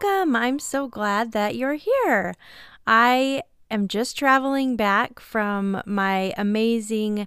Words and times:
Welcome. 0.00 0.36
I'm 0.36 0.58
so 0.60 0.86
glad 0.86 1.32
that 1.32 1.56
you're 1.56 1.74
here. 1.74 2.34
I 2.86 3.42
am 3.68 3.88
just 3.88 4.16
traveling 4.16 4.76
back 4.76 5.18
from 5.18 5.82
my 5.86 6.32
amazing 6.36 7.26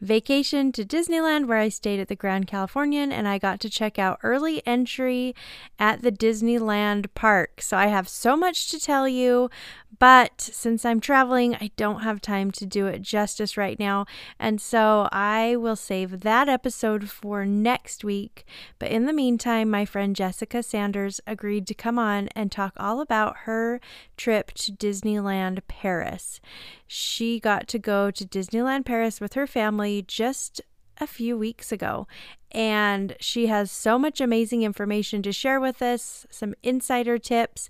vacation 0.00 0.72
to 0.72 0.84
Disneyland 0.84 1.46
where 1.46 1.58
I 1.58 1.68
stayed 1.68 2.00
at 2.00 2.08
the 2.08 2.16
Grand 2.16 2.46
Californian 2.46 3.12
and 3.12 3.28
I 3.28 3.38
got 3.38 3.60
to 3.60 3.70
check 3.70 3.98
out 3.98 4.18
early 4.22 4.66
entry 4.66 5.34
at 5.78 6.00
the 6.00 6.12
Disneyland 6.12 7.08
park. 7.14 7.60
So 7.60 7.76
I 7.76 7.88
have 7.88 8.08
so 8.08 8.34
much 8.34 8.70
to 8.70 8.80
tell 8.80 9.06
you, 9.06 9.50
but 9.98 10.40
since 10.40 10.84
I'm 10.84 11.00
traveling, 11.00 11.54
I 11.54 11.70
don't 11.76 12.02
have 12.02 12.20
time 12.20 12.50
to 12.52 12.66
do 12.66 12.86
it 12.86 13.02
justice 13.02 13.56
right 13.56 13.78
now. 13.78 14.06
And 14.38 14.60
so 14.60 15.08
I 15.12 15.56
will 15.56 15.76
save 15.76 16.20
that 16.20 16.48
episode 16.48 17.08
for 17.10 17.44
next 17.44 18.04
week. 18.04 18.44
But 18.78 18.90
in 18.90 19.06
the 19.06 19.12
meantime, 19.12 19.70
my 19.70 19.84
friend 19.84 20.14
Jessica 20.14 20.62
Sanders 20.62 21.20
agreed 21.26 21.66
to 21.68 21.74
come 21.74 21.98
on 21.98 22.28
and 22.34 22.50
talk 22.50 22.74
all 22.76 23.00
about 23.00 23.36
her 23.44 23.80
trip 24.16 24.52
to 24.52 24.72
Disneyland 24.72 25.60
Paris. 25.68 26.40
She 26.86 27.40
got 27.40 27.68
to 27.68 27.78
go 27.78 28.10
to 28.10 28.24
Disneyland 28.24 28.84
Paris 28.84 29.20
with 29.20 29.34
her 29.34 29.46
family 29.46 30.02
just 30.06 30.60
a 30.98 31.06
few 31.06 31.36
weeks 31.36 31.72
ago. 31.72 32.06
And 32.52 33.16
she 33.20 33.46
has 33.46 33.70
so 33.70 33.98
much 33.98 34.20
amazing 34.20 34.62
information 34.62 35.22
to 35.22 35.32
share 35.32 35.60
with 35.60 35.82
us, 35.82 36.26
some 36.30 36.54
insider 36.62 37.18
tips, 37.18 37.68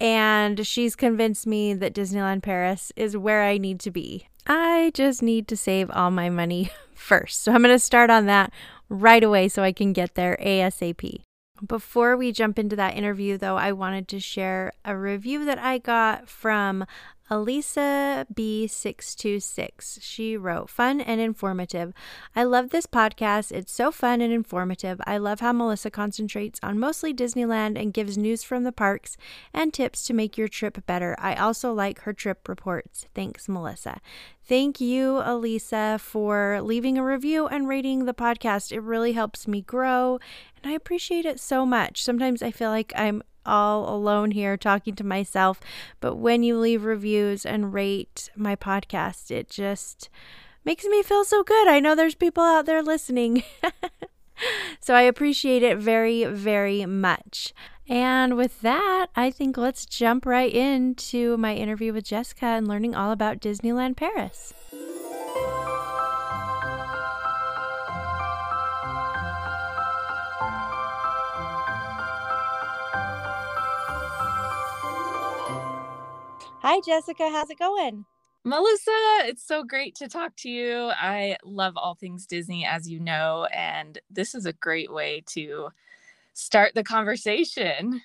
and 0.00 0.66
she's 0.66 0.96
convinced 0.96 1.46
me 1.46 1.74
that 1.74 1.94
Disneyland 1.94 2.42
Paris 2.42 2.90
is 2.96 3.16
where 3.16 3.44
I 3.44 3.58
need 3.58 3.80
to 3.80 3.90
be. 3.90 4.28
I 4.46 4.90
just 4.94 5.22
need 5.22 5.48
to 5.48 5.56
save 5.56 5.90
all 5.90 6.10
my 6.10 6.28
money 6.30 6.70
first. 6.94 7.42
So 7.42 7.52
I'm 7.52 7.62
going 7.62 7.74
to 7.74 7.78
start 7.78 8.10
on 8.10 8.26
that 8.26 8.52
right 8.88 9.22
away 9.22 9.48
so 9.48 9.62
I 9.62 9.72
can 9.72 9.92
get 9.92 10.14
there 10.14 10.36
ASAP. 10.40 11.22
Before 11.64 12.16
we 12.16 12.32
jump 12.32 12.58
into 12.58 12.76
that 12.76 12.96
interview, 12.96 13.38
though, 13.38 13.56
I 13.56 13.72
wanted 13.72 14.08
to 14.08 14.20
share 14.20 14.72
a 14.84 14.96
review 14.96 15.44
that 15.44 15.58
I 15.58 15.78
got 15.78 16.28
from 16.28 16.84
Elisa 17.30 18.26
B626. 18.34 19.98
She 20.02 20.36
wrote, 20.36 20.68
Fun 20.68 21.00
and 21.00 21.20
informative. 21.20 21.94
I 22.36 22.44
love 22.44 22.70
this 22.70 22.86
podcast. 22.86 23.50
It's 23.50 23.72
so 23.72 23.90
fun 23.90 24.20
and 24.20 24.32
informative. 24.32 25.00
I 25.06 25.16
love 25.16 25.40
how 25.40 25.52
Melissa 25.52 25.90
concentrates 25.90 26.60
on 26.62 26.78
mostly 26.78 27.14
Disneyland 27.14 27.80
and 27.80 27.94
gives 27.94 28.18
news 28.18 28.42
from 28.42 28.64
the 28.64 28.72
parks 28.72 29.16
and 29.54 29.72
tips 29.72 30.04
to 30.04 30.12
make 30.12 30.36
your 30.36 30.48
trip 30.48 30.84
better. 30.86 31.16
I 31.18 31.34
also 31.34 31.72
like 31.72 32.00
her 32.00 32.12
trip 32.12 32.46
reports. 32.46 33.06
Thanks, 33.14 33.48
Melissa. 33.48 34.00
Thank 34.46 34.78
you, 34.78 35.22
Elisa, 35.24 35.98
for 35.98 36.60
leaving 36.60 36.98
a 36.98 37.04
review 37.04 37.46
and 37.46 37.66
rating 37.66 38.04
the 38.04 38.12
podcast. 38.12 38.72
It 38.72 38.80
really 38.80 39.12
helps 39.12 39.48
me 39.48 39.62
grow, 39.62 40.18
and 40.56 40.70
I 40.70 40.74
appreciate 40.74 41.24
it 41.24 41.40
so 41.40 41.64
much. 41.64 42.04
Sometimes 42.04 42.42
I 42.42 42.50
feel 42.50 42.68
like 42.68 42.92
I'm 42.94 43.22
all 43.46 43.94
alone 43.94 44.30
here 44.30 44.56
talking 44.56 44.94
to 44.96 45.04
myself. 45.04 45.60
But 46.00 46.16
when 46.16 46.42
you 46.42 46.58
leave 46.58 46.84
reviews 46.84 47.44
and 47.44 47.72
rate 47.72 48.30
my 48.36 48.56
podcast, 48.56 49.30
it 49.30 49.48
just 49.48 50.08
makes 50.64 50.84
me 50.84 51.02
feel 51.02 51.24
so 51.24 51.42
good. 51.42 51.68
I 51.68 51.80
know 51.80 51.94
there's 51.94 52.14
people 52.14 52.42
out 52.42 52.66
there 52.66 52.82
listening. 52.82 53.42
so 54.80 54.94
I 54.94 55.02
appreciate 55.02 55.62
it 55.62 55.78
very, 55.78 56.24
very 56.24 56.86
much. 56.86 57.52
And 57.88 58.36
with 58.36 58.62
that, 58.62 59.08
I 59.14 59.30
think 59.30 59.58
let's 59.58 59.84
jump 59.84 60.24
right 60.24 60.52
into 60.52 61.36
my 61.36 61.54
interview 61.54 61.92
with 61.92 62.04
Jessica 62.04 62.46
and 62.46 62.66
learning 62.66 62.94
all 62.94 63.12
about 63.12 63.40
Disneyland 63.40 63.96
Paris. 63.96 64.54
Hi, 76.66 76.80
Jessica. 76.80 77.28
How's 77.28 77.50
it 77.50 77.58
going? 77.58 78.06
Melissa, 78.42 78.90
it's 79.26 79.46
so 79.46 79.64
great 79.64 79.94
to 79.96 80.08
talk 80.08 80.34
to 80.36 80.48
you. 80.48 80.90
I 80.98 81.36
love 81.44 81.74
all 81.76 81.94
things 81.94 82.24
Disney, 82.24 82.64
as 82.64 82.88
you 82.88 83.00
know, 83.00 83.46
and 83.52 83.98
this 84.08 84.34
is 84.34 84.46
a 84.46 84.54
great 84.54 84.90
way 84.90 85.22
to 85.26 85.68
start 86.32 86.74
the 86.74 86.82
conversation. 86.82 88.00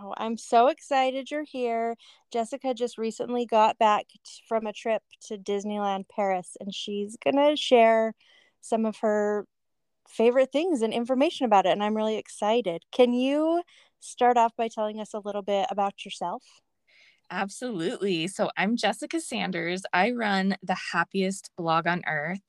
Oh, 0.00 0.14
I'm 0.16 0.36
so 0.36 0.68
excited 0.68 1.28
you're 1.32 1.42
here. 1.42 1.96
Jessica 2.32 2.72
just 2.72 2.98
recently 2.98 3.46
got 3.46 3.78
back 3.78 4.06
from 4.48 4.68
a 4.68 4.72
trip 4.72 5.02
to 5.22 5.36
Disneyland 5.36 6.04
Paris, 6.08 6.56
and 6.60 6.72
she's 6.72 7.16
going 7.16 7.34
to 7.34 7.56
share 7.56 8.14
some 8.60 8.86
of 8.86 8.98
her 8.98 9.44
favorite 10.08 10.52
things 10.52 10.82
and 10.82 10.92
information 10.92 11.46
about 11.46 11.66
it. 11.66 11.70
And 11.72 11.82
I'm 11.82 11.96
really 11.96 12.16
excited. 12.16 12.84
Can 12.92 13.12
you 13.12 13.64
start 13.98 14.36
off 14.36 14.54
by 14.56 14.68
telling 14.68 15.00
us 15.00 15.14
a 15.14 15.20
little 15.24 15.42
bit 15.42 15.66
about 15.68 16.04
yourself? 16.04 16.44
Absolutely. 17.30 18.26
So 18.28 18.50
I'm 18.56 18.76
Jessica 18.76 19.20
Sanders. 19.20 19.82
I 19.92 20.12
run 20.12 20.56
the 20.62 20.76
happiest 20.92 21.50
blog 21.56 21.86
on 21.86 22.02
earth, 22.06 22.40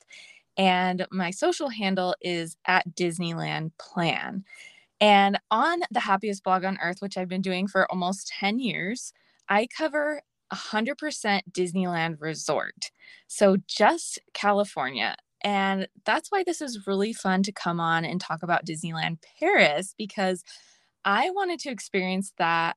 and 0.57 1.05
my 1.11 1.31
social 1.31 1.69
handle 1.69 2.15
is 2.21 2.57
at 2.67 2.95
Disneyland 2.95 3.71
Plan. 3.79 4.45
And 5.01 5.39
on 5.51 5.81
the 5.91 6.01
happiest 6.01 6.43
blog 6.43 6.65
on 6.65 6.79
earth, 6.83 6.97
which 7.01 7.17
I've 7.17 7.29
been 7.29 7.41
doing 7.41 7.67
for 7.67 7.91
almost 7.91 8.29
10 8.39 8.59
years, 8.59 9.13
I 9.49 9.67
cover 9.67 10.21
100% 10.51 11.43
Disneyland 11.51 12.17
Resort. 12.21 12.91
So 13.27 13.57
just 13.67 14.19
California. 14.33 15.15
And 15.43 15.87
that's 16.05 16.31
why 16.31 16.43
this 16.45 16.61
is 16.61 16.87
really 16.87 17.13
fun 17.13 17.43
to 17.43 17.51
come 17.51 17.79
on 17.79 18.05
and 18.05 18.21
talk 18.21 18.43
about 18.43 18.65
Disneyland 18.65 19.19
Paris 19.39 19.95
because 19.97 20.43
I 21.05 21.29
wanted 21.31 21.59
to 21.61 21.69
experience 21.71 22.33
that 22.37 22.75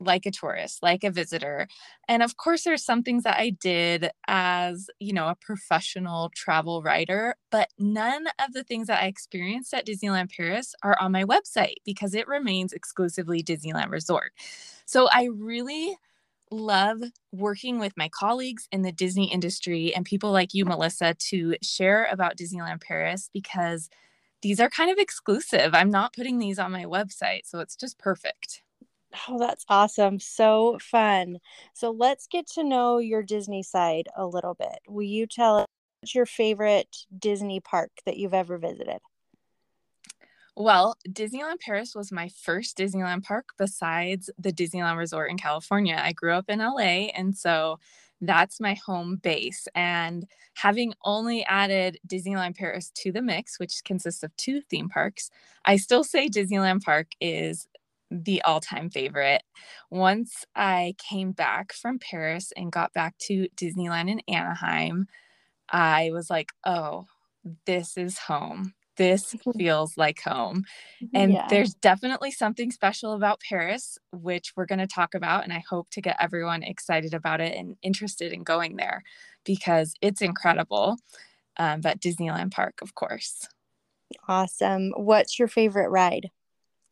like 0.00 0.26
a 0.26 0.30
tourist, 0.30 0.82
like 0.82 1.04
a 1.04 1.10
visitor. 1.10 1.66
And 2.08 2.22
of 2.22 2.36
course, 2.36 2.64
there's 2.64 2.84
some 2.84 3.02
things 3.02 3.22
that 3.24 3.38
I 3.38 3.50
did 3.50 4.10
as, 4.26 4.90
you 4.98 5.12
know, 5.12 5.28
a 5.28 5.36
professional 5.40 6.30
travel 6.34 6.82
writer, 6.82 7.36
but 7.50 7.68
none 7.78 8.26
of 8.44 8.52
the 8.52 8.64
things 8.64 8.88
that 8.88 9.02
I 9.02 9.06
experienced 9.06 9.72
at 9.72 9.86
Disneyland 9.86 10.34
Paris 10.34 10.74
are 10.82 10.96
on 11.00 11.12
my 11.12 11.24
website 11.24 11.76
because 11.84 12.14
it 12.14 12.28
remains 12.28 12.72
exclusively 12.72 13.42
Disneyland 13.42 13.90
Resort. 13.90 14.32
So 14.86 15.08
I 15.12 15.28
really 15.32 15.96
love 16.50 17.00
working 17.32 17.78
with 17.78 17.96
my 17.96 18.08
colleagues 18.08 18.68
in 18.70 18.82
the 18.82 18.92
Disney 18.92 19.32
industry 19.32 19.94
and 19.94 20.04
people 20.04 20.30
like 20.30 20.54
you, 20.54 20.64
Melissa, 20.64 21.14
to 21.14 21.56
share 21.62 22.08
about 22.10 22.36
Disneyland 22.36 22.80
Paris 22.82 23.30
because 23.32 23.88
these 24.42 24.60
are 24.60 24.68
kind 24.68 24.90
of 24.90 24.98
exclusive. 24.98 25.74
I'm 25.74 25.90
not 25.90 26.12
putting 26.12 26.38
these 26.38 26.58
on 26.58 26.70
my 26.70 26.84
website, 26.84 27.42
so 27.44 27.60
it's 27.60 27.76
just 27.76 27.98
perfect. 27.98 28.63
Oh, 29.28 29.38
that's 29.38 29.64
awesome. 29.68 30.18
So 30.18 30.78
fun. 30.80 31.38
So 31.74 31.90
let's 31.90 32.26
get 32.26 32.46
to 32.54 32.64
know 32.64 32.98
your 32.98 33.22
Disney 33.22 33.62
side 33.62 34.08
a 34.16 34.26
little 34.26 34.54
bit. 34.54 34.78
Will 34.88 35.02
you 35.02 35.26
tell 35.26 35.58
us 35.58 36.14
your 36.14 36.26
favorite 36.26 36.96
Disney 37.16 37.60
park 37.60 37.90
that 38.06 38.16
you've 38.16 38.34
ever 38.34 38.58
visited? 38.58 38.98
Well, 40.56 40.96
Disneyland 41.08 41.60
Paris 41.60 41.94
was 41.94 42.12
my 42.12 42.28
first 42.28 42.78
Disneyland 42.78 43.24
park 43.24 43.46
besides 43.58 44.30
the 44.38 44.52
Disneyland 44.52 44.98
Resort 44.98 45.30
in 45.30 45.36
California. 45.36 46.00
I 46.00 46.12
grew 46.12 46.32
up 46.32 46.48
in 46.48 46.60
LA, 46.60 47.10
and 47.14 47.36
so 47.36 47.78
that's 48.20 48.60
my 48.60 48.74
home 48.74 49.16
base. 49.16 49.66
And 49.74 50.26
having 50.54 50.94
only 51.04 51.44
added 51.46 51.98
Disneyland 52.06 52.56
Paris 52.56 52.90
to 52.96 53.10
the 53.10 53.22
mix, 53.22 53.58
which 53.58 53.82
consists 53.84 54.22
of 54.22 54.34
two 54.36 54.60
theme 54.60 54.88
parks, 54.88 55.28
I 55.64 55.76
still 55.76 56.04
say 56.04 56.28
Disneyland 56.28 56.84
Park 56.84 57.08
is 57.20 57.66
the 58.22 58.42
all 58.42 58.60
time 58.60 58.90
favorite. 58.90 59.42
Once 59.90 60.44
I 60.54 60.94
came 60.98 61.32
back 61.32 61.72
from 61.72 61.98
Paris 61.98 62.52
and 62.56 62.72
got 62.72 62.92
back 62.92 63.16
to 63.26 63.48
Disneyland 63.56 64.10
in 64.10 64.20
Anaheim, 64.28 65.06
I 65.68 66.10
was 66.12 66.30
like, 66.30 66.50
oh, 66.64 67.06
this 67.66 67.96
is 67.96 68.18
home. 68.18 68.74
This 68.96 69.34
feels 69.58 69.96
like 69.96 70.20
home. 70.20 70.64
And 71.12 71.32
yeah. 71.32 71.46
there's 71.48 71.74
definitely 71.74 72.30
something 72.30 72.70
special 72.70 73.12
about 73.12 73.40
Paris, 73.40 73.98
which 74.12 74.52
we're 74.56 74.66
going 74.66 74.78
to 74.78 74.86
talk 74.86 75.14
about. 75.14 75.44
And 75.44 75.52
I 75.52 75.64
hope 75.68 75.90
to 75.90 76.00
get 76.00 76.16
everyone 76.20 76.62
excited 76.62 77.14
about 77.14 77.40
it 77.40 77.56
and 77.56 77.76
interested 77.82 78.32
in 78.32 78.44
going 78.44 78.76
there 78.76 79.02
because 79.44 79.94
it's 80.00 80.22
incredible. 80.22 80.96
Um, 81.56 81.80
but 81.80 82.00
Disneyland 82.00 82.52
Park, 82.52 82.80
of 82.82 82.94
course. 82.94 83.48
Awesome. 84.28 84.92
What's 84.96 85.38
your 85.38 85.48
favorite 85.48 85.88
ride? 85.88 86.30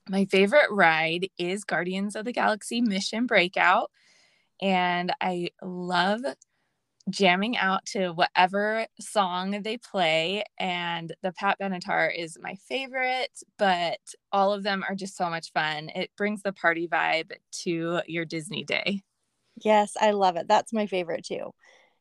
My 0.09 0.25
favorite 0.25 0.71
ride 0.71 1.29
is 1.39 1.65
Guardians 1.65 2.17
of 2.17 2.25
the 2.25 2.33
Galaxy 2.33 2.81
Mission 2.81 3.27
Breakout. 3.27 3.91
And 4.61 5.13
I 5.21 5.51
love 5.63 6.21
jamming 7.11 7.57
out 7.57 7.85
to 7.85 8.11
whatever 8.11 8.87
song 9.01 9.63
they 9.63 9.77
play. 9.77 10.45
And 10.59 11.15
the 11.23 11.33
Pat 11.33 11.59
Benatar 11.61 12.11
is 12.17 12.39
my 12.41 12.57
favorite, 12.69 13.43
but 13.59 13.99
all 14.31 14.53
of 14.53 14.63
them 14.63 14.85
are 14.89 14.95
just 14.95 15.17
so 15.17 15.29
much 15.29 15.53
fun. 15.53 15.89
It 15.95 16.11
brings 16.17 16.43
the 16.43 16.53
party 16.53 16.89
vibe 16.89 17.33
to 17.63 18.01
your 18.07 18.25
Disney 18.25 18.65
day. 18.65 19.03
Yes, 19.65 19.97
I 20.01 20.13
love 20.13 20.37
it. 20.37 20.49
That's 20.49 20.73
my 20.73 20.87
favorite 20.87 21.25
too. 21.25 21.53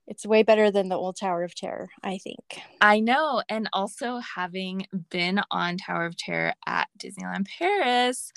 It's 0.08 0.26
way 0.26 0.44
better 0.44 0.72
than 0.72 0.90
the 0.90 0.98
old 0.98 1.16
Tower 1.18 1.44
of 1.44 1.56
Terror, 1.56 1.90
I 2.04 2.18
think. 2.18 2.62
I 2.82 3.00
know. 3.00 3.44
And 3.48 3.70
also 3.72 4.18
having 4.18 4.88
been 5.10 5.42
on 5.52 5.78
Tower 5.78 6.06
of 6.06 6.18
Terror 6.18 6.54
at 6.66 6.90
Disneyland 6.98 7.48
Paris, 7.58 8.32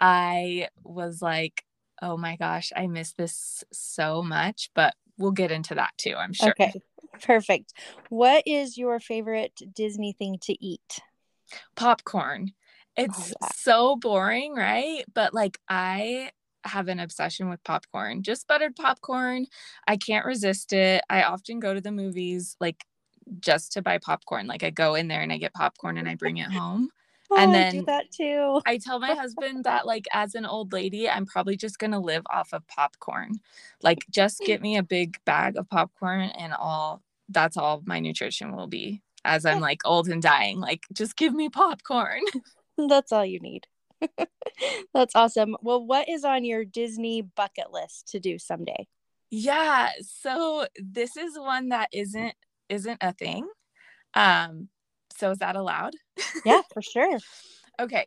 I 0.00 0.68
was 0.84 1.20
like, 1.20 1.64
oh 2.00 2.16
my 2.16 2.36
gosh, 2.36 2.72
I 2.76 2.86
miss 2.86 3.12
this 3.12 3.64
so 3.72 4.22
much. 4.22 4.70
But 4.74 4.94
we'll 5.16 5.32
get 5.32 5.50
into 5.50 5.74
that 5.74 5.90
too, 5.98 6.14
I'm 6.16 6.32
sure. 6.32 6.50
Okay, 6.50 6.72
perfect. 7.20 7.72
What 8.10 8.44
is 8.46 8.78
your 8.78 9.00
favorite 9.00 9.60
Disney 9.74 10.12
thing 10.12 10.38
to 10.42 10.64
eat? 10.64 11.00
Popcorn. 11.74 12.52
It's 12.96 13.32
oh, 13.32 13.34
yeah. 13.42 13.48
so 13.54 13.96
boring, 13.96 14.54
right? 14.54 15.04
But 15.12 15.34
like, 15.34 15.58
I 15.68 16.30
have 16.64 16.88
an 16.88 17.00
obsession 17.00 17.48
with 17.48 17.62
popcorn, 17.64 18.22
just 18.22 18.46
buttered 18.46 18.76
popcorn. 18.76 19.46
I 19.86 19.96
can't 19.96 20.26
resist 20.26 20.72
it. 20.72 21.02
I 21.08 21.22
often 21.22 21.60
go 21.60 21.74
to 21.74 21.80
the 21.80 21.92
movies 21.92 22.56
like 22.60 22.84
just 23.40 23.72
to 23.72 23.82
buy 23.82 23.98
popcorn. 23.98 24.46
Like 24.46 24.62
I 24.62 24.70
go 24.70 24.94
in 24.94 25.08
there 25.08 25.20
and 25.20 25.32
I 25.32 25.38
get 25.38 25.54
popcorn 25.54 25.98
and 25.98 26.08
I 26.08 26.14
bring 26.14 26.38
it 26.38 26.50
home. 26.50 26.90
Oh, 27.30 27.36
and 27.36 27.52
then 27.52 27.66
I 27.66 27.70
do 27.80 27.84
that 27.84 28.10
too. 28.10 28.62
I 28.64 28.78
tell 28.78 28.98
my 28.98 29.12
husband 29.12 29.64
that 29.64 29.84
like 29.84 30.06
as 30.14 30.34
an 30.34 30.46
old 30.46 30.72
lady, 30.72 31.10
I'm 31.10 31.26
probably 31.26 31.58
just 31.58 31.78
gonna 31.78 32.00
live 32.00 32.22
off 32.30 32.54
of 32.54 32.66
popcorn. 32.68 33.40
Like 33.82 33.98
just 34.10 34.40
get 34.40 34.62
me 34.62 34.78
a 34.78 34.82
big 34.82 35.22
bag 35.26 35.58
of 35.58 35.68
popcorn 35.68 36.30
and 36.30 36.54
all 36.54 37.02
that's 37.28 37.58
all 37.58 37.82
my 37.84 38.00
nutrition 38.00 38.56
will 38.56 38.66
be 38.66 39.02
as 39.26 39.44
I'm 39.44 39.60
like 39.68 39.82
old 39.84 40.08
and 40.08 40.22
dying. 40.22 40.58
Like 40.58 40.86
just 40.92 41.16
give 41.16 41.34
me 41.34 41.48
popcorn. 41.50 42.22
That's 42.88 43.12
all 43.12 43.26
you 43.26 43.40
need. 43.40 43.66
That's 44.94 45.14
awesome. 45.14 45.56
Well, 45.62 45.84
what 45.84 46.08
is 46.08 46.24
on 46.24 46.44
your 46.44 46.64
Disney 46.64 47.22
bucket 47.22 47.72
list 47.72 48.08
to 48.08 48.20
do 48.20 48.38
someday? 48.38 48.86
Yeah, 49.30 49.90
so 50.00 50.66
this 50.76 51.16
is 51.16 51.38
one 51.38 51.68
that 51.68 51.88
isn't 51.92 52.34
isn't 52.68 52.98
a 53.00 53.12
thing. 53.12 53.46
Um 54.14 54.68
so 55.16 55.30
is 55.30 55.38
that 55.38 55.56
allowed? 55.56 55.94
Yeah, 56.44 56.62
for 56.72 56.82
sure. 56.82 57.18
okay. 57.80 58.06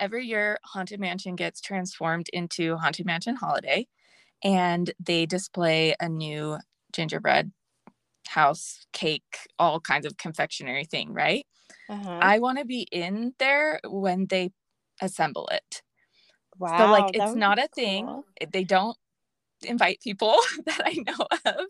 Every 0.00 0.26
year 0.26 0.58
Haunted 0.64 1.00
Mansion 1.00 1.36
gets 1.36 1.60
transformed 1.60 2.28
into 2.32 2.76
Haunted 2.76 3.06
Mansion 3.06 3.36
Holiday 3.36 3.86
and 4.42 4.90
they 4.98 5.26
display 5.26 5.94
a 6.00 6.08
new 6.08 6.58
gingerbread 6.92 7.52
house, 8.28 8.86
cake, 8.92 9.48
all 9.58 9.80
kinds 9.80 10.06
of 10.06 10.16
confectionery 10.16 10.84
thing, 10.84 11.12
right? 11.12 11.46
Uh-huh. 11.88 12.18
I 12.20 12.38
want 12.38 12.58
to 12.58 12.64
be 12.64 12.86
in 12.90 13.34
there 13.38 13.80
when 13.84 14.26
they 14.26 14.50
assemble 15.02 15.48
it. 15.52 15.82
Wow. 16.58 16.78
So 16.78 16.90
like 16.90 17.10
it's 17.14 17.36
not 17.36 17.58
a 17.58 17.68
thing. 17.74 18.22
They 18.52 18.64
don't 18.64 18.96
invite 19.62 20.00
people 20.00 20.36
that 20.66 20.80
I 20.84 20.96
know 21.06 21.26
of. 21.44 21.66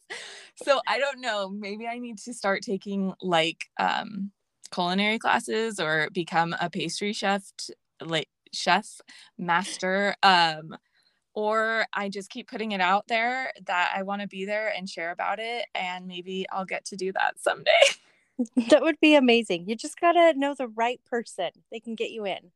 So 0.57 0.81
I 0.87 0.99
don't 0.99 1.21
know. 1.21 1.49
Maybe 1.49 1.87
I 1.87 1.99
need 1.99 2.19
to 2.19 2.35
start 2.35 2.63
taking 2.63 3.15
like 3.21 3.65
um 3.79 4.31
culinary 4.71 5.19
classes 5.19 5.79
or 5.79 6.09
become 6.13 6.55
a 6.61 6.71
pastry 6.71 7.13
chef 7.13 7.43
like 8.01 8.29
chef 8.55 9.01
master 9.39 10.15
um 10.23 10.75
or 11.35 11.87
I 11.95 12.09
just 12.09 12.31
keep 12.31 12.49
putting 12.49 12.73
it 12.73 12.81
out 12.81 13.09
there 13.09 13.53
that 13.67 13.93
I 13.95 14.03
want 14.03 14.23
to 14.23 14.29
be 14.29 14.45
there 14.45 14.73
and 14.77 14.89
share 14.89 15.11
about 15.11 15.39
it 15.39 15.67
and 15.75 16.07
maybe 16.07 16.47
I'll 16.53 16.65
get 16.65 16.85
to 16.87 16.97
do 16.97 17.13
that 17.13 17.39
someday. 17.39 17.71
that 18.69 18.83
would 18.83 19.01
be 19.01 19.15
amazing. 19.15 19.69
You 19.69 19.77
just 19.77 20.01
got 20.01 20.13
to 20.13 20.39
know 20.39 20.55
the 20.55 20.69
right 20.69 21.01
person. 21.05 21.51
They 21.71 21.81
can 21.81 21.95
get 21.95 22.11
you 22.11 22.27
in. 22.27 22.51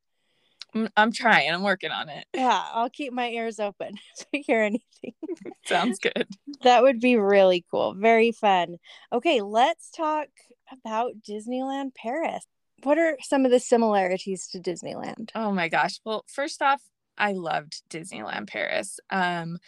I'm 0.97 1.13
trying. 1.13 1.53
I'm 1.53 1.63
working 1.63 1.91
on 1.91 2.09
it. 2.09 2.27
Yeah, 2.35 2.65
I'll 2.73 2.91
keep 2.91 3.13
my 3.13 3.29
ears 3.29 3.59
open 3.59 3.95
to 4.19 4.27
hear 4.43 4.63
anything. 4.63 5.15
Sounds 5.67 5.99
good. 5.99 6.29
That 6.63 6.83
would 6.83 7.01
be 7.01 7.17
really 7.17 7.65
cool. 7.71 7.95
Very 7.95 8.33
fun. 8.33 8.77
Okay, 9.13 9.41
let's 9.41 9.91
talk 9.91 10.29
about 10.71 11.13
Disneyland 11.29 11.95
Paris. 11.95 12.45
What 12.83 12.99
are 12.99 13.17
some 13.23 13.45
of 13.45 13.51
the 13.51 13.61
similarities 13.61 14.49
to 14.49 14.59
Disneyland? 14.59 15.31
Oh 15.35 15.53
my 15.53 15.69
gosh. 15.69 16.01
Well, 16.05 16.25
first 16.29 16.61
off, 16.61 16.83
I 17.17 17.33
loved 17.33 17.83
Disneyland 17.91 18.49
Paris. 18.49 19.01
Um 19.11 19.59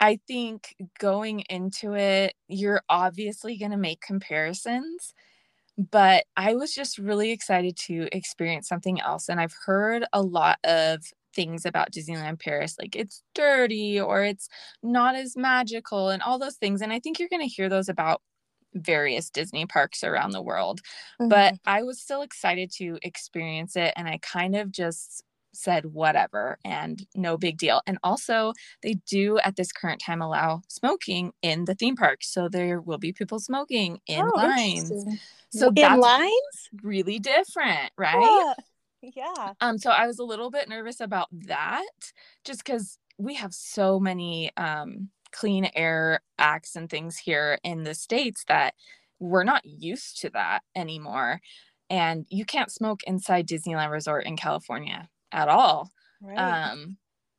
I 0.00 0.18
think 0.28 0.74
going 0.98 1.40
into 1.48 1.94
it, 1.94 2.34
you're 2.48 2.82
obviously 2.88 3.56
going 3.56 3.70
to 3.70 3.78
make 3.78 4.00
comparisons 4.02 5.14
but 5.78 6.24
I 6.36 6.54
was 6.54 6.72
just 6.72 6.98
really 6.98 7.30
excited 7.30 7.76
to 7.86 8.08
experience 8.12 8.68
something 8.68 9.00
else. 9.00 9.28
And 9.28 9.40
I've 9.40 9.54
heard 9.64 10.04
a 10.12 10.22
lot 10.22 10.58
of 10.64 11.04
things 11.34 11.66
about 11.66 11.92
Disneyland 11.92 12.40
Paris, 12.40 12.76
like 12.80 12.96
it's 12.96 13.22
dirty 13.34 14.00
or 14.00 14.24
it's 14.24 14.48
not 14.82 15.14
as 15.14 15.36
magical 15.36 16.08
and 16.08 16.22
all 16.22 16.38
those 16.38 16.56
things. 16.56 16.80
And 16.80 16.92
I 16.92 16.98
think 16.98 17.18
you're 17.18 17.28
going 17.28 17.46
to 17.46 17.54
hear 17.54 17.68
those 17.68 17.88
about 17.88 18.22
various 18.74 19.30
Disney 19.30 19.66
parks 19.66 20.02
around 20.02 20.30
the 20.30 20.42
world. 20.42 20.80
Mm-hmm. 21.20 21.28
But 21.28 21.54
I 21.66 21.82
was 21.82 22.00
still 22.00 22.22
excited 22.22 22.72
to 22.76 22.98
experience 23.02 23.76
it. 23.76 23.92
And 23.96 24.08
I 24.08 24.18
kind 24.22 24.56
of 24.56 24.72
just 24.72 25.22
said 25.56 25.86
whatever 25.86 26.58
and 26.64 27.06
no 27.14 27.36
big 27.36 27.58
deal. 27.58 27.82
And 27.86 27.98
also, 28.02 28.52
they 28.82 28.94
do 29.06 29.38
at 29.38 29.56
this 29.56 29.72
current 29.72 30.00
time 30.00 30.22
allow 30.22 30.62
smoking 30.68 31.32
in 31.42 31.64
the 31.64 31.74
theme 31.74 31.96
park. 31.96 32.18
So 32.22 32.48
there 32.48 32.80
will 32.80 32.98
be 32.98 33.12
people 33.12 33.40
smoking 33.40 34.00
in 34.06 34.22
oh, 34.22 34.36
lines. 34.36 34.92
So 35.50 35.72
in 35.74 36.00
lines? 36.00 36.70
Really 36.82 37.18
different, 37.18 37.92
right? 37.96 38.54
Yeah. 39.02 39.52
Um, 39.60 39.78
so 39.78 39.90
I 39.90 40.06
was 40.06 40.18
a 40.18 40.24
little 40.24 40.50
bit 40.50 40.68
nervous 40.68 41.00
about 41.00 41.28
that 41.32 41.84
just 42.44 42.64
because 42.64 42.98
we 43.18 43.34
have 43.34 43.54
so 43.54 43.98
many 44.00 44.50
um 44.56 45.10
clean 45.32 45.68
air 45.74 46.20
acts 46.38 46.76
and 46.76 46.88
things 46.88 47.18
here 47.18 47.58
in 47.62 47.84
the 47.84 47.94
States 47.94 48.44
that 48.48 48.74
we're 49.18 49.44
not 49.44 49.64
used 49.64 50.20
to 50.20 50.30
that 50.30 50.60
anymore. 50.74 51.40
And 51.88 52.26
you 52.30 52.44
can't 52.44 52.70
smoke 52.70 53.02
inside 53.04 53.46
Disneyland 53.46 53.90
Resort 53.90 54.26
in 54.26 54.36
California 54.36 55.08
at 55.32 55.48
all. 55.48 55.90
Right. 56.20 56.36
Um, 56.36 56.96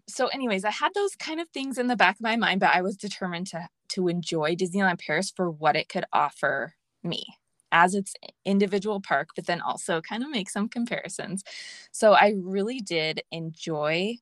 so 0.07 0.27
anyways, 0.27 0.63
I 0.63 0.71
had 0.71 0.93
those 0.93 1.15
kind 1.15 1.39
of 1.39 1.49
things 1.49 1.77
in 1.77 1.87
the 1.87 1.95
back 1.95 2.15
of 2.15 2.21
my 2.21 2.35
mind, 2.35 2.59
but 2.59 2.73
I 2.73 2.81
was 2.81 2.95
determined 2.95 3.47
to 3.47 3.67
to 3.89 4.07
enjoy 4.07 4.55
Disneyland 4.55 4.99
Paris 4.99 5.31
for 5.33 5.49
what 5.49 5.75
it 5.75 5.89
could 5.89 6.05
offer 6.11 6.73
me 7.03 7.25
as 7.71 7.95
its 7.95 8.13
individual 8.45 9.01
park, 9.01 9.29
but 9.35 9.45
then 9.45 9.61
also 9.61 10.01
kind 10.01 10.23
of 10.23 10.29
make 10.29 10.49
some 10.49 10.69
comparisons. 10.69 11.43
So 11.91 12.13
I 12.13 12.33
really 12.37 12.79
did 12.79 13.21
enjoy 13.31 14.17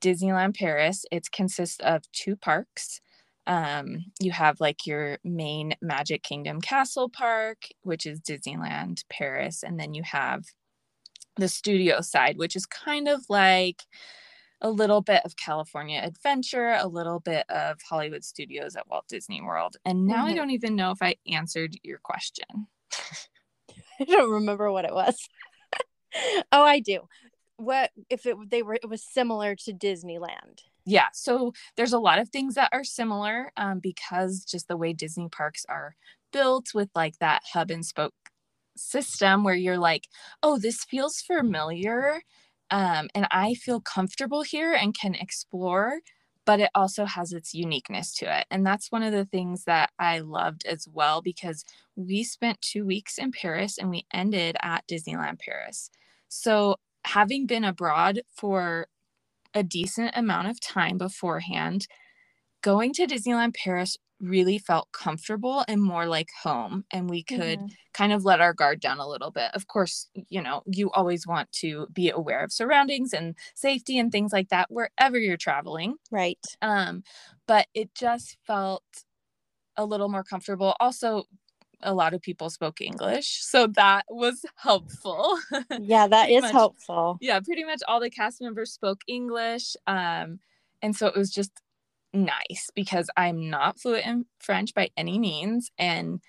Disneyland 0.00 0.56
Paris. 0.56 1.04
It 1.10 1.30
consists 1.32 1.80
of 1.80 2.10
two 2.12 2.36
parks. 2.36 3.00
Um, 3.46 4.06
you 4.20 4.32
have 4.32 4.60
like 4.60 4.86
your 4.86 5.18
main 5.22 5.74
Magic 5.82 6.22
Kingdom 6.22 6.60
Castle 6.60 7.08
Park, 7.08 7.68
which 7.82 8.06
is 8.06 8.20
Disneyland 8.20 9.04
Paris, 9.10 9.62
and 9.62 9.78
then 9.78 9.92
you 9.94 10.02
have 10.02 10.44
the 11.36 11.48
studio 11.48 12.00
side, 12.00 12.36
which 12.36 12.56
is 12.56 12.66
kind 12.66 13.08
of 13.08 13.24
like 13.28 13.82
a 14.60 14.70
little 14.70 15.02
bit 15.02 15.22
of 15.24 15.36
California 15.36 16.00
Adventure, 16.02 16.76
a 16.80 16.86
little 16.86 17.20
bit 17.20 17.44
of 17.50 17.78
Hollywood 17.88 18.24
Studios 18.24 18.76
at 18.76 18.88
Walt 18.88 19.04
Disney 19.08 19.42
World. 19.42 19.76
And 19.84 20.06
now 20.06 20.24
mm-hmm. 20.24 20.26
I 20.26 20.34
don't 20.34 20.50
even 20.50 20.76
know 20.76 20.90
if 20.90 21.02
I 21.02 21.16
answered 21.30 21.76
your 21.82 21.98
question. 21.98 22.46
I 24.00 24.04
don't 24.04 24.30
remember 24.30 24.72
what 24.72 24.84
it 24.84 24.94
was. 24.94 25.28
oh, 26.52 26.62
I 26.64 26.80
do. 26.80 27.00
What 27.56 27.90
if 28.10 28.26
it 28.26 28.36
they 28.50 28.62
were 28.62 28.74
it 28.74 28.88
was 28.88 29.04
similar 29.04 29.54
to 29.54 29.72
Disneyland? 29.72 30.60
Yeah, 30.86 31.08
so 31.12 31.52
there's 31.76 31.92
a 31.92 31.98
lot 31.98 32.18
of 32.18 32.28
things 32.28 32.54
that 32.54 32.70
are 32.72 32.84
similar 32.84 33.52
um, 33.56 33.78
because 33.78 34.44
just 34.44 34.68
the 34.68 34.76
way 34.76 34.92
Disney 34.92 35.28
parks 35.28 35.64
are 35.68 35.94
built 36.32 36.74
with 36.74 36.90
like 36.94 37.18
that 37.20 37.42
hub 37.52 37.70
and 37.70 37.86
spoke 37.86 38.12
system 38.76 39.44
where 39.44 39.54
you're 39.54 39.78
like, 39.78 40.08
oh, 40.42 40.58
this 40.58 40.84
feels 40.84 41.20
familiar. 41.20 42.22
Um, 42.70 43.08
and 43.14 43.26
I 43.30 43.54
feel 43.54 43.80
comfortable 43.80 44.42
here 44.42 44.74
and 44.74 44.96
can 44.98 45.14
explore, 45.14 46.00
but 46.46 46.60
it 46.60 46.70
also 46.74 47.04
has 47.06 47.32
its 47.32 47.54
uniqueness 47.54 48.14
to 48.16 48.38
it. 48.40 48.46
And 48.50 48.66
that's 48.66 48.92
one 48.92 49.02
of 49.02 49.12
the 49.12 49.26
things 49.26 49.64
that 49.64 49.90
I 49.98 50.20
loved 50.20 50.66
as 50.66 50.88
well 50.92 51.22
because 51.22 51.64
we 51.96 52.24
spent 52.24 52.62
two 52.62 52.86
weeks 52.86 53.18
in 53.18 53.32
Paris 53.32 53.78
and 53.78 53.90
we 53.90 54.06
ended 54.12 54.56
at 54.62 54.86
Disneyland 54.88 55.40
Paris. 55.40 55.90
So, 56.28 56.76
having 57.06 57.46
been 57.46 57.64
abroad 57.64 58.22
for 58.36 58.88
a 59.54 59.62
decent 59.64 60.12
amount 60.16 60.48
of 60.48 60.60
time 60.60 60.98
beforehand, 60.98 61.86
going 62.62 62.92
to 62.94 63.06
Disneyland 63.06 63.54
Paris 63.54 63.96
really 64.20 64.58
felt 64.58 64.90
comfortable 64.92 65.64
and 65.68 65.82
more 65.82 66.06
like 66.06 66.28
home 66.42 66.84
and 66.92 67.10
we 67.10 67.22
could 67.22 67.62
Mm-hmm. 67.62 67.74
kind 67.92 68.12
of 68.12 68.24
let 68.24 68.40
our 68.40 68.54
guard 68.54 68.80
down 68.80 68.98
a 68.98 69.08
little 69.08 69.30
bit 69.30 69.50
of 69.54 69.66
course 69.66 70.08
you 70.28 70.40
know 70.40 70.62
you 70.66 70.90
always 70.92 71.26
want 71.26 71.50
to 71.52 71.86
be 71.92 72.10
aware 72.10 72.42
of 72.44 72.52
surroundings 72.52 73.12
and 73.12 73.34
safety 73.54 73.98
and 73.98 74.12
things 74.12 74.32
like 74.32 74.48
that 74.48 74.70
wherever 74.70 75.18
you're 75.18 75.36
traveling 75.36 75.96
Right. 76.10 76.56
um 76.62 77.02
but 77.46 77.68
it 77.74 77.94
just 77.94 78.38
felt 78.46 78.84
a 79.76 79.84
little 79.84 80.08
more 80.08 80.24
comfortable 80.24 80.74
also 80.80 81.24
a 81.82 81.94
lot 81.94 82.14
of 82.14 82.22
people 82.22 82.50
spoke 82.50 82.80
english 82.80 83.42
so 83.44 83.66
that 83.66 84.04
was 84.10 84.44
helpful 84.56 85.38
Yeah, 85.76 86.08
that 86.08 86.30
is 86.30 86.50
much. 86.50 86.50
helpful. 86.50 87.20
yeah 87.20 87.40
pretty 87.40 87.64
much 87.64 87.80
all 87.88 88.00
the 88.00 88.10
cast 88.10 88.40
members 88.42 88.72
spoke 88.72 89.02
english 89.08 89.76
um 89.86 90.40
and 90.82 90.96
so 90.96 91.06
it 91.08 91.16
was 91.16 91.30
just 91.30 91.52
nice 92.14 92.70
because 92.74 93.10
i'm 93.16 93.50
not 93.50 93.78
fluent 93.80 94.06
in 94.06 94.24
french 94.38 94.72
by 94.74 94.88
any 94.96 95.18
means 95.18 95.70
and 95.78 96.20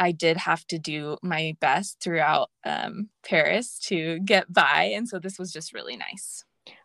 I 0.00 0.12
did 0.12 0.36
have 0.36 0.64
to 0.68 0.78
do 0.78 1.16
my 1.22 1.56
best 1.60 2.00
throughout 2.00 2.50
um 2.64 3.08
paris 3.24 3.78
to 3.86 4.20
get 4.20 4.52
by 4.52 4.92
and 4.94 5.08
so 5.08 5.18
this 5.18 5.38
was 5.40 5.52
just 5.52 5.72
really 5.74 5.96
nice 5.96 6.44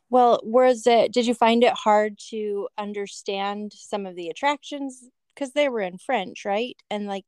Well, 0.10 0.39
was 0.44 0.86
it, 0.88 1.12
did 1.12 1.25
you 1.25 1.34
find 1.34 1.63
it 1.63 1.74
hard 1.74 2.20
to 2.30 2.68
understand 2.77 3.74
some 3.75 4.06
of 4.06 4.15
the 4.15 4.30
attractions? 4.30 5.10
Because 5.34 5.53
they 5.53 5.70
were 5.70 5.82
in 5.82 5.98
French, 5.98 6.46
right? 6.46 6.75
And 6.89 7.08
like 7.08 7.25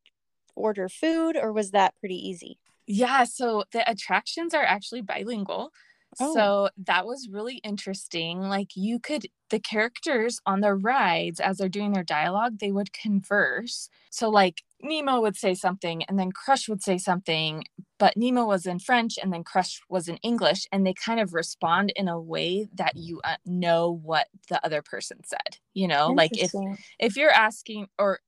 order 0.55 0.87
food, 0.89 1.35
or 1.35 1.51
was 1.51 1.71
that 1.71 1.95
pretty 1.99 2.15
easy? 2.29 2.59
Yeah, 2.87 3.23
so 3.23 3.63
the 3.71 3.89
attractions 3.89 4.53
are 4.53 4.63
actually 4.63 5.01
bilingual. 5.01 5.71
Oh. 6.19 6.33
So 6.33 6.69
that 6.85 7.05
was 7.05 7.29
really 7.29 7.57
interesting. 7.57 8.41
Like 8.41 8.69
you 8.75 8.99
could 8.99 9.27
the 9.49 9.59
characters 9.59 10.39
on 10.45 10.61
the 10.61 10.73
rides 10.73 11.39
as 11.39 11.57
they're 11.57 11.69
doing 11.69 11.93
their 11.93 12.03
dialogue, 12.03 12.59
they 12.59 12.71
would 12.71 12.93
converse. 12.93 13.89
So 14.09 14.29
like 14.29 14.63
Nemo 14.81 15.21
would 15.21 15.35
say 15.35 15.53
something 15.53 16.03
and 16.03 16.17
then 16.17 16.31
Crush 16.31 16.67
would 16.67 16.83
say 16.83 16.97
something, 16.97 17.63
but 17.99 18.17
Nemo 18.17 18.45
was 18.45 18.65
in 18.65 18.79
French 18.79 19.17
and 19.21 19.31
then 19.31 19.43
Crush 19.43 19.81
was 19.89 20.07
in 20.07 20.17
English 20.17 20.67
and 20.71 20.85
they 20.85 20.93
kind 20.93 21.19
of 21.19 21.33
respond 21.33 21.91
in 21.95 22.07
a 22.07 22.19
way 22.19 22.67
that 22.73 22.93
you 22.95 23.21
uh, 23.23 23.35
know 23.45 23.91
what 23.91 24.27
the 24.49 24.63
other 24.65 24.81
person 24.81 25.19
said. 25.23 25.57
You 25.73 25.87
know, 25.87 26.07
like 26.07 26.31
if 26.33 26.51
if 26.99 27.15
you're 27.15 27.31
asking 27.31 27.87
or 27.99 28.19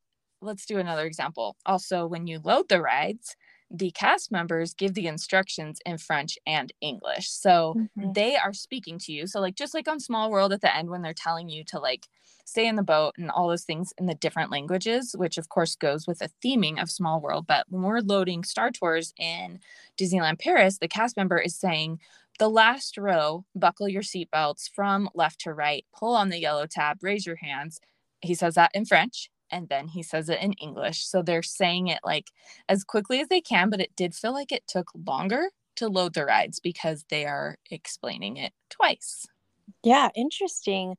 let's 0.42 0.66
do 0.66 0.78
another 0.78 1.06
example 1.06 1.56
also 1.66 2.06
when 2.06 2.28
you 2.28 2.40
load 2.44 2.70
the 2.70 2.82
rides 2.82 3.36
the 3.70 3.92
cast 3.92 4.32
members 4.32 4.74
give 4.74 4.94
the 4.94 5.08
instructions 5.08 5.80
in 5.86 5.98
french 5.98 6.38
and 6.48 6.72
english. 6.82 7.30
So 7.30 7.78
Mhm. 7.98 8.14
they 8.14 8.38
are 8.38 8.54
speaking 8.54 8.98
to 9.00 9.12
you. 9.12 9.28
So 9.28 9.40
like 9.42 9.56
just 9.56 9.74
like 9.74 9.88
on 9.88 10.00
small 10.00 10.32
world 10.32 10.54
at 10.54 10.62
the 10.62 10.74
end 10.76 10.90
when 10.90 11.02
they're 11.02 11.14
telling 11.14 11.50
you 11.50 11.64
to 11.66 11.80
like 11.80 12.08
stay 12.46 12.66
in 12.68 12.78
the 12.78 12.84
boat 12.84 13.16
and 13.18 13.30
all 13.30 13.50
those 13.50 13.66
things 13.66 13.94
in 13.98 14.06
the 14.06 14.16
different 14.16 14.52
languages 14.52 15.14
which 15.18 15.38
of 15.38 15.50
course 15.50 15.76
goes 15.76 16.08
with 16.08 16.20
the 16.20 16.30
theming 16.44 16.82
of 16.82 16.90
small 16.90 17.20
world. 17.20 17.46
But 17.48 17.66
when 17.70 17.84
we're 17.84 18.00
loading 18.00 18.44
star 18.44 18.72
tours 18.72 19.14
in 19.18 19.60
disneyland 20.00 20.40
paris 20.40 20.78
the 20.78 20.88
cast 20.88 21.18
member 21.18 21.38
is 21.40 21.56
saying 21.60 22.00
the 22.40 22.50
last 22.50 22.98
row 22.98 23.46
buckle 23.56 23.90
your 23.90 24.04
seatbelts 24.04 24.70
from 24.74 25.10
left 25.14 25.42
to 25.42 25.54
right 25.54 25.86
pull 25.94 26.16
on 26.16 26.30
the 26.30 26.40
yellow 26.40 26.66
tab 26.68 26.98
raise 27.02 27.26
your 27.26 27.36
hands. 27.38 27.80
He 28.22 28.34
says 28.36 28.56
that 28.56 28.72
in 28.74 28.86
french 28.86 29.30
and 29.52 29.70
then 29.70 29.88
he 29.88 30.04
says 30.04 30.30
it 30.30 30.42
in 30.42 30.54
english 30.54 31.06
so 31.06 31.22
they're 31.22 31.44
saying 31.44 31.88
it 31.88 32.00
like 32.04 32.32
as 32.70 32.84
quickly 32.84 33.20
as 33.20 33.28
they 33.28 33.42
can 33.42 33.70
but 33.70 33.82
it 33.82 33.96
did 33.96 34.16
feel 34.16 34.34
like 34.34 34.52
it 34.52 34.68
took 34.68 34.92
longer 35.06 35.50
to 35.76 35.88
load 35.88 36.14
the 36.14 36.26
rides 36.26 36.60
because 36.60 37.06
they 37.10 37.26
are 37.26 37.58
explaining 37.72 38.38
it 38.38 38.54
twice 38.70 39.28
Yeah, 39.84 40.10
interesting. 40.16 40.96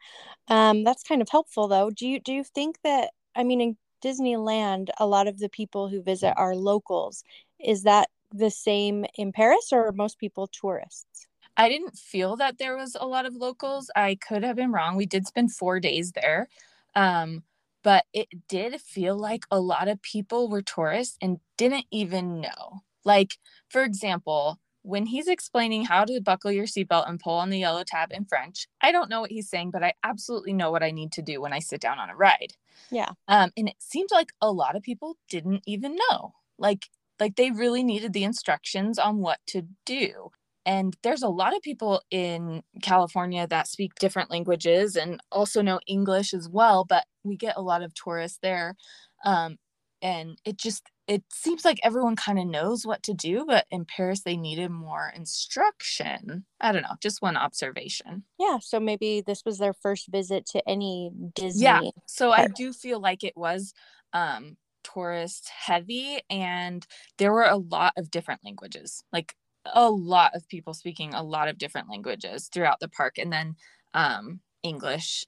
Um, 0.48 0.84
that's 0.84 1.02
kind 1.02 1.22
of 1.22 1.28
helpful 1.30 1.68
though. 1.68 1.90
Do 1.90 2.06
you 2.06 2.20
do 2.20 2.32
you 2.32 2.44
think 2.44 2.78
that 2.84 3.10
I 3.34 3.44
mean 3.44 3.60
in 3.60 3.76
Disneyland, 4.02 4.88
a 4.98 5.06
lot 5.06 5.26
of 5.28 5.38
the 5.38 5.48
people 5.48 5.88
who 5.88 6.02
visit 6.02 6.34
are 6.36 6.54
locals. 6.54 7.24
Is 7.58 7.82
that 7.84 8.08
the 8.32 8.50
same 8.50 9.04
in 9.16 9.32
Paris 9.32 9.72
or 9.72 9.86
are 9.88 9.92
most 9.92 10.18
people 10.18 10.46
tourists? 10.48 11.26
I 11.56 11.68
didn't 11.68 11.96
feel 11.96 12.36
that 12.36 12.58
there 12.58 12.76
was 12.76 12.96
a 12.98 13.06
lot 13.06 13.26
of 13.26 13.34
locals. 13.34 13.90
I 13.96 14.14
could 14.16 14.44
have 14.44 14.56
been 14.56 14.70
wrong. 14.72 14.96
We 14.96 15.06
did 15.06 15.26
spend 15.26 15.52
four 15.52 15.80
days 15.80 16.12
there. 16.12 16.48
Um, 16.94 17.42
but 17.82 18.04
it 18.12 18.28
did 18.48 18.80
feel 18.80 19.16
like 19.16 19.44
a 19.50 19.60
lot 19.60 19.88
of 19.88 20.02
people 20.02 20.48
were 20.48 20.62
tourists 20.62 21.16
and 21.20 21.38
didn't 21.56 21.86
even 21.90 22.40
know. 22.40 22.82
Like, 23.04 23.38
for 23.68 23.82
example, 23.82 24.58
when 24.82 25.06
he's 25.06 25.28
explaining 25.28 25.84
how 25.84 26.04
to 26.04 26.20
buckle 26.20 26.50
your 26.50 26.66
seatbelt 26.66 27.08
and 27.08 27.20
pull 27.20 27.34
on 27.34 27.50
the 27.50 27.58
yellow 27.58 27.84
tab 27.84 28.10
in 28.12 28.24
French, 28.24 28.66
I 28.80 28.92
don't 28.92 29.10
know 29.10 29.20
what 29.20 29.30
he's 29.30 29.48
saying, 29.48 29.70
but 29.70 29.82
I 29.82 29.94
absolutely 30.02 30.52
know 30.52 30.70
what 30.70 30.82
I 30.82 30.90
need 30.90 31.12
to 31.12 31.22
do 31.22 31.40
when 31.40 31.52
I 31.52 31.58
sit 31.58 31.80
down 31.80 31.98
on 31.98 32.10
a 32.10 32.16
ride. 32.16 32.54
Yeah. 32.90 33.10
Um, 33.26 33.50
and 33.56 33.68
it 33.68 33.76
seemed 33.78 34.10
like 34.12 34.32
a 34.40 34.50
lot 34.50 34.76
of 34.76 34.82
people 34.82 35.16
didn't 35.28 35.62
even 35.66 35.96
know. 36.10 36.34
Like, 36.58 36.86
like 37.20 37.36
they 37.36 37.50
really 37.50 37.82
needed 37.82 38.12
the 38.12 38.24
instructions 38.24 38.98
on 38.98 39.18
what 39.18 39.40
to 39.48 39.62
do 39.84 40.30
and 40.68 40.94
there's 41.02 41.22
a 41.22 41.28
lot 41.30 41.56
of 41.56 41.62
people 41.62 42.02
in 42.10 42.62
California 42.82 43.46
that 43.46 43.66
speak 43.66 43.94
different 43.94 44.30
languages 44.30 44.96
and 44.96 45.18
also 45.32 45.62
know 45.62 45.80
English 45.86 46.34
as 46.34 46.48
well 46.48 46.84
but 46.84 47.06
we 47.24 47.36
get 47.36 47.56
a 47.56 47.62
lot 47.62 47.82
of 47.82 47.94
tourists 47.94 48.38
there 48.42 48.76
um, 49.24 49.56
and 50.02 50.38
it 50.44 50.58
just 50.58 50.82
it 51.08 51.24
seems 51.32 51.64
like 51.64 51.80
everyone 51.82 52.16
kind 52.16 52.38
of 52.38 52.46
knows 52.46 52.86
what 52.86 53.02
to 53.02 53.14
do 53.14 53.44
but 53.46 53.66
in 53.70 53.86
Paris 53.86 54.22
they 54.22 54.36
needed 54.36 54.70
more 54.70 55.10
instruction 55.16 56.44
I 56.60 56.70
don't 56.70 56.82
know 56.82 56.96
just 57.00 57.22
one 57.22 57.36
observation 57.36 58.24
Yeah, 58.38 58.58
so 58.60 58.78
maybe 58.78 59.22
this 59.22 59.42
was 59.44 59.58
their 59.58 59.72
first 59.72 60.08
visit 60.08 60.46
to 60.52 60.68
any 60.68 61.10
Disney. 61.34 61.64
yeah 61.64 61.80
so 62.06 62.30
I 62.30 62.46
do 62.46 62.72
feel 62.72 63.00
like 63.00 63.24
it 63.24 63.36
was 63.36 63.72
um 64.12 64.56
tourist 64.84 65.48
heavy 65.48 66.20
and 66.30 66.86
there 67.18 67.32
were 67.32 67.42
a 67.44 67.56
lot 67.56 67.92
of 67.96 68.10
different 68.10 68.42
languages 68.44 69.02
like 69.12 69.34
a 69.74 69.90
lot 69.90 70.34
of 70.34 70.48
people 70.48 70.74
speaking 70.74 71.14
a 71.14 71.22
lot 71.22 71.48
of 71.48 71.58
different 71.58 71.88
languages 71.88 72.48
throughout 72.52 72.80
the 72.80 72.88
park 72.88 73.18
and 73.18 73.32
then 73.32 73.56
um 73.94 74.40
english 74.62 75.24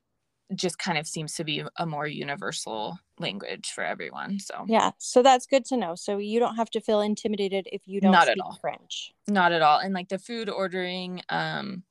just 0.54 0.78
kind 0.78 0.98
of 0.98 1.06
seems 1.06 1.34
to 1.34 1.44
be 1.44 1.62
a 1.76 1.86
more 1.86 2.06
universal 2.08 2.98
language 3.20 3.70
for 3.70 3.84
everyone 3.84 4.38
so 4.40 4.64
Yeah, 4.66 4.90
so 4.98 5.22
that's 5.22 5.46
good 5.46 5.64
to 5.66 5.76
know. 5.76 5.94
So 5.94 6.18
you 6.18 6.40
don't 6.40 6.56
have 6.56 6.70
to 6.70 6.80
feel 6.80 7.00
intimidated 7.00 7.68
if 7.70 7.82
you 7.86 8.00
don't 8.00 8.10
Not 8.10 8.26
at 8.28 8.32
speak 8.32 8.44
all. 8.44 8.58
French. 8.60 9.12
not 9.28 9.52
at 9.52 9.62
all 9.62 9.78
and 9.78 9.94
like 9.94 10.08
the 10.08 10.18
food 10.18 10.48
ordering 10.48 11.22
um 11.28 11.84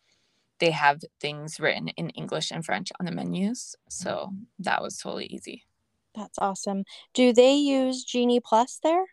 they 0.60 0.72
have 0.72 1.00
things 1.22 1.58
written 1.58 1.88
in 1.90 2.10
english 2.10 2.52
and 2.52 2.66
french 2.66 2.92
on 3.00 3.06
the 3.06 3.14
menus 3.14 3.78
so 3.88 4.34
that 4.60 4.82
was 4.82 4.98
totally 4.98 5.28
easy 5.28 5.64
That's 6.16 6.38
awesome. 6.40 6.84
Do 7.14 7.32
they 7.32 7.54
use 7.56 8.04
Genie 8.04 8.42
Plus 8.42 8.80
there? 8.84 9.06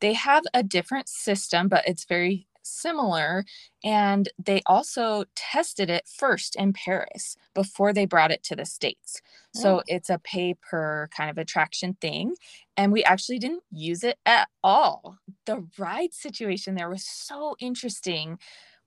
They 0.00 0.14
have 0.14 0.44
a 0.54 0.62
different 0.62 1.08
system, 1.08 1.68
but 1.68 1.86
it's 1.86 2.04
very 2.04 2.46
similar. 2.62 3.44
And 3.82 4.28
they 4.38 4.62
also 4.66 5.24
tested 5.34 5.90
it 5.90 6.06
first 6.06 6.56
in 6.56 6.72
Paris 6.72 7.36
before 7.54 7.92
they 7.92 8.04
brought 8.04 8.30
it 8.30 8.42
to 8.44 8.56
the 8.56 8.66
States. 8.66 9.20
So 9.52 9.78
Oh. 9.78 9.82
it's 9.86 10.10
a 10.10 10.18
pay 10.18 10.54
per 10.54 11.08
kind 11.16 11.30
of 11.30 11.38
attraction 11.38 11.94
thing. 12.00 12.34
And 12.76 12.92
we 12.92 13.02
actually 13.04 13.38
didn't 13.38 13.64
use 13.70 14.04
it 14.04 14.18
at 14.26 14.48
all. 14.62 15.18
The 15.46 15.66
ride 15.78 16.12
situation 16.14 16.74
there 16.74 16.90
was 16.90 17.04
so 17.06 17.56
interesting, 17.60 18.38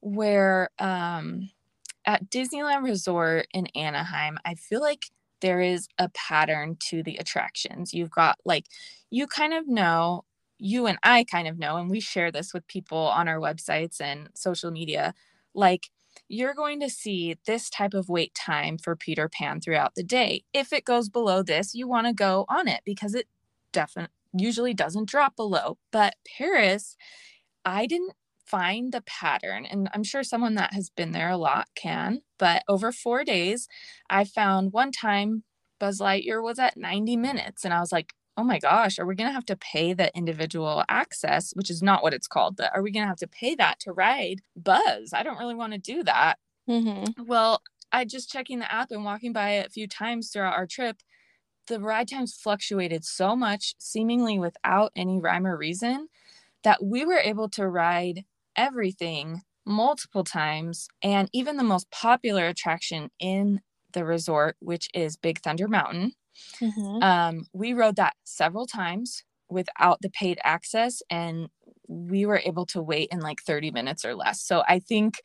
where 0.02 0.70
um, 0.80 1.50
at 2.06 2.30
Disneyland 2.30 2.84
Resort 2.84 3.48
in 3.54 3.68
Anaheim, 3.76 4.38
I 4.46 4.56
feel 4.56 4.82
like 4.82 5.06
there 5.42 5.62
is 5.62 5.88
a 5.98 6.10
pattern 6.10 6.78
to 6.90 7.04
the 7.04 7.18
attractions. 7.18 7.94
You've 7.94 8.12
got 8.12 8.38
like, 8.46 8.66
you 9.10 9.28
kind 9.28 9.54
of 9.54 9.68
know 9.68 10.26
you 10.64 10.88
and 10.88 10.98
I 11.04 11.26
kind 11.26 11.48
of 11.48 11.60
know, 11.60 11.76
and 11.76 11.90
we 11.90 12.00
share 12.00 12.32
this 12.32 12.54
with 12.54 12.68
people 12.68 12.98
on 12.98 13.28
our 13.28 13.38
websites 13.38 14.00
and 14.00 14.30
social 14.34 14.72
media, 14.72 15.14
like 15.54 15.90
you're 16.30 16.54
going 16.54 16.80
to 16.80 16.90
see 16.90 17.36
this 17.46 17.70
type 17.70 17.94
of 17.94 18.08
wait 18.08 18.34
time 18.34 18.78
for 18.78 18.96
Peter 18.96 19.28
Pan 19.28 19.60
throughout 19.60 19.96
the 19.96 20.04
day. 20.04 20.46
If 20.54 20.72
it 20.72 20.86
goes 20.86 21.10
below 21.10 21.44
this, 21.44 21.76
you 21.76 21.86
want 21.86 22.08
to 22.08 22.14
go 22.14 22.46
on 22.48 22.70
it 22.70 22.80
because 22.86 23.14
it 23.14 23.28
definitely 23.74 24.14
usually 24.36 24.74
doesn't 24.74 25.10
drop 25.10 25.36
below. 25.36 25.78
But 25.92 26.16
Paris, 26.38 26.96
I 27.66 27.86
didn't 27.86 28.14
find 28.46 28.94
the 28.94 29.02
pattern, 29.02 29.66
and 29.66 29.90
I'm 29.94 30.04
sure 30.04 30.24
someone 30.24 30.56
that 30.56 30.74
has 30.74 30.90
been 30.90 31.12
there 31.12 31.30
a 31.30 31.38
lot 31.38 31.68
can. 31.76 32.22
But 32.38 32.64
over 32.70 32.94
four 32.94 33.26
days, 33.26 33.68
I 34.10 34.24
found 34.24 34.72
one 34.72 34.94
time 34.94 35.44
Buzz 35.78 36.00
Lightyear 36.00 36.42
was 36.42 36.58
at 36.58 36.78
90 36.78 37.18
minutes, 37.18 37.66
and 37.66 37.74
I 37.74 37.82
was 37.82 37.92
like, 37.92 38.14
oh 38.38 38.44
my 38.44 38.60
gosh, 38.60 38.98
are 39.00 39.06
we 39.06 39.16
going 39.16 39.30
to 39.30 39.34
have 39.34 39.46
to 39.46 39.56
pay 39.56 39.94
the 39.94 40.16
individual 40.16 40.84
access, 40.90 41.52
which 41.54 41.70
is 41.70 41.84
not 41.84 42.02
what 42.02 42.14
it's 42.14 42.28
called, 42.28 42.56
but 42.56 42.72
are 42.74 42.82
we 42.82 42.92
going 42.92 43.04
to 43.04 43.08
have 43.08 43.18
to 43.18 43.28
pay 43.28 43.56
that 43.56 43.80
to 43.82 43.94
ride 43.94 44.42
Buzz? 44.56 45.14
I 45.14 45.24
don't 45.24 45.38
really 45.38 45.56
want 45.56 45.74
to 45.74 45.80
do 45.80 46.04
that. 46.04 46.36
Mm-hmm. 46.70 47.24
Well, 47.26 47.62
I 47.92 48.06
just 48.06 48.32
checking 48.32 48.60
the 48.60 48.74
app 48.74 48.92
and 48.92 49.06
walking 49.06 49.34
by 49.34 49.52
it 49.52 49.68
a 49.68 49.70
few 49.70 49.88
times 49.88 50.30
throughout 50.30 50.56
our 50.56 50.66
trip, 50.66 50.98
the 51.68 51.80
ride 51.80 52.08
times 52.08 52.34
fluctuated 52.34 53.06
so 53.06 53.36
much, 53.36 53.76
seemingly 53.78 54.40
without 54.40 54.92
any 54.96 55.20
rhyme 55.20 55.46
or 55.46 55.56
reason, 55.56 56.08
that 56.64 56.84
we 56.84 57.06
were 57.06 57.20
able 57.20 57.50
to 57.50 57.68
ride 57.68 58.26
everything 58.56 59.42
multiple 59.66 60.24
times. 60.24 60.88
And 61.04 61.30
even 61.34 61.58
the 61.58 61.64
most 61.64 61.90
popular 61.92 62.48
attraction 62.48 63.12
in 63.20 63.62
the 63.94 64.06
resort, 64.06 64.58
which 64.60 64.90
is 64.94 65.18
Big 65.18 65.40
Thunder 65.40 65.68
Mountain, 65.68 66.14
Mm-hmm. 66.62 67.04
Um, 67.04 67.48
we 67.54 67.74
rode 67.74 67.96
that 67.98 68.16
several 68.24 68.66
times 68.66 69.24
without 69.50 70.02
the 70.02 70.10
paid 70.10 70.40
access, 70.44 71.02
and 71.10 71.50
we 71.88 72.26
were 72.26 72.42
able 72.44 72.66
to 72.68 72.82
wait 72.82 73.10
in 73.12 73.20
like 73.20 73.42
30 73.42 73.72
minutes 73.72 74.06
or 74.06 74.16
less. 74.16 74.42
So 74.42 74.64
I 74.68 74.80
think 74.80 75.22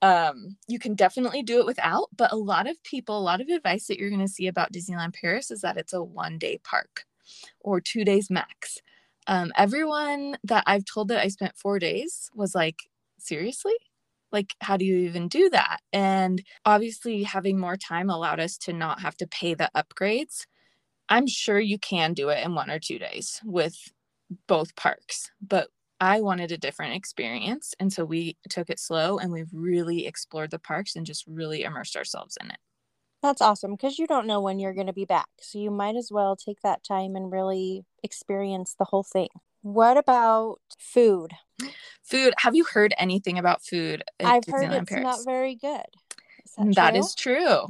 um, 0.00 0.56
you 0.68 0.78
can 0.78 0.94
definitely 0.94 1.42
do 1.42 1.58
it 1.58 1.66
without, 1.66 2.08
but 2.16 2.32
a 2.32 2.36
lot 2.36 2.68
of 2.68 2.82
people, 2.84 3.18
a 3.18 3.20
lot 3.20 3.40
of 3.40 3.48
advice 3.48 3.86
that 3.86 3.98
you're 3.98 4.10
going 4.10 4.20
to 4.20 4.28
see 4.28 4.46
about 4.46 4.72
Disneyland 4.72 5.14
Paris 5.14 5.50
is 5.50 5.60
that 5.62 5.76
it's 5.76 5.92
a 5.92 6.02
one 6.02 6.38
day 6.38 6.60
park 6.62 7.04
or 7.60 7.80
two 7.80 8.04
days 8.04 8.30
max. 8.30 8.80
Um, 9.26 9.52
everyone 9.56 10.38
that 10.44 10.64
I've 10.66 10.84
told 10.84 11.08
that 11.08 11.22
I 11.22 11.28
spent 11.28 11.56
four 11.56 11.78
days 11.78 12.30
was 12.34 12.54
like, 12.54 12.88
seriously? 13.18 13.74
Like, 14.32 14.54
how 14.60 14.76
do 14.76 14.84
you 14.84 14.98
even 14.98 15.28
do 15.28 15.50
that? 15.50 15.78
And 15.92 16.42
obviously, 16.64 17.22
having 17.22 17.58
more 17.58 17.76
time 17.76 18.10
allowed 18.10 18.40
us 18.40 18.58
to 18.58 18.72
not 18.72 19.00
have 19.00 19.16
to 19.18 19.26
pay 19.26 19.54
the 19.54 19.70
upgrades. 19.74 20.46
I'm 21.08 21.26
sure 21.26 21.60
you 21.60 21.78
can 21.78 22.14
do 22.14 22.28
it 22.30 22.44
in 22.44 22.54
one 22.54 22.70
or 22.70 22.78
two 22.78 22.98
days 22.98 23.40
with 23.44 23.76
both 24.46 24.76
parks, 24.76 25.30
but 25.40 25.70
I 26.00 26.20
wanted 26.20 26.52
a 26.52 26.58
different 26.58 26.94
experience. 26.94 27.74
And 27.80 27.92
so 27.92 28.04
we 28.04 28.36
took 28.48 28.70
it 28.70 28.78
slow 28.78 29.18
and 29.18 29.32
we've 29.32 29.52
really 29.52 30.06
explored 30.06 30.50
the 30.50 30.58
parks 30.58 30.94
and 30.96 31.06
just 31.06 31.26
really 31.26 31.62
immersed 31.62 31.96
ourselves 31.96 32.36
in 32.40 32.50
it. 32.50 32.58
That's 33.22 33.40
awesome 33.40 33.72
because 33.72 33.98
you 33.98 34.06
don't 34.06 34.26
know 34.26 34.40
when 34.40 34.58
you're 34.58 34.74
going 34.74 34.86
to 34.86 34.92
be 34.92 35.04
back. 35.04 35.28
So 35.40 35.58
you 35.58 35.70
might 35.70 35.96
as 35.96 36.10
well 36.12 36.36
take 36.36 36.60
that 36.62 36.84
time 36.84 37.16
and 37.16 37.32
really 37.32 37.84
experience 38.02 38.74
the 38.74 38.86
whole 38.86 39.02
thing. 39.02 39.28
What 39.62 39.96
about 39.96 40.60
food? 40.78 41.32
Food. 42.02 42.34
Have 42.38 42.54
you 42.54 42.64
heard 42.64 42.94
anything 42.98 43.38
about 43.38 43.62
food? 43.62 44.02
Uh, 44.22 44.28
I've 44.28 44.44
Disneyland 44.44 44.72
heard 44.72 44.82
it's 44.82 44.90
Paris? 44.90 45.04
not 45.04 45.24
very 45.24 45.54
good. 45.54 45.86
Is 46.44 46.52
that, 46.56 46.74
that 46.74 46.96
is 46.96 47.14
true. 47.14 47.66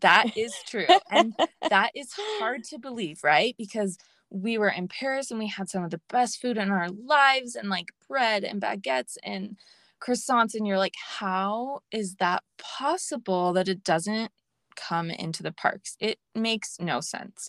That 0.00 0.36
is 0.36 0.54
true. 0.66 0.86
and 1.10 1.34
that 1.70 1.92
is 1.94 2.12
hard 2.12 2.64
to 2.64 2.78
believe, 2.78 3.20
right? 3.22 3.54
Because 3.56 3.98
we 4.30 4.58
were 4.58 4.68
in 4.68 4.88
Paris 4.88 5.30
and 5.30 5.38
we 5.38 5.48
had 5.48 5.68
some 5.68 5.84
of 5.84 5.90
the 5.90 6.00
best 6.08 6.40
food 6.40 6.58
in 6.58 6.70
our 6.70 6.88
lives 6.90 7.54
and 7.54 7.68
like 7.68 7.92
bread 8.06 8.44
and 8.44 8.60
baguettes 8.60 9.16
and 9.22 9.56
croissants. 10.00 10.54
And 10.54 10.66
you're 10.66 10.78
like, 10.78 10.96
how 11.02 11.80
is 11.90 12.16
that 12.16 12.42
possible 12.58 13.52
that 13.54 13.68
it 13.68 13.84
doesn't 13.84 14.30
come 14.76 15.10
into 15.10 15.42
the 15.42 15.52
parks? 15.52 15.96
It 15.98 16.18
makes 16.34 16.78
no 16.78 17.00
sense. 17.00 17.48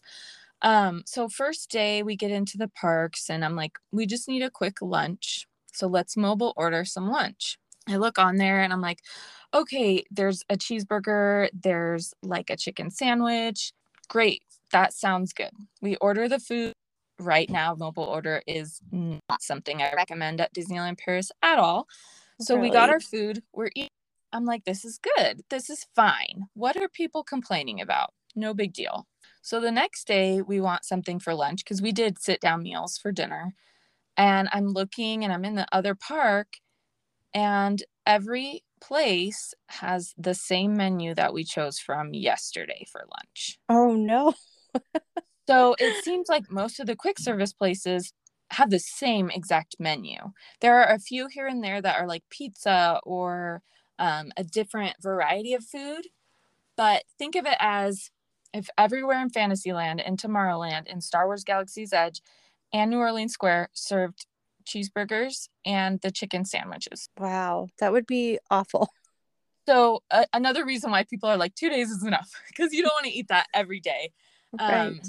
Um, 0.61 1.03
so 1.05 1.29
first 1.29 1.69
day 1.71 2.03
we 2.03 2.15
get 2.15 2.31
into 2.31 2.57
the 2.57 2.67
parks 2.67 3.29
and 3.29 3.45
I'm 3.45 3.55
like, 3.55 3.73
we 3.91 4.05
just 4.05 4.27
need 4.27 4.41
a 4.41 4.51
quick 4.51 4.81
lunch. 4.81 5.47
So 5.73 5.87
let's 5.87 6.17
mobile 6.17 6.53
order 6.57 6.83
some 6.85 7.09
lunch. 7.09 7.57
I 7.87 7.95
look 7.95 8.19
on 8.19 8.35
there 8.35 8.61
and 8.61 8.73
I'm 8.73 8.81
like, 8.81 8.99
okay, 9.53 10.03
there's 10.11 10.43
a 10.49 10.57
cheeseburger, 10.57 11.49
there's 11.53 12.13
like 12.21 12.49
a 12.49 12.57
chicken 12.57 12.91
sandwich. 12.91 13.71
Great 14.09 14.43
that 14.71 14.93
sounds 14.93 15.33
good. 15.33 15.51
We 15.81 15.95
order 15.97 16.27
the 16.27 16.39
food 16.39 16.73
right 17.19 17.49
now. 17.49 17.75
Mobile 17.75 18.03
order 18.03 18.41
is 18.47 18.81
not 18.91 19.41
something 19.41 19.81
I 19.81 19.93
recommend 19.93 20.41
at 20.41 20.53
Disneyland 20.53 20.97
Paris 20.97 21.31
at 21.41 21.57
all. 21.57 21.87
So 22.39 22.55
really? 22.55 22.69
we 22.69 22.73
got 22.73 22.89
our 22.89 22.99
food. 22.99 23.43
We're 23.53 23.69
eating. 23.75 23.89
I'm 24.31 24.45
like, 24.45 24.63
this 24.63 24.85
is 24.85 24.99
good. 24.99 25.41
This 25.49 25.69
is 25.69 25.87
fine. 25.95 26.47
What 26.53 26.77
are 26.77 26.87
people 26.87 27.23
complaining 27.23 27.81
about? 27.81 28.13
No 28.35 28.53
big 28.53 28.73
deal. 28.73 29.07
So 29.41 29.59
the 29.59 29.71
next 29.71 30.07
day, 30.07 30.41
we 30.41 30.59
want 30.59 30.85
something 30.85 31.19
for 31.19 31.33
lunch 31.33 31.63
because 31.63 31.81
we 31.81 31.91
did 31.91 32.19
sit 32.19 32.41
down 32.41 32.63
meals 32.63 32.97
for 32.97 33.11
dinner. 33.11 33.53
And 34.17 34.49
I'm 34.51 34.67
looking 34.67 35.23
and 35.23 35.31
I'm 35.31 35.45
in 35.45 35.55
the 35.55 35.67
other 35.71 35.95
park, 35.95 36.57
and 37.33 37.81
every 38.05 38.63
place 38.81 39.53
has 39.67 40.13
the 40.17 40.33
same 40.33 40.75
menu 40.75 41.15
that 41.15 41.33
we 41.33 41.43
chose 41.43 41.79
from 41.79 42.13
yesterday 42.13 42.85
for 42.91 43.05
lunch. 43.09 43.59
Oh, 43.69 43.95
no 43.95 44.33
so 45.47 45.75
it 45.79 45.93
seems 46.03 46.29
like 46.29 46.51
most 46.51 46.79
of 46.79 46.87
the 46.87 46.95
quick 46.95 47.19
service 47.19 47.53
places 47.53 48.13
have 48.51 48.69
the 48.69 48.79
same 48.79 49.29
exact 49.29 49.75
menu. 49.79 50.17
There 50.61 50.81
are 50.81 50.93
a 50.93 50.99
few 50.99 51.27
here 51.27 51.47
and 51.47 51.63
there 51.63 51.81
that 51.81 51.99
are 51.99 52.07
like 52.07 52.23
pizza 52.29 52.99
or 53.03 53.61
um, 53.99 54.31
a 54.37 54.43
different 54.43 54.95
variety 55.01 55.53
of 55.53 55.63
food, 55.63 56.07
but 56.75 57.03
think 57.17 57.35
of 57.35 57.45
it 57.45 57.57
as 57.59 58.09
if 58.53 58.69
everywhere 58.77 59.21
in 59.21 59.29
Fantasyland 59.29 60.01
and 60.01 60.17
Tomorrowland 60.19 60.83
and 60.87 61.03
Star 61.03 61.25
Wars 61.25 61.43
Galaxy's 61.43 61.93
Edge 61.93 62.21
and 62.73 62.91
New 62.91 62.97
Orleans 62.97 63.33
Square 63.33 63.69
served 63.73 64.25
cheeseburgers 64.65 65.49
and 65.65 65.99
the 66.01 66.11
chicken 66.11 66.45
sandwiches. 66.45 67.09
Wow, 67.17 67.67
that 67.79 67.91
would 67.91 68.07
be 68.07 68.39
awful. 68.49 68.89
So, 69.67 70.01
uh, 70.09 70.25
another 70.33 70.65
reason 70.65 70.89
why 70.89 71.03
people 71.03 71.29
are 71.29 71.37
like, 71.37 71.53
two 71.53 71.69
days 71.69 71.91
is 71.91 72.03
enough 72.03 72.31
because 72.47 72.73
you 72.73 72.81
don't 72.81 72.91
want 72.91 73.05
to 73.05 73.11
eat 73.11 73.27
that 73.27 73.45
every 73.53 73.79
day. 73.79 74.13
Right. 74.59 74.87
Um, 74.87 75.01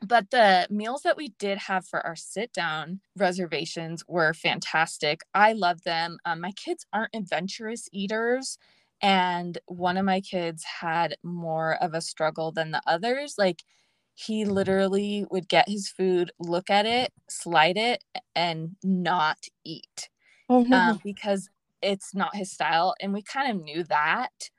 but 0.00 0.30
the 0.30 0.66
meals 0.70 1.02
that 1.02 1.18
we 1.18 1.34
did 1.38 1.58
have 1.58 1.86
for 1.86 2.00
our 2.00 2.16
sit 2.16 2.50
down 2.54 3.00
reservations 3.14 4.02
were 4.08 4.32
fantastic. 4.32 5.20
I 5.34 5.52
love 5.52 5.82
them. 5.82 6.16
Um, 6.24 6.40
my 6.40 6.52
kids 6.52 6.86
aren't 6.94 7.14
adventurous 7.14 7.88
eaters. 7.92 8.56
And 9.04 9.58
one 9.66 9.98
of 9.98 10.06
my 10.06 10.20
kids 10.22 10.64
had 10.64 11.16
more 11.22 11.74
of 11.82 11.92
a 11.94 12.00
struggle 12.00 12.52
than 12.52 12.70
the 12.70 12.82
others. 12.86 13.34
Like, 13.36 13.62
he 14.14 14.46
literally 14.46 15.26
would 15.30 15.48
get 15.48 15.68
his 15.68 15.88
food, 15.90 16.32
look 16.38 16.70
at 16.70 16.86
it, 16.86 17.12
slide 17.28 17.76
it, 17.76 18.02
and 18.34 18.76
not 18.82 19.38
eat 19.64 20.08
oh, 20.48 20.62
no. 20.62 20.76
um, 20.76 21.00
because 21.04 21.50
it's 21.82 22.14
not 22.14 22.34
his 22.36 22.50
style. 22.50 22.94
And 23.00 23.12
we 23.12 23.22
kind 23.22 23.50
of 23.50 23.62
knew 23.62 23.84
that 23.84 24.50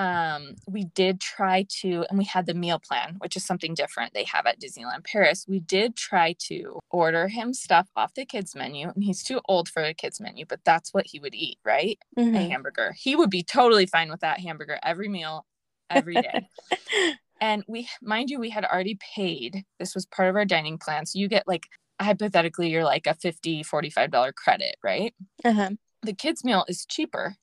um, 0.00 0.54
we 0.66 0.84
did 0.84 1.20
try 1.20 1.66
to, 1.80 2.06
and 2.08 2.18
we 2.18 2.24
had 2.24 2.46
the 2.46 2.54
meal 2.54 2.78
plan, 2.78 3.16
which 3.18 3.36
is 3.36 3.44
something 3.44 3.74
different 3.74 4.14
they 4.14 4.24
have 4.24 4.46
at 4.46 4.58
Disneyland 4.58 5.04
Paris. 5.04 5.44
We 5.46 5.60
did 5.60 5.94
try 5.94 6.34
to 6.46 6.80
order 6.90 7.28
him 7.28 7.52
stuff 7.52 7.86
off 7.94 8.14
the 8.14 8.24
kids' 8.24 8.56
menu, 8.56 8.88
and 8.88 9.04
he's 9.04 9.22
too 9.22 9.42
old 9.46 9.68
for 9.68 9.82
the 9.82 9.92
kids' 9.92 10.18
menu, 10.18 10.46
but 10.48 10.60
that's 10.64 10.94
what 10.94 11.08
he 11.08 11.20
would 11.20 11.34
eat, 11.34 11.58
right? 11.66 11.98
Mm-hmm. 12.18 12.34
A 12.34 12.48
hamburger. 12.48 12.94
He 12.98 13.14
would 13.14 13.28
be 13.28 13.42
totally 13.42 13.84
fine 13.84 14.08
with 14.08 14.20
that 14.20 14.40
hamburger 14.40 14.78
every 14.82 15.08
meal, 15.08 15.44
every 15.90 16.14
day. 16.14 16.48
and 17.42 17.62
we, 17.68 17.86
mind 18.00 18.30
you, 18.30 18.40
we 18.40 18.48
had 18.48 18.64
already 18.64 18.98
paid. 19.14 19.64
This 19.78 19.94
was 19.94 20.06
part 20.06 20.30
of 20.30 20.36
our 20.36 20.46
dining 20.46 20.78
plan. 20.78 21.04
So 21.04 21.18
you 21.18 21.28
get 21.28 21.46
like, 21.46 21.66
hypothetically, 22.00 22.70
you're 22.70 22.84
like 22.84 23.06
a 23.06 23.12
50 23.12 23.64
$45 23.64 24.34
credit, 24.34 24.76
right? 24.82 25.14
Uh-huh. 25.44 25.72
The 26.00 26.14
kids' 26.14 26.42
meal 26.42 26.64
is 26.68 26.86
cheaper. 26.86 27.36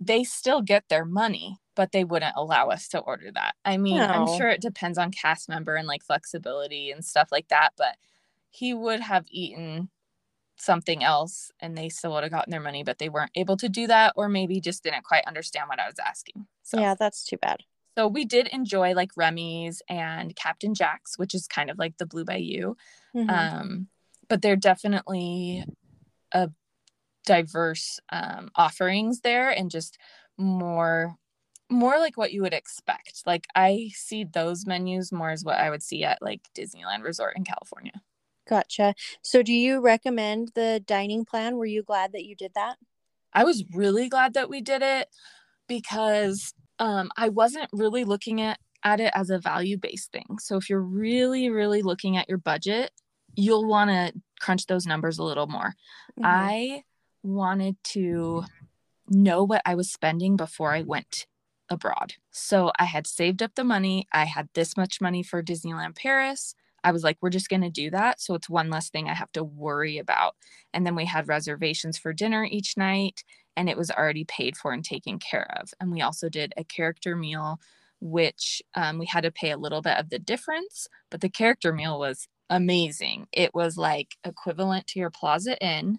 They 0.00 0.24
still 0.24 0.62
get 0.62 0.84
their 0.88 1.04
money 1.04 1.58
but 1.76 1.92
they 1.92 2.02
wouldn't 2.02 2.34
allow 2.36 2.70
us 2.70 2.88
to 2.88 2.98
order 2.98 3.30
that. 3.32 3.54
I 3.64 3.76
mean, 3.76 3.98
no. 3.98 4.06
I'm 4.06 4.26
sure 4.36 4.48
it 4.48 4.62
depends 4.62 4.98
on 4.98 5.12
cast 5.12 5.48
member 5.48 5.76
and 5.76 5.86
like 5.86 6.02
flexibility 6.02 6.90
and 6.90 7.04
stuff 7.04 7.28
like 7.30 7.48
that, 7.48 7.74
but 7.76 7.96
he 8.50 8.74
would 8.74 9.00
have 9.00 9.26
eaten 9.28 9.90
something 10.56 11.04
else 11.04 11.52
and 11.60 11.76
they 11.76 11.90
still 11.90 12.12
would 12.12 12.22
have 12.24 12.32
gotten 12.32 12.50
their 12.50 12.60
money, 12.60 12.82
but 12.82 12.98
they 12.98 13.10
weren't 13.10 13.30
able 13.34 13.58
to 13.58 13.68
do 13.68 13.86
that 13.86 14.14
or 14.16 14.28
maybe 14.28 14.58
just 14.58 14.82
didn't 14.82 15.04
quite 15.04 15.24
understand 15.26 15.68
what 15.68 15.78
I 15.78 15.86
was 15.86 15.98
asking. 16.04 16.46
So 16.62 16.80
Yeah, 16.80 16.94
that's 16.98 17.24
too 17.24 17.36
bad. 17.36 17.60
So 17.96 18.08
we 18.08 18.24
did 18.24 18.48
enjoy 18.48 18.94
like 18.94 19.10
Remy's 19.14 19.82
and 19.88 20.34
Captain 20.34 20.74
Jack's, 20.74 21.18
which 21.18 21.34
is 21.34 21.46
kind 21.46 21.70
of 21.70 21.78
like 21.78 21.98
the 21.98 22.06
Blue 22.06 22.24
Bayou. 22.24 22.74
Mm-hmm. 23.14 23.30
Um, 23.30 23.88
but 24.28 24.40
they're 24.40 24.56
definitely 24.56 25.64
a 26.32 26.50
diverse 27.26 28.00
um, 28.10 28.50
offerings 28.56 29.20
there 29.20 29.50
and 29.50 29.70
just 29.70 29.98
more 30.38 31.14
more 31.68 31.98
like 31.98 32.16
what 32.16 32.32
you 32.32 32.42
would 32.42 32.54
expect. 32.54 33.22
Like 33.26 33.46
I 33.54 33.90
see 33.92 34.24
those 34.24 34.66
menus 34.66 35.10
more 35.12 35.30
as 35.30 35.44
what 35.44 35.58
I 35.58 35.68
would 35.68 35.82
see 35.82 36.04
at 36.04 36.22
like 36.22 36.40
Disneyland 36.56 37.02
Resort 37.02 37.36
in 37.36 37.44
California. 37.44 38.00
Gotcha. 38.48 38.94
So 39.22 39.42
do 39.42 39.52
you 39.52 39.80
recommend 39.80 40.52
the 40.54 40.80
dining 40.86 41.24
plan? 41.24 41.56
Were 41.56 41.66
you 41.66 41.82
glad 41.82 42.12
that 42.12 42.24
you 42.24 42.36
did 42.36 42.52
that? 42.54 42.76
I 43.32 43.42
was 43.42 43.64
really 43.72 44.08
glad 44.08 44.34
that 44.34 44.48
we 44.48 44.60
did 44.60 44.82
it 44.82 45.08
because 45.68 46.54
um, 46.78 47.10
I 47.16 47.28
wasn't 47.28 47.68
really 47.72 48.04
looking 48.04 48.40
at, 48.40 48.60
at 48.84 49.00
it 49.00 49.12
as 49.16 49.30
a 49.30 49.38
value 49.38 49.76
based 49.76 50.12
thing. 50.12 50.36
So 50.38 50.56
if 50.56 50.70
you're 50.70 50.80
really, 50.80 51.50
really 51.50 51.82
looking 51.82 52.16
at 52.16 52.28
your 52.28 52.38
budget, 52.38 52.92
you'll 53.34 53.66
want 53.66 53.90
to 53.90 54.12
crunch 54.40 54.66
those 54.66 54.86
numbers 54.86 55.18
a 55.18 55.24
little 55.24 55.48
more. 55.48 55.74
Mm-hmm. 56.18 56.24
I 56.24 56.82
wanted 57.26 57.76
to 57.84 58.44
know 59.08 59.44
what 59.44 59.62
I 59.64 59.74
was 59.74 59.90
spending 59.90 60.36
before 60.36 60.72
I 60.72 60.82
went 60.82 61.26
abroad. 61.68 62.14
So 62.30 62.72
I 62.78 62.84
had 62.84 63.06
saved 63.06 63.42
up 63.42 63.54
the 63.54 63.64
money. 63.64 64.06
I 64.12 64.24
had 64.24 64.48
this 64.54 64.76
much 64.76 65.00
money 65.00 65.22
for 65.22 65.42
Disneyland 65.42 65.96
Paris. 65.96 66.54
I 66.84 66.92
was 66.92 67.02
like, 67.02 67.18
we're 67.20 67.30
just 67.30 67.48
going 67.48 67.62
to 67.62 67.70
do 67.70 67.90
that. 67.90 68.20
So 68.20 68.34
it's 68.34 68.48
one 68.48 68.70
less 68.70 68.90
thing 68.90 69.08
I 69.08 69.14
have 69.14 69.32
to 69.32 69.42
worry 69.42 69.98
about. 69.98 70.36
And 70.72 70.86
then 70.86 70.94
we 70.94 71.04
had 71.04 71.26
reservations 71.26 71.98
for 71.98 72.12
dinner 72.12 72.46
each 72.48 72.76
night, 72.76 73.24
and 73.56 73.68
it 73.68 73.76
was 73.76 73.90
already 73.90 74.24
paid 74.24 74.56
for 74.56 74.72
and 74.72 74.84
taken 74.84 75.18
care 75.18 75.50
of. 75.60 75.74
And 75.80 75.90
we 75.90 76.02
also 76.02 76.28
did 76.28 76.52
a 76.56 76.62
character 76.62 77.16
meal, 77.16 77.58
which 78.00 78.62
um, 78.76 78.98
we 78.98 79.06
had 79.06 79.24
to 79.24 79.32
pay 79.32 79.50
a 79.50 79.56
little 79.56 79.82
bit 79.82 79.98
of 79.98 80.10
the 80.10 80.20
difference, 80.20 80.86
but 81.10 81.20
the 81.20 81.28
character 81.28 81.72
meal 81.72 81.98
was 81.98 82.28
amazing. 82.50 83.26
It 83.32 83.52
was 83.52 83.76
like 83.76 84.16
equivalent 84.22 84.86
to 84.88 85.00
your 85.00 85.10
Plaza 85.10 85.58
Inn, 85.60 85.98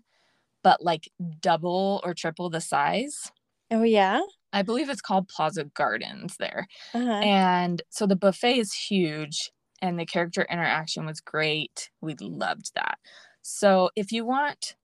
but 0.64 0.84
like 0.84 1.10
double 1.40 2.02
or 2.04 2.14
triple 2.14 2.50
the 2.50 2.62
size. 2.62 3.32
Oh, 3.72 3.84
yeah. 3.84 4.22
I 4.54 4.62
believe 4.62 4.90
it's 4.90 5.02
called 5.02 5.28
Plaza 5.28 5.66
Gardens 5.66 6.38
there. 6.38 6.68
Uh-huh. 6.94 7.12
And 7.12 7.82
so 7.90 8.08
the 8.08 8.16
buffet 8.16 8.58
is 8.60 8.74
huge. 8.74 9.52
and 9.82 10.00
the 10.00 10.06
character 10.06 10.48
interaction 10.50 11.06
was 11.06 11.20
great. 11.22 11.92
We 12.02 12.16
loved 12.20 12.72
that. 12.76 12.98
So 13.44 13.92
if 13.96 14.12
you 14.12 14.26
want 14.26 14.76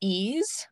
ease 0.00 0.68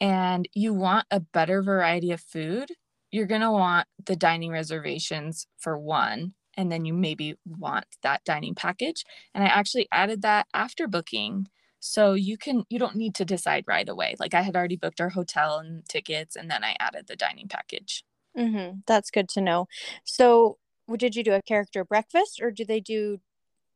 and 0.00 0.48
you 0.54 0.72
want 0.72 1.06
a 1.10 1.20
better 1.20 1.62
variety 1.62 2.10
of 2.12 2.20
food, 2.20 2.70
you're 3.10 3.26
going 3.26 3.42
to 3.42 3.50
want 3.52 3.86
the 4.06 4.16
dining 4.16 4.50
reservations 4.50 5.46
for 5.58 5.78
one 5.78 6.32
and 6.56 6.70
then 6.72 6.84
you 6.84 6.92
maybe 6.94 7.36
want 7.46 7.84
that 8.02 8.24
dining 8.24 8.54
package 8.54 9.04
and 9.34 9.44
i 9.44 9.46
actually 9.46 9.88
added 9.92 10.22
that 10.22 10.46
after 10.54 10.86
booking 10.88 11.46
so 11.84 12.14
you 12.14 12.38
can 12.38 12.64
you 12.70 12.78
don't 12.78 12.94
need 12.94 13.12
to 13.14 13.24
decide 13.24 13.64
right 13.66 13.88
away 13.88 14.14
like 14.20 14.34
i 14.34 14.42
had 14.42 14.54
already 14.54 14.76
booked 14.76 15.00
our 15.00 15.08
hotel 15.08 15.58
and 15.58 15.84
tickets 15.88 16.36
and 16.36 16.48
then 16.48 16.62
i 16.62 16.76
added 16.78 17.06
the 17.08 17.16
dining 17.16 17.48
package. 17.48 18.04
Mm-hmm. 18.38 18.78
that's 18.86 19.10
good 19.10 19.28
to 19.30 19.42
know. 19.42 19.66
So 20.04 20.56
did 20.96 21.14
you 21.14 21.22
do 21.22 21.32
a 21.32 21.42
character 21.42 21.84
breakfast 21.84 22.40
or 22.40 22.50
do 22.50 22.64
they 22.64 22.80
do 22.80 23.20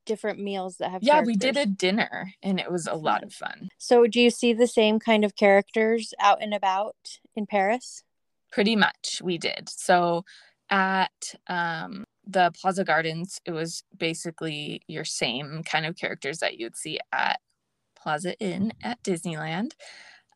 different 0.06 0.38
meals 0.38 0.76
that 0.76 0.90
have 0.90 1.02
yeah 1.02 1.14
characters? 1.14 1.26
we 1.26 1.36
did 1.36 1.56
a 1.56 1.66
dinner 1.66 2.32
and 2.42 2.60
it 2.60 2.70
was 2.70 2.86
a 2.86 2.94
lot 2.94 3.22
of 3.22 3.32
fun. 3.32 3.68
So 3.78 4.06
do 4.06 4.20
you 4.20 4.30
see 4.30 4.52
the 4.52 4.66
same 4.66 4.98
kind 4.98 5.24
of 5.24 5.36
characters 5.36 6.14
out 6.20 6.42
and 6.42 6.54
about 6.54 6.96
in 7.34 7.46
paris? 7.46 8.02
Pretty 8.52 8.76
much 8.76 9.20
we 9.22 9.36
did. 9.36 9.68
So 9.68 10.24
at 10.70 11.34
um, 11.48 12.04
the 12.26 12.50
plaza 12.60 12.84
gardens 12.84 13.40
it 13.44 13.52
was 13.52 13.82
basically 13.96 14.82
your 14.88 15.04
same 15.04 15.62
kind 15.64 15.86
of 15.86 15.96
characters 15.96 16.38
that 16.38 16.58
you'd 16.58 16.76
see 16.76 16.98
at 17.12 17.40
plaza 18.06 18.38
inn 18.38 18.72
at 18.82 19.02
disneyland 19.02 19.72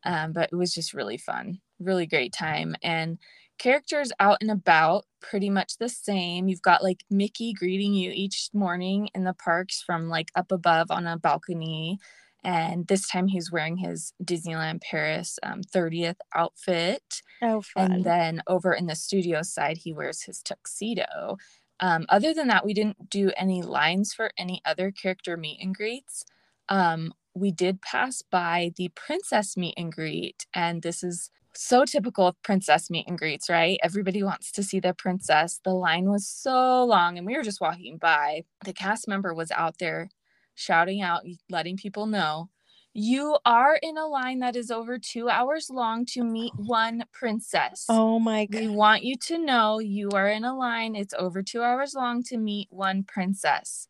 um, 0.03 0.33
but 0.33 0.49
it 0.51 0.55
was 0.55 0.73
just 0.73 0.93
really 0.93 1.17
fun 1.17 1.59
really 1.79 2.05
great 2.05 2.33
time 2.33 2.75
and 2.83 3.17
characters 3.57 4.11
out 4.19 4.37
and 4.41 4.51
about 4.51 5.05
pretty 5.21 5.49
much 5.49 5.77
the 5.77 5.87
same 5.87 6.47
you've 6.49 6.61
got 6.61 6.83
like 6.83 7.05
mickey 7.09 7.53
greeting 7.53 7.93
you 7.93 8.11
each 8.13 8.49
morning 8.53 9.07
in 9.15 9.23
the 9.23 9.33
parks 9.33 9.81
from 9.81 10.09
like 10.09 10.31
up 10.35 10.51
above 10.51 10.91
on 10.91 11.07
a 11.07 11.17
balcony 11.17 11.97
and 12.43 12.87
this 12.87 13.07
time 13.07 13.27
he's 13.27 13.51
wearing 13.51 13.77
his 13.77 14.13
Disneyland 14.23 14.81
Paris 14.81 15.37
um, 15.43 15.61
30th 15.61 16.17
outfit. 16.33 17.21
Oh, 17.41 17.61
fun. 17.61 17.91
And 17.91 18.03
then 18.03 18.41
over 18.47 18.73
in 18.73 18.87
the 18.87 18.95
studio 18.95 19.43
side, 19.43 19.77
he 19.77 19.93
wears 19.93 20.23
his 20.23 20.41
tuxedo. 20.41 21.37
Um, 21.79 22.05
other 22.09 22.33
than 22.33 22.47
that, 22.47 22.65
we 22.65 22.73
didn't 22.73 23.09
do 23.09 23.31
any 23.35 23.61
lines 23.61 24.13
for 24.13 24.31
any 24.37 24.61
other 24.65 24.91
character 24.91 25.37
meet 25.37 25.59
and 25.61 25.75
greets. 25.75 26.25
Um, 26.69 27.13
we 27.33 27.51
did 27.51 27.81
pass 27.81 28.21
by 28.21 28.71
the 28.75 28.89
princess 28.95 29.55
meet 29.57 29.75
and 29.77 29.91
greet, 29.91 30.45
and 30.53 30.81
this 30.81 31.03
is 31.03 31.29
so 31.53 31.83
typical 31.83 32.27
of 32.27 32.41
princess 32.43 32.89
meet 32.89 33.07
and 33.07 33.17
greets, 33.17 33.49
right? 33.49 33.79
Everybody 33.83 34.23
wants 34.23 34.51
to 34.53 34.63
see 34.63 34.79
the 34.79 34.93
princess. 34.93 35.59
The 35.63 35.73
line 35.73 36.09
was 36.09 36.27
so 36.27 36.83
long, 36.85 37.17
and 37.17 37.27
we 37.27 37.35
were 37.35 37.43
just 37.43 37.61
walking 37.61 37.97
by. 37.97 38.43
The 38.65 38.73
cast 38.73 39.07
member 39.07 39.33
was 39.33 39.51
out 39.51 39.77
there 39.79 40.09
shouting 40.55 41.01
out, 41.01 41.23
letting 41.49 41.77
people 41.77 42.05
know 42.05 42.49
you 42.93 43.37
are 43.45 43.79
in 43.81 43.97
a 43.97 44.05
line 44.05 44.39
that 44.39 44.55
is 44.55 44.69
over 44.69 44.99
two 44.99 45.29
hours 45.29 45.69
long 45.69 46.05
to 46.05 46.23
meet 46.23 46.51
oh. 46.59 46.63
one 46.65 47.05
princess. 47.13 47.85
Oh 47.87 48.19
my 48.19 48.45
God. 48.45 48.61
We 48.61 48.67
want 48.67 49.03
you 49.03 49.15
to 49.27 49.37
know 49.37 49.79
you 49.79 50.09
are 50.11 50.27
in 50.27 50.43
a 50.43 50.55
line. 50.55 50.95
It's 50.95 51.13
over 51.17 51.41
two 51.41 51.61
hours 51.61 51.93
long 51.93 52.21
to 52.23 52.37
meet 52.37 52.67
one 52.69 53.03
princess. 53.03 53.87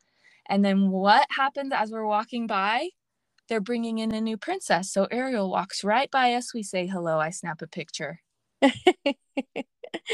And 0.48 0.64
then 0.64 0.90
what 0.92 1.28
happens 1.32 1.72
as 1.74 1.92
we're 1.92 2.06
walking 2.06 2.46
by? 2.46 2.90
They're 3.52 3.60
bringing 3.60 3.98
in 3.98 4.14
a 4.14 4.22
new 4.22 4.38
princess. 4.38 4.94
So 4.94 5.10
Ariel 5.12 5.52
walks 5.52 5.84
right 5.84 6.10
by 6.10 6.36
us. 6.36 6.54
We 6.54 6.64
say 6.64 6.88
hello. 6.88 7.20
I 7.20 7.32
snap 7.32 7.62
a 7.62 7.68
picture. 7.68 8.22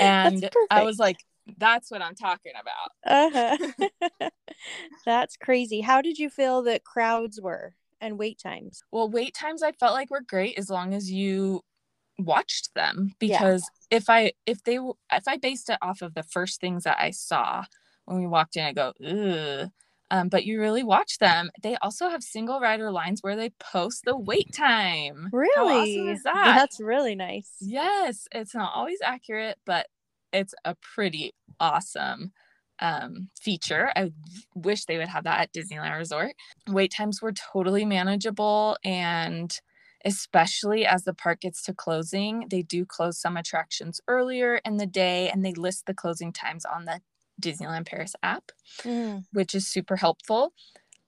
and 0.02 0.50
I 0.72 0.82
was 0.82 0.98
like, 0.98 1.18
that's 1.56 1.92
what 1.92 2.02
I'm 2.02 2.16
talking 2.16 2.54
about. 2.60 3.36
uh-huh. 3.36 4.30
That's 5.06 5.38
crazy. 5.38 5.82
How 5.82 6.02
did 6.02 6.18
you 6.18 6.32
feel 6.32 6.64
that 6.64 6.84
crowds 6.84 7.40
were 7.40 7.76
and 8.02 8.18
wait 8.18 8.40
times? 8.40 8.82
Well, 8.92 9.08
wait 9.08 9.36
times 9.36 9.62
I 9.62 9.72
felt 9.72 9.94
like 9.94 10.10
were 10.10 10.22
great 10.28 10.58
as 10.58 10.72
long 10.72 10.96
as 10.96 11.12
you 11.12 11.62
watched 12.18 12.74
them 12.74 13.14
because 13.20 13.70
yeah. 13.92 13.98
if 13.98 14.10
I 14.10 14.32
if 14.48 14.64
they 14.64 14.78
if 14.78 15.28
I 15.28 15.38
based 15.38 15.70
it 15.70 15.78
off 15.84 16.02
of 16.02 16.16
the 16.16 16.24
first 16.24 16.60
things 16.60 16.86
that 16.86 16.98
I 17.00 17.12
saw 17.12 17.66
when 18.06 18.18
we 18.18 18.26
walked 18.26 18.56
in, 18.56 18.66
I 18.66 18.74
go, 18.74 18.94
ugh. 19.06 19.70
Um, 20.10 20.30
but 20.30 20.46
you 20.46 20.60
really 20.60 20.84
watch 20.84 21.18
them. 21.18 21.50
They 21.62 21.76
also 21.82 22.10
have 22.10 22.24
single 22.24 22.60
rider 22.60 22.92
lines 22.92 23.22
where 23.22 23.36
they 23.36 23.50
post 23.60 24.06
the 24.06 24.18
wait 24.18 24.54
time. 24.54 25.30
Really? 25.34 26.00
Awesome 26.00 26.22
that? 26.24 26.56
That's 26.56 26.80
really 26.80 27.16
nice. 27.16 27.52
Yes, 27.60 28.28
it's 28.32 28.56
not 28.56 28.72
always 28.74 29.00
accurate, 29.04 29.58
but 29.66 29.88
it's 30.32 30.54
a 30.66 30.76
pretty 30.76 31.34
awesome 31.60 32.32
um, 32.80 33.30
feature. 33.40 33.92
I 33.96 34.12
wish 34.56 34.86
they 34.86 34.98
would 34.98 35.08
have 35.08 35.24
that 35.24 35.42
at 35.42 35.54
Disneyland 35.54 35.98
Resort. 35.98 36.34
Wait 36.70 36.92
times 36.92 37.22
were 37.22 37.34
totally 37.34 37.86
manageable 37.86 38.78
and 38.84 39.60
especially 40.06 40.86
as 40.86 41.04
the 41.04 41.14
park 41.14 41.42
gets 41.42 41.64
to 41.64 41.74
closing, 41.74 42.46
they 42.50 42.62
do 42.62 42.86
close 42.86 43.20
some 43.20 43.36
attractions 43.36 44.00
earlier 44.08 44.62
in 44.64 44.78
the 44.78 44.86
day 44.86 45.30
and 45.30 45.44
they 45.44 45.54
list 45.54 45.86
the 45.86 45.94
closing 45.94 46.32
times 46.32 46.66
on 46.66 46.86
the 46.86 47.02
Disneyland 47.42 47.86
Paris 47.86 48.16
app, 48.24 48.52
mm. 48.84 49.24
which 49.32 49.56
is 49.56 49.68
super 49.68 49.96
helpful. 49.96 50.54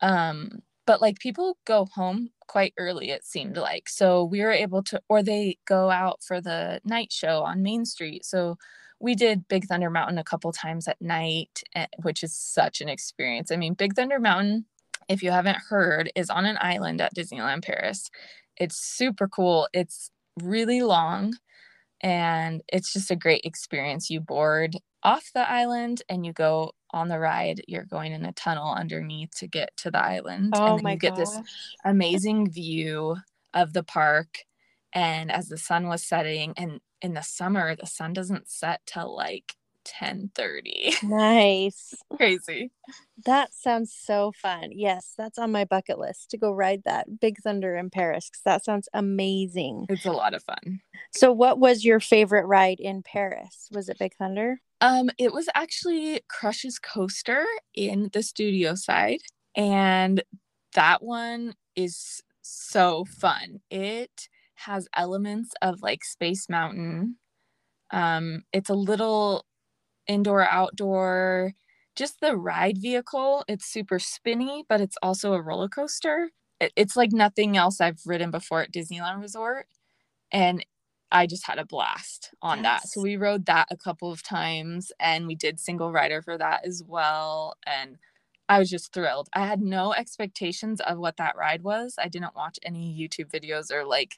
Um, 0.02 0.62
but 0.86 1.02
like 1.02 1.20
people 1.20 1.58
go 1.66 1.86
home 1.86 2.30
quite 2.48 2.74
early, 2.78 3.12
it 3.12 3.24
seemed 3.24 3.58
like. 3.58 3.88
So 3.88 4.24
we 4.24 4.42
were 4.42 4.52
able 4.52 4.82
to, 4.84 5.02
or 5.08 5.22
they 5.22 5.58
go 5.66 5.92
out 5.92 6.24
for 6.24 6.42
the 6.42 6.82
night 6.84 7.12
show 7.12 7.44
on 7.44 7.62
Main 7.62 7.86
Street. 7.86 8.26
So 8.26 8.58
we 9.00 9.16
did 9.16 9.48
Big 9.48 9.66
Thunder 9.66 9.90
Mountain 9.90 10.18
a 10.18 10.24
couple 10.24 10.52
times 10.52 10.88
at 10.88 11.02
night, 11.02 11.62
eh, 11.76 11.86
which 12.02 12.24
is 12.24 12.36
such 12.36 12.82
an 12.82 12.90
experience. 12.90 13.52
I 13.52 13.56
mean, 13.56 13.76
Big 13.76 13.94
Thunder 13.94 14.20
Mountain, 14.20 14.66
if 15.08 15.22
you 15.22 15.32
haven't 15.32 15.58
heard, 15.70 16.12
is 16.16 16.30
on 16.30 16.46
an 16.46 16.58
island 16.60 17.02
at 17.02 17.16
Disneyland 17.16 17.64
Paris. 17.64 18.10
It's 18.58 18.76
super 18.76 19.28
cool. 19.28 19.68
It's 19.74 20.12
really 20.42 20.82
long 20.82 21.36
and 22.02 22.62
it's 22.72 22.94
just 22.94 23.12
a 23.12 23.16
great 23.16 23.42
experience. 23.44 24.10
You 24.10 24.22
board 24.22 24.78
off 25.04 25.32
the 25.34 25.50
island 25.50 26.02
and 26.10 26.26
you 26.26 26.34
go 26.34 26.72
on 26.92 27.08
the 27.08 27.20
ride. 27.20 27.62
You're 27.68 27.86
going 27.86 28.12
in 28.12 28.26
a 28.26 28.34
tunnel 28.34 28.74
underneath 28.74 29.32
to 29.38 29.48
get 29.48 29.76
to 29.78 29.92
the 29.92 30.04
island. 30.04 30.54
Oh 30.56 30.76
and 30.76 30.84
my 30.84 30.94
you 30.94 30.98
get 30.98 31.16
gosh. 31.16 31.20
this 31.20 31.40
amazing 31.86 32.50
view 32.52 33.18
of 33.54 33.74
the 33.74 33.84
park. 33.84 34.40
And 34.94 35.32
as 35.32 35.48
the 35.48 35.58
sun 35.58 35.88
was 35.88 36.04
setting, 36.04 36.54
and 36.58 36.82
in 37.02 37.14
the 37.14 37.22
summer 37.22 37.76
the 37.76 37.86
sun 37.86 38.14
doesn't 38.14 38.50
set 38.50 38.82
till 38.86 39.16
like 39.16 39.56
10 39.86 40.32
30 40.36 40.94
nice. 41.04 41.94
Crazy. 42.16 42.72
That 43.26 43.54
sounds 43.54 43.94
so 43.94 44.32
fun. 44.36 44.70
Yes 44.72 45.14
that's 45.18 45.38
on 45.38 45.52
my 45.52 45.66
bucket 45.66 46.00
list 46.00 46.32
to 46.32 46.38
go 46.38 46.52
ride 46.52 46.84
that 46.86 47.20
big 47.20 47.38
thunder 47.40 47.76
in 47.76 47.90
paris 47.90 48.30
because 48.30 48.44
that 48.44 48.64
sounds 48.64 48.90
amazing. 48.94 49.86
It's 49.90 50.06
a 50.06 50.12
lot 50.12 50.34
of 50.34 50.44
fun. 50.44 50.82
So 51.12 51.32
what 51.32 51.60
was 51.60 51.84
your 51.84 52.00
favorite 52.00 52.46
ride 52.46 52.80
in 52.80 53.04
paris? 53.04 53.70
Was 53.72 53.90
it 53.90 54.00
big 54.00 54.16
thunder? 54.16 54.62
Um 54.82 55.10
it 55.18 55.34
was 55.34 55.48
actually 55.56 56.22
crush's 56.30 56.80
coaster 56.80 57.46
in 57.74 58.10
the 58.14 58.24
studio 58.24 58.76
side 58.76 59.20
and 59.56 60.24
that 60.74 61.02
one 61.02 61.56
is 61.76 62.22
so 62.42 63.06
fun. 63.06 63.60
It 63.70 64.28
has 64.56 64.88
elements 64.96 65.54
of 65.62 65.82
like 65.82 66.04
Space 66.04 66.50
Mountain. 66.50 67.16
Um, 67.92 68.44
it's 68.54 68.70
a 68.70 68.76
little 68.76 69.46
indoor 70.10 70.46
outdoor. 70.46 71.54
Just 71.96 72.20
the 72.20 72.36
ride 72.36 72.78
vehicle, 72.78 73.46
it's 73.48 73.66
super 73.66 74.00
spinny, 74.00 74.66
but 74.68 74.82
it's 74.82 74.98
also 75.02 75.34
a 75.34 75.42
roller 75.42 75.70
coaster. 75.70 76.32
It's 76.60 76.98
like 76.98 77.12
nothing 77.14 77.56
else 77.56 77.80
I've 77.80 78.00
ridden 78.06 78.32
before 78.32 78.62
at 78.62 78.74
Disneyland 78.74 79.22
Resort. 79.22 79.68
And 80.32 80.66
I 81.12 81.26
just 81.26 81.46
had 81.48 81.58
a 81.58 81.66
blast 81.66 82.32
on 82.42 82.64
yes. 82.64 82.82
that. 82.82 82.90
So 82.90 83.02
we 83.02 83.16
rode 83.16 83.46
that 83.46 83.68
a 83.72 83.78
couple 83.78 84.12
of 84.12 84.24
times 84.24 84.92
and 85.00 85.26
we 85.28 85.36
did 85.36 85.60
single 85.60 85.92
rider 85.92 86.22
for 86.22 86.38
that 86.38 86.66
as 86.66 86.84
well. 86.86 87.56
And 87.66 87.98
I 88.48 88.60
was 88.60 88.70
just 88.70 88.94
thrilled. 88.94 89.30
I 89.34 89.46
had 89.46 89.62
no 89.62 89.94
expectations 89.94 90.82
of 90.82 90.98
what 90.98 91.18
that 91.18 91.38
ride 91.38 91.64
was. 91.64 91.96
I 92.00 92.08
didn't 92.08 92.36
watch 92.36 92.60
any 92.64 92.96
YouTube 92.98 93.30
videos 93.30 93.72
or 93.72 93.86
like 93.86 94.18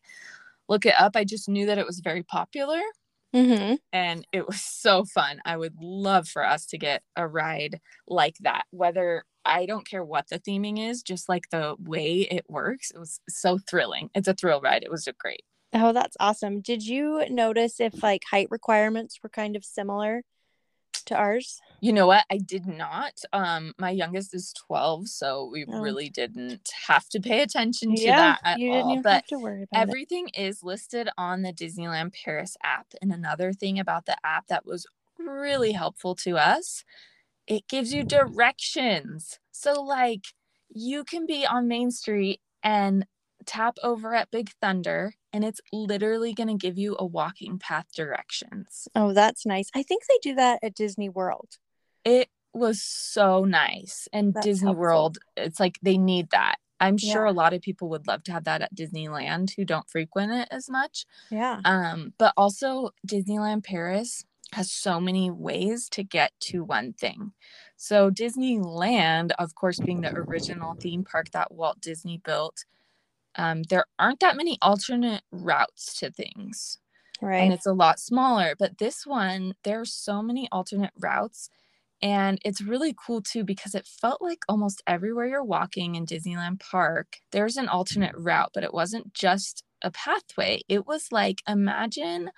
look 0.67 0.85
it 0.85 0.95
up. 0.99 1.15
I 1.15 1.23
just 1.23 1.49
knew 1.49 1.65
that 1.65 1.77
it 1.77 1.85
was 1.85 1.99
very 1.99 2.23
popular. 2.23 2.79
Mm-hmm. 3.33 3.75
And 3.93 4.27
it 4.31 4.45
was 4.45 4.61
so 4.61 5.05
fun. 5.05 5.39
I 5.45 5.57
would 5.57 5.75
love 5.81 6.27
for 6.27 6.45
us 6.45 6.65
to 6.67 6.77
get 6.77 7.03
a 7.15 7.27
ride 7.27 7.79
like 8.07 8.35
that, 8.41 8.63
whether 8.71 9.23
I 9.45 9.65
don't 9.65 9.87
care 9.87 10.03
what 10.03 10.27
the 10.29 10.39
theming 10.39 10.79
is, 10.79 11.01
just 11.01 11.29
like 11.29 11.49
the 11.49 11.75
way 11.79 12.27
it 12.29 12.45
works. 12.49 12.91
It 12.91 12.99
was 12.99 13.19
so 13.29 13.57
thrilling. 13.57 14.09
It's 14.13 14.27
a 14.27 14.33
thrill 14.33 14.61
ride. 14.61 14.83
It 14.83 14.91
was 14.91 15.07
great. 15.17 15.43
Oh, 15.73 15.93
that's 15.93 16.17
awesome. 16.19 16.59
Did 16.59 16.85
you 16.85 17.25
notice 17.29 17.79
if 17.79 18.03
like 18.03 18.23
height 18.29 18.47
requirements 18.51 19.19
were 19.23 19.29
kind 19.29 19.55
of 19.55 19.63
similar 19.63 20.23
to 21.05 21.15
ours? 21.15 21.59
You 21.79 21.93
know 21.93 22.07
what? 22.07 22.25
I 22.31 22.37
did 22.37 22.67
not. 22.67 23.21
Um, 23.33 23.73
my 23.79 23.89
youngest 23.89 24.33
is 24.33 24.53
12, 24.67 25.07
so 25.07 25.49
we 25.51 25.65
oh. 25.67 25.79
really 25.79 26.09
didn't 26.09 26.69
have 26.87 27.09
to 27.09 27.19
pay 27.19 27.41
attention 27.41 27.95
to 27.95 28.01
yeah, 28.01 28.15
that 28.15 28.39
at 28.43 28.59
you 28.59 28.71
all. 28.71 28.89
Didn't 28.89 29.03
but 29.03 29.25
everything 29.73 30.29
it. 30.33 30.41
is 30.41 30.63
listed 30.63 31.09
on 31.17 31.41
the 31.41 31.53
Disneyland 31.53 32.13
Paris 32.13 32.55
app. 32.63 32.87
And 33.01 33.11
another 33.11 33.53
thing 33.53 33.79
about 33.79 34.05
the 34.05 34.17
app 34.23 34.47
that 34.47 34.65
was 34.65 34.85
really 35.17 35.71
helpful 35.71 36.15
to 36.15 36.37
us 36.37 36.83
it 37.47 37.67
gives 37.67 37.93
you 37.93 38.03
directions. 38.03 39.39
So, 39.51 39.81
like, 39.81 40.23
you 40.69 41.03
can 41.03 41.25
be 41.25 41.45
on 41.45 41.67
Main 41.67 41.91
Street 41.91 42.39
and 42.63 43.05
tap 43.45 43.77
over 43.83 44.13
at 44.15 44.31
Big 44.31 44.51
Thunder, 44.61 45.13
and 45.33 45.43
it's 45.43 45.61
literally 45.71 46.33
going 46.33 46.47
to 46.49 46.55
give 46.55 46.77
you 46.77 46.95
a 46.99 47.05
walking 47.05 47.57
path 47.59 47.87
directions. 47.95 48.87
Oh, 48.95 49.13
that's 49.13 49.45
nice. 49.45 49.69
I 49.75 49.83
think 49.83 50.03
they 50.07 50.17
do 50.21 50.35
that 50.35 50.59
at 50.63 50.75
Disney 50.75 51.09
World. 51.09 51.57
It 52.03 52.29
was 52.53 52.81
so 52.81 53.45
nice. 53.45 54.07
And 54.11 54.33
That's 54.33 54.45
Disney 54.45 54.67
helpful. 54.67 54.81
World, 54.81 55.17
it's 55.37 55.59
like 55.59 55.77
they 55.81 55.97
need 55.97 56.29
that. 56.31 56.55
I'm 56.79 56.97
sure 56.97 57.25
Yeah. 57.25 57.31
a 57.31 57.33
lot 57.33 57.53
of 57.53 57.61
people 57.61 57.89
would 57.89 58.07
love 58.07 58.23
to 58.23 58.31
have 58.31 58.43
that 58.45 58.61
at 58.63 58.75
Disneyland 58.75 59.55
who 59.55 59.63
don't 59.63 59.89
frequent 59.89 60.31
it 60.31 60.47
as 60.51 60.67
much. 60.69 61.05
Yeah. 61.29 61.61
Um, 61.63 62.13
but 62.17 62.33
also 62.35 62.89
Disneyland 63.07 63.63
Paris 63.63 64.25
has 64.53 64.69
so 64.71 64.99
many 64.99 65.29
ways 65.31 65.87
to 65.89 66.03
get 66.03 66.33
to 66.39 66.63
one 66.63 66.91
thing. 66.93 67.31
So 67.77 68.09
Disneyland, 68.11 69.31
of 69.39 69.55
course, 69.55 69.79
being 69.79 70.01
the 70.01 70.11
original 70.13 70.73
theme 70.75 71.03
park 71.03 71.31
that 71.31 71.51
Walt 71.53 71.79
Disney 71.79 72.17
built, 72.17 72.65
um, 73.35 73.63
there 73.63 73.85
aren't 73.99 74.19
that 74.21 74.37
many 74.37 74.57
alternate 74.61 75.23
routes 75.31 75.97
to 75.99 76.11
things 76.11 76.77
Right. 77.21 77.37
and 77.37 77.53
it's 77.53 77.65
a 77.65 77.73
lot 77.73 77.99
smaller. 77.99 78.55
But 78.57 78.77
this 78.77 79.05
one, 79.05 79.55
there 79.63 79.81
are 79.81 79.85
so 79.85 80.21
many 80.21 80.47
alternate 80.51 80.93
routes. 80.99 81.49
And 82.01 82.39
it's 82.45 82.61
really 82.61 82.95
cool 82.97 83.21
too 83.21 83.43
because 83.43 83.75
it 83.75 83.87
felt 83.87 84.21
like 84.21 84.39
almost 84.49 84.83
everywhere 84.87 85.27
you're 85.27 85.43
walking 85.43 85.95
in 85.95 86.05
Disneyland 86.05 86.59
Park, 86.59 87.17
there's 87.31 87.57
an 87.57 87.69
alternate 87.69 88.15
route, 88.17 88.51
but 88.53 88.63
it 88.63 88.73
wasn't 88.73 89.13
just 89.13 89.63
a 89.83 89.91
pathway. 89.91 90.61
It 90.69 90.87
was 90.87 91.11
like 91.11 91.41
imagine 91.47 92.31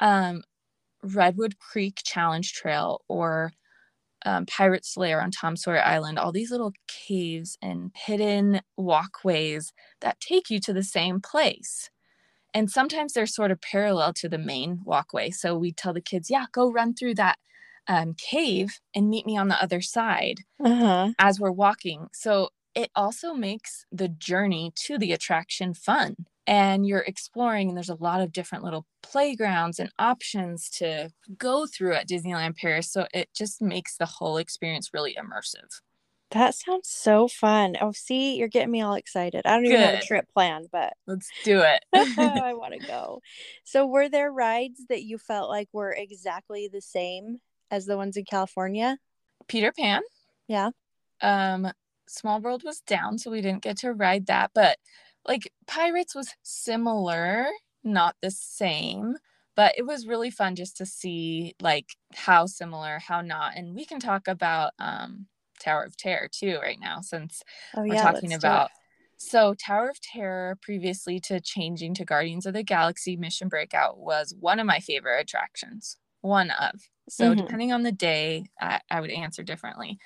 um, 0.00 0.42
Redwood 1.02 1.58
Creek 1.58 2.00
Challenge 2.04 2.52
Trail 2.52 3.02
or 3.08 3.52
um, 4.24 4.46
Pirate's 4.46 4.96
Lair 4.96 5.20
on 5.22 5.30
Tom 5.30 5.56
Sawyer 5.56 5.82
Island, 5.82 6.18
all 6.18 6.32
these 6.32 6.50
little 6.50 6.72
caves 6.86 7.56
and 7.62 7.90
hidden 7.94 8.60
walkways 8.76 9.72
that 10.00 10.20
take 10.20 10.50
you 10.50 10.60
to 10.60 10.72
the 10.72 10.82
same 10.82 11.20
place. 11.20 11.90
And 12.52 12.70
sometimes 12.70 13.12
they're 13.12 13.26
sort 13.26 13.50
of 13.50 13.60
parallel 13.60 14.12
to 14.14 14.28
the 14.28 14.38
main 14.38 14.80
walkway. 14.84 15.30
So 15.30 15.56
we 15.56 15.72
tell 15.72 15.92
the 15.92 16.00
kids, 16.00 16.28
yeah, 16.30 16.46
go 16.52 16.70
run 16.70 16.94
through 16.94 17.14
that 17.14 17.38
um, 17.86 18.14
cave 18.14 18.78
and 18.94 19.08
meet 19.08 19.24
me 19.26 19.36
on 19.36 19.48
the 19.48 19.62
other 19.62 19.80
side 19.80 20.40
Uh-huh. 20.62 21.12
as 21.18 21.38
we're 21.40 21.50
walking. 21.52 22.08
So 22.12 22.50
it 22.74 22.90
also 22.94 23.34
makes 23.34 23.84
the 23.90 24.08
journey 24.08 24.72
to 24.86 24.98
the 24.98 25.12
attraction 25.12 25.74
fun. 25.74 26.16
And 26.50 26.84
you're 26.84 27.04
exploring, 27.06 27.68
and 27.68 27.76
there's 27.76 27.88
a 27.88 27.94
lot 27.94 28.20
of 28.20 28.32
different 28.32 28.64
little 28.64 28.84
playgrounds 29.04 29.78
and 29.78 29.92
options 30.00 30.68
to 30.70 31.10
go 31.38 31.64
through 31.64 31.94
at 31.94 32.08
Disneyland 32.08 32.56
Paris. 32.56 32.90
So 32.90 33.06
it 33.14 33.28
just 33.32 33.62
makes 33.62 33.96
the 33.96 34.06
whole 34.06 34.36
experience 34.36 34.90
really 34.92 35.14
immersive. 35.14 35.80
That 36.32 36.56
sounds 36.56 36.88
so 36.88 37.28
fun. 37.28 37.76
Oh, 37.80 37.92
see, 37.92 38.36
you're 38.36 38.48
getting 38.48 38.72
me 38.72 38.82
all 38.82 38.94
excited. 38.94 39.42
I 39.44 39.54
don't 39.54 39.66
even 39.66 39.80
have 39.80 40.00
a 40.00 40.04
trip 40.04 40.26
planned, 40.32 40.66
but 40.72 40.94
Let's 41.06 41.30
do 41.44 41.60
it. 41.60 41.84
I 42.18 42.54
want 42.54 42.74
to 42.74 42.80
go. 42.80 43.20
So, 43.64 43.86
were 43.86 44.08
there 44.08 44.32
rides 44.32 44.86
that 44.88 45.04
you 45.04 45.18
felt 45.18 45.50
like 45.50 45.68
were 45.72 45.92
exactly 45.92 46.68
the 46.72 46.80
same 46.80 47.38
as 47.70 47.86
the 47.86 47.96
ones 47.96 48.16
in 48.16 48.24
California? 48.24 48.98
Peter 49.46 49.72
Pan. 49.72 50.02
Yeah. 50.48 50.70
Um, 51.20 51.70
Small 52.08 52.40
World 52.40 52.62
was 52.64 52.80
down, 52.80 53.18
so 53.18 53.30
we 53.30 53.40
didn't 53.40 53.62
get 53.62 53.78
to 53.78 53.92
ride 53.92 54.26
that. 54.26 54.50
But 54.54 54.78
like 55.26 55.52
Pirates 55.66 56.14
was 56.14 56.34
similar, 56.42 57.48
not 57.84 58.16
the 58.22 58.30
same. 58.30 59.16
But 59.56 59.74
it 59.76 59.82
was 59.86 60.06
really 60.06 60.30
fun 60.30 60.54
just 60.56 60.76
to 60.78 60.86
see 60.86 61.54
like 61.60 61.96
how 62.14 62.46
similar, 62.46 62.98
how 62.98 63.20
not. 63.20 63.56
And 63.56 63.74
we 63.74 63.84
can 63.84 64.00
talk 64.00 64.28
about 64.28 64.72
um 64.78 65.28
Tower 65.60 65.84
of 65.84 65.96
Terror 65.96 66.28
too 66.32 66.58
right 66.62 66.78
now 66.80 67.00
since 67.02 67.42
Oh, 67.74 67.82
we're 67.88 67.96
yeah. 67.96 68.08
talking 68.08 68.10
let's 68.10 68.36
do 68.38 68.52
it. 68.52 68.62
about 68.62 68.70
so 69.18 69.54
Tower 69.54 69.90
of 69.90 70.00
Terror 70.00 70.56
previously 70.62 71.20
to 71.20 71.40
changing 71.40 71.94
to 71.94 72.04
Guardians 72.06 72.46
of 72.46 72.54
the 72.54 72.62
Galaxy 72.62 73.16
Mission 73.16 73.48
Breakout 73.48 73.98
was 73.98 74.34
one 74.38 74.58
of 74.60 74.66
my 74.66 74.80
favorite 74.80 75.20
attractions. 75.20 75.98
One 76.22 76.50
of. 76.52 76.88
So 77.08 77.34
Mhm. 77.34 77.34
depending 77.34 77.72
on 77.72 77.82
the 77.82 77.92
day, 77.92 78.46
I, 78.60 78.80
I 78.90 79.00
would 79.00 79.10
answer 79.10 79.42
differently. 79.42 79.98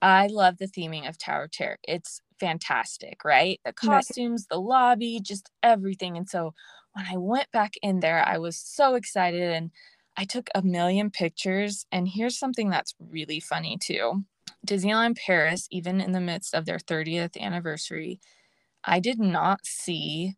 I 0.00 0.26
love 0.28 0.58
the 0.58 0.66
theming 0.66 1.08
of 1.08 1.18
Tower 1.18 1.44
of 1.44 1.50
Terror. 1.50 1.78
It's 1.82 2.20
fantastic, 2.40 3.24
right? 3.24 3.60
The 3.64 3.72
Right. 3.82 4.04
costumes, 4.04 4.46
the 4.50 4.60
lobby, 4.60 5.20
just 5.22 5.50
everything. 5.62 6.16
And 6.16 6.28
so 6.28 6.54
when 6.92 7.06
I 7.06 7.16
went 7.16 7.50
back 7.52 7.74
in 7.82 8.00
there, 8.00 8.22
I 8.26 8.38
was 8.38 8.58
so 8.58 8.94
excited 8.94 9.42
and 9.42 9.70
I 10.16 10.24
took 10.24 10.48
a 10.54 10.62
million 10.62 11.10
pictures. 11.10 11.86
And 11.92 12.08
here's 12.08 12.38
something 12.38 12.70
that's 12.70 12.94
really 12.98 13.40
funny 13.40 13.78
too. 13.80 14.24
Disneyland 14.66 15.16
Paris, 15.18 15.68
even 15.70 16.00
in 16.00 16.12
the 16.12 16.20
midst 16.20 16.54
of 16.54 16.66
their 16.66 16.78
30th 16.78 17.36
anniversary, 17.36 18.20
I 18.84 19.00
did 19.00 19.20
not 19.20 19.66
see 19.66 20.36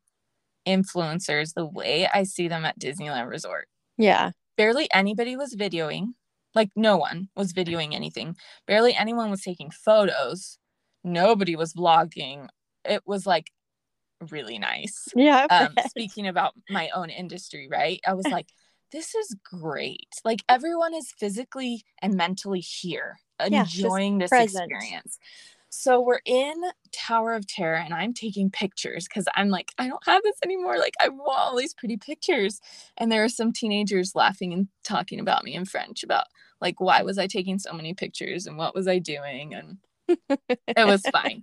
influencers 0.69 1.55
the 1.55 1.67
way 1.67 2.09
I 2.09 2.25
see 2.25 2.49
them 2.49 2.65
at 2.65 2.81
Disneyland 2.81 3.29
Resort. 3.31 3.69
Yeah. 3.99 4.33
Barely 4.57 4.89
anybody 4.95 5.37
was 5.37 5.57
videoing, 5.57 6.15
like, 6.55 6.71
no 6.77 6.97
one 6.99 7.31
was 7.37 7.53
videoing 7.55 7.95
anything. 7.95 8.37
Barely 8.69 8.95
anyone 8.95 9.31
was 9.31 9.43
taking 9.43 9.73
photos. 9.73 10.60
Nobody 11.05 11.57
was 11.57 11.73
vlogging. 11.73 12.49
It 12.85 13.03
was 13.07 13.27
like 13.27 13.51
really 14.31 14.59
nice. 14.59 15.09
Yeah. 15.15 15.47
Um, 15.51 15.75
speaking 15.89 16.27
about 16.27 16.55
my 16.69 16.91
own 16.95 17.11
industry, 17.11 17.69
right? 17.71 18.01
I 18.07 18.15
was 18.15 18.27
like, 18.31 18.49
this 18.93 19.15
is 19.15 19.37
great. 19.45 20.09
Like 20.25 20.43
everyone 20.49 20.95
is 20.95 21.13
physically 21.13 21.85
and 22.03 22.15
mentally 22.15 22.61
here, 22.61 23.19
Yeah, 23.49 23.63
enjoying 23.63 24.19
this 24.19 24.31
present. 24.31 24.73
experience. 24.73 25.19
So 25.73 26.01
we're 26.01 26.21
in 26.25 26.57
Tower 26.91 27.35
of 27.35 27.47
Terror 27.47 27.77
and 27.77 27.95
I'm 27.95 28.13
taking 28.13 28.51
pictures 28.51 29.07
because 29.07 29.27
I'm 29.37 29.51
like, 29.51 29.71
I 29.79 29.87
don't 29.87 30.05
have 30.05 30.23
this 30.25 30.35
anymore. 30.43 30.79
Like 30.79 30.95
I 31.01 31.09
want 31.09 31.39
all 31.39 31.57
these 31.57 31.75
pretty 31.75 31.97
pictures. 31.97 32.61
And 32.97 33.11
there 33.11 33.23
are 33.23 33.29
some 33.29 33.53
teenagers 33.53 34.17
laughing 34.17 34.53
and 34.53 34.67
talking 34.83 35.21
about 35.21 35.45
me 35.45 35.55
in 35.55 35.65
French 35.65 36.03
about 36.03 36.25
like 36.61 36.81
why 36.81 37.03
was 37.03 37.19
I 37.19 37.29
taking 37.29 37.61
so 37.61 37.73
many 37.73 37.95
pictures 37.95 38.47
and 38.49 38.59
what 38.59 38.75
was 38.75 38.89
I 38.89 38.99
doing? 38.99 39.55
And 39.55 39.79
it 40.29 40.87
was 40.87 41.03
fine. 41.13 41.43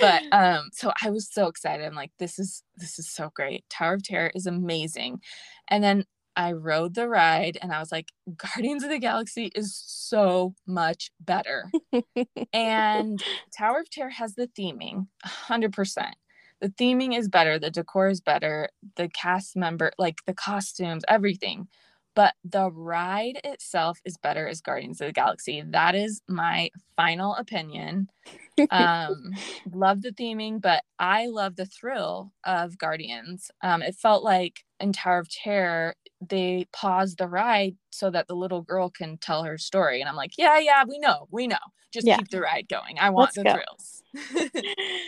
But 0.00 0.22
um, 0.32 0.70
so 0.72 0.92
I 1.02 1.10
was 1.10 1.28
so 1.30 1.46
excited. 1.46 1.84
I'm 1.84 1.94
like, 1.94 2.12
this 2.18 2.38
is 2.38 2.62
this 2.76 2.98
is 2.98 3.10
so 3.10 3.30
great. 3.34 3.64
Tower 3.70 3.94
of 3.94 4.02
Terror 4.02 4.32
is 4.34 4.46
amazing. 4.46 5.20
And 5.68 5.82
then 5.82 6.04
I 6.36 6.52
rode 6.52 6.94
the 6.94 7.08
ride 7.08 7.56
and 7.62 7.72
I 7.72 7.80
was 7.80 7.90
like, 7.90 8.12
Guardians 8.36 8.84
of 8.84 8.90
the 8.90 8.98
Galaxy 8.98 9.50
is 9.54 9.74
so 9.86 10.54
much 10.66 11.10
better. 11.18 11.70
and 12.52 13.22
Tower 13.56 13.80
of 13.80 13.90
Terror 13.90 14.10
has 14.10 14.34
the 14.34 14.46
theming 14.46 15.06
100%. 15.24 16.12
The 16.60 16.68
theming 16.68 17.18
is 17.18 17.28
better, 17.28 17.58
the 17.58 17.70
decor 17.70 18.08
is 18.08 18.20
better, 18.20 18.68
the 18.96 19.08
cast 19.08 19.56
member, 19.56 19.92
like 19.98 20.18
the 20.26 20.34
costumes, 20.34 21.04
everything. 21.08 21.68
But 22.16 22.34
the 22.42 22.70
ride 22.72 23.38
itself 23.44 24.00
is 24.04 24.16
better 24.16 24.48
as 24.48 24.60
Guardians 24.60 25.00
of 25.00 25.06
the 25.06 25.12
Galaxy. 25.12 25.62
That 25.64 25.94
is 25.94 26.22
my 26.28 26.70
final 26.96 27.34
opinion. 27.36 28.08
Um, 28.70 29.32
love 29.70 30.00
the 30.00 30.12
theming, 30.12 30.62
but 30.62 30.82
I 30.98 31.26
love 31.26 31.56
the 31.56 31.66
thrill 31.66 32.32
of 32.42 32.78
Guardians. 32.78 33.50
Um, 33.62 33.82
it 33.82 33.94
felt 33.94 34.24
like 34.24 34.64
in 34.80 34.94
Tower 34.94 35.18
of 35.18 35.28
Terror, 35.28 35.94
they 36.26 36.66
paused 36.72 37.18
the 37.18 37.28
ride 37.28 37.76
so 37.90 38.10
that 38.10 38.28
the 38.28 38.34
little 38.34 38.62
girl 38.62 38.88
can 38.88 39.18
tell 39.18 39.44
her 39.44 39.58
story. 39.58 40.00
And 40.00 40.08
I'm 40.08 40.16
like, 40.16 40.38
yeah, 40.38 40.58
yeah, 40.58 40.84
we 40.88 40.98
know, 40.98 41.28
we 41.30 41.46
know. 41.46 41.58
Just 41.92 42.06
Yeah. 42.06 42.16
keep 42.16 42.30
the 42.30 42.40
ride 42.40 42.66
going. 42.66 42.98
I 42.98 43.10
want 43.10 43.36
Let's 43.36 43.36
the 43.36 43.44
go. 43.44 44.32
thrills. 44.32 44.62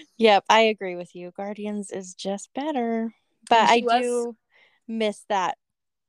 yep, 0.18 0.44
I 0.50 0.60
agree 0.60 0.96
with 0.96 1.14
you. 1.14 1.30
Guardians 1.34 1.90
is 1.90 2.12
just 2.14 2.50
better. 2.54 3.14
But 3.48 3.70
I 3.70 3.82
was- 3.82 4.02
do 4.02 4.36
miss 4.86 5.24
that 5.30 5.56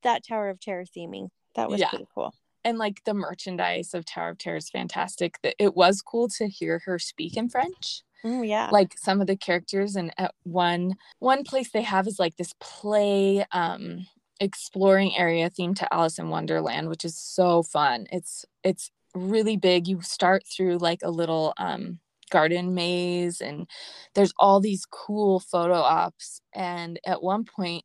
that 0.04 0.26
Tower 0.28 0.50
of 0.50 0.60
Terror 0.60 0.86
theming. 0.86 1.30
That 1.56 1.70
was 1.70 1.80
Yeah. 1.80 1.90
pretty 1.90 2.08
cool. 2.14 2.34
and 2.66 2.78
like 2.78 3.02
the 3.06 3.14
merchandise 3.14 3.94
of 3.94 4.06
Tower 4.06 4.30
of 4.32 4.38
Terror 4.38 4.58
is 4.58 4.70
fantastic. 4.70 5.36
That 5.44 5.56
it 5.60 5.76
was 5.76 6.02
cool 6.02 6.28
to 6.38 6.48
hear 6.48 6.80
her 6.86 7.00
speak 7.00 7.38
in 7.38 7.50
French. 7.50 8.04
Mm, 8.26 8.46
yeah. 8.48 8.70
like 8.70 8.98
some 8.98 9.22
of 9.22 9.28
the 9.28 9.38
characters 9.38 9.96
and 9.96 10.14
at 10.18 10.36
one 10.44 10.96
one 11.20 11.44
place 11.46 11.72
they 11.72 11.84
have 11.84 12.06
is 12.06 12.20
like 12.20 12.36
this 12.36 12.54
play 12.60 13.46
um 13.54 14.06
exploring 14.42 15.16
area 15.18 15.50
themed 15.50 15.78
to 15.78 15.94
Alice 15.94 16.20
in 16.20 16.28
Wonderland 16.30 16.90
which 16.90 17.06
is 17.06 17.18
so 17.18 17.64
fun 17.64 18.08
it's 18.12 18.44
it's 18.64 18.92
really 19.16 19.56
big 19.56 19.88
you 19.88 20.02
start 20.02 20.44
through 20.46 20.78
like 20.80 21.00
a 21.02 21.10
little 21.10 21.54
um 21.58 22.00
garden 22.30 22.74
maze 22.74 23.40
and 23.40 23.68
there's 24.16 24.34
all 24.38 24.60
these 24.60 24.86
cool 24.86 25.40
photo 25.40 25.76
ops 25.76 26.42
and 26.54 27.00
at 27.06 27.24
one 27.24 27.46
point 27.46 27.84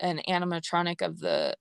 an 0.00 0.20
animatronic 0.28 1.02
of 1.02 1.20
the 1.20 1.54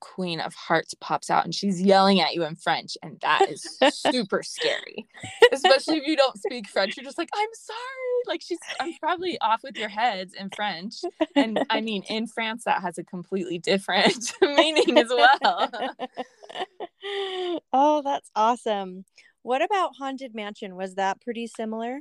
queen 0.00 0.38
of 0.38 0.54
hearts 0.54 0.94
pops 1.00 1.30
out 1.30 1.44
and 1.44 1.54
she's 1.54 1.80
yelling 1.80 2.20
at 2.20 2.34
you 2.34 2.44
in 2.44 2.54
french 2.56 2.98
and 3.02 3.18
that 3.20 3.48
is 3.48 3.78
super 3.90 4.42
scary 4.42 5.06
especially 5.54 5.98
if 5.98 6.06
you 6.06 6.16
don't 6.16 6.38
speak 6.38 6.68
French. 6.68 6.96
You're 6.96 7.04
just 7.04 7.18
like, 7.18 7.30
I'm 7.34 7.48
sorry. 7.52 7.78
Like 8.26 8.42
she's, 8.42 8.58
I'm 8.80 8.92
probably 9.00 9.38
off 9.40 9.62
with 9.62 9.76
your 9.76 9.88
heads 9.88 10.34
in 10.34 10.50
French. 10.54 10.94
And 11.34 11.64
I 11.70 11.80
mean, 11.80 12.02
in 12.08 12.26
France, 12.26 12.64
that 12.64 12.82
has 12.82 12.98
a 12.98 13.04
completely 13.04 13.58
different 13.58 14.32
meaning 14.40 14.98
as 14.98 15.08
well. 15.08 15.70
oh, 17.72 18.02
that's 18.02 18.30
awesome. 18.34 19.04
What 19.42 19.62
about 19.62 19.92
Haunted 19.98 20.34
Mansion? 20.34 20.74
Was 20.74 20.94
that 20.94 21.20
pretty 21.20 21.46
similar? 21.46 22.00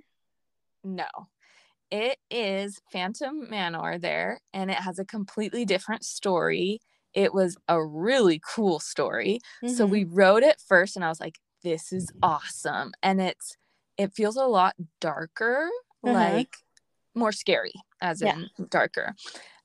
No. 0.83 1.07
It 1.93 2.17
is 2.31 2.81
Phantom 2.91 3.47
Manor 3.51 3.99
there, 3.99 4.41
and 4.51 4.71
it 4.71 4.77
has 4.77 4.97
a 4.97 5.05
completely 5.05 5.63
different 5.63 6.03
story. 6.03 6.79
It 7.13 7.35
was 7.35 7.55
a 7.67 7.85
really 7.85 8.41
cool 8.43 8.79
story. 8.79 9.41
Mm-hmm. 9.63 9.75
So 9.75 9.85
we 9.85 10.03
wrote 10.03 10.41
it 10.41 10.59
first, 10.67 10.95
and 10.95 11.05
I 11.05 11.09
was 11.09 11.19
like, 11.19 11.37
this 11.61 11.93
is 11.93 12.11
awesome. 12.23 12.93
And 13.03 13.21
it's, 13.21 13.57
it 13.95 14.11
feels 14.11 14.37
a 14.37 14.45
lot 14.45 14.73
darker, 15.01 15.69
uh-huh. 16.03 16.13
like 16.13 16.57
more 17.13 17.31
scary, 17.31 17.73
as 18.01 18.23
yeah. 18.23 18.37
in 18.57 18.65
darker. 18.69 19.13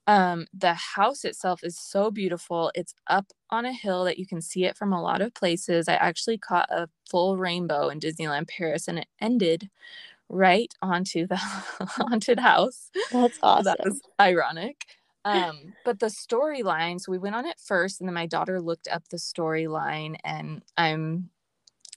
Um, 0.07 0.49
the 0.53 0.75
house 0.75 1.25
itself 1.25 1.65
is 1.65 1.81
so 1.81 2.11
beautiful. 2.11 2.71
It's 2.75 2.93
up 3.07 3.33
on 3.49 3.65
a 3.65 3.73
hill 3.73 4.05
that 4.05 4.19
you 4.19 4.27
can 4.27 4.43
see 4.43 4.67
it 4.67 4.77
from 4.77 4.93
a 4.93 5.01
lot 5.01 5.23
of 5.23 5.33
places. 5.33 5.89
I 5.89 5.95
actually 5.95 6.37
caught 6.37 6.71
a 6.71 6.91
full 7.11 7.39
rainbow 7.39 7.89
in 7.89 8.01
Disneyland 8.01 8.49
Paris 8.49 8.87
and 8.87 8.99
it 8.99 9.09
ended 9.19 9.71
right 10.29 10.73
onto 10.83 11.27
the 11.27 11.37
haunted 11.37 12.39
house. 12.41 12.91
That's 13.13 13.39
awesome. 13.43 13.65
that 13.65 13.79
was 13.85 14.01
ironic. 14.21 14.85
Um, 15.25 15.75
but 15.85 15.99
the 16.01 16.07
storyline, 16.07 17.01
so 17.01 17.13
we 17.13 17.19
went 17.19 17.35
on 17.35 17.45
it 17.45 17.61
first, 17.63 18.01
and 18.01 18.09
then 18.09 18.15
my 18.15 18.27
daughter 18.27 18.61
looked 18.61 18.89
up 18.89 19.09
the 19.11 19.19
storyline, 19.19 20.17
and 20.25 20.63
I'm 20.77 21.31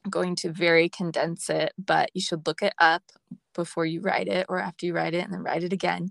going 0.09 0.35
to 0.37 0.51
very 0.51 0.89
condense 0.89 1.49
it, 1.49 1.71
but 1.77 2.09
you 2.13 2.21
should 2.21 2.45
look 2.45 2.61
it 2.61 2.73
up 2.79 3.03
before 3.53 3.85
you 3.85 4.01
write 4.01 4.27
it 4.27 4.45
or 4.49 4.59
after 4.59 4.85
you 4.85 4.93
write 4.93 5.13
it 5.13 5.23
and 5.23 5.33
then 5.33 5.43
write 5.43 5.63
it 5.63 5.73
again 5.73 6.09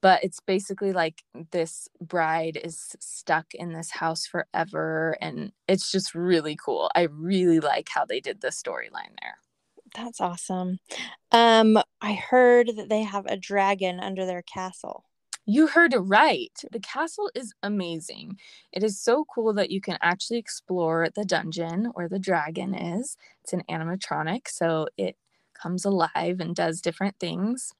but 0.00 0.22
it's 0.22 0.40
basically 0.40 0.92
like 0.92 1.22
this 1.50 1.88
bride 2.00 2.58
is 2.62 2.94
stuck 3.00 3.46
in 3.54 3.72
this 3.72 3.90
house 3.90 4.26
forever 4.26 5.16
and 5.20 5.52
it's 5.66 5.90
just 5.90 6.14
really 6.14 6.56
cool 6.56 6.90
i 6.94 7.02
really 7.02 7.60
like 7.60 7.88
how 7.88 8.04
they 8.04 8.20
did 8.20 8.40
the 8.40 8.48
storyline 8.48 9.14
there 9.20 9.36
that's 9.94 10.20
awesome 10.20 10.78
um 11.32 11.78
i 12.00 12.14
heard 12.14 12.68
that 12.76 12.88
they 12.88 13.02
have 13.02 13.26
a 13.26 13.36
dragon 13.36 14.00
under 14.00 14.26
their 14.26 14.42
castle 14.42 15.04
you 15.50 15.66
heard 15.66 15.94
it 15.94 16.00
right. 16.00 16.52
The 16.72 16.78
castle 16.78 17.30
is 17.34 17.54
amazing. 17.62 18.38
It 18.70 18.84
is 18.84 19.00
so 19.00 19.24
cool 19.34 19.54
that 19.54 19.70
you 19.70 19.80
can 19.80 19.96
actually 20.02 20.36
explore 20.36 21.08
the 21.08 21.24
dungeon 21.24 21.86
where 21.94 22.06
the 22.06 22.18
dragon 22.18 22.74
is. 22.74 23.16
It's 23.42 23.54
an 23.54 23.62
animatronic, 23.70 24.46
so 24.46 24.88
it 24.98 25.16
comes 25.54 25.86
alive 25.86 26.40
and 26.40 26.54
does 26.54 26.82
different 26.82 27.18
things. 27.18 27.72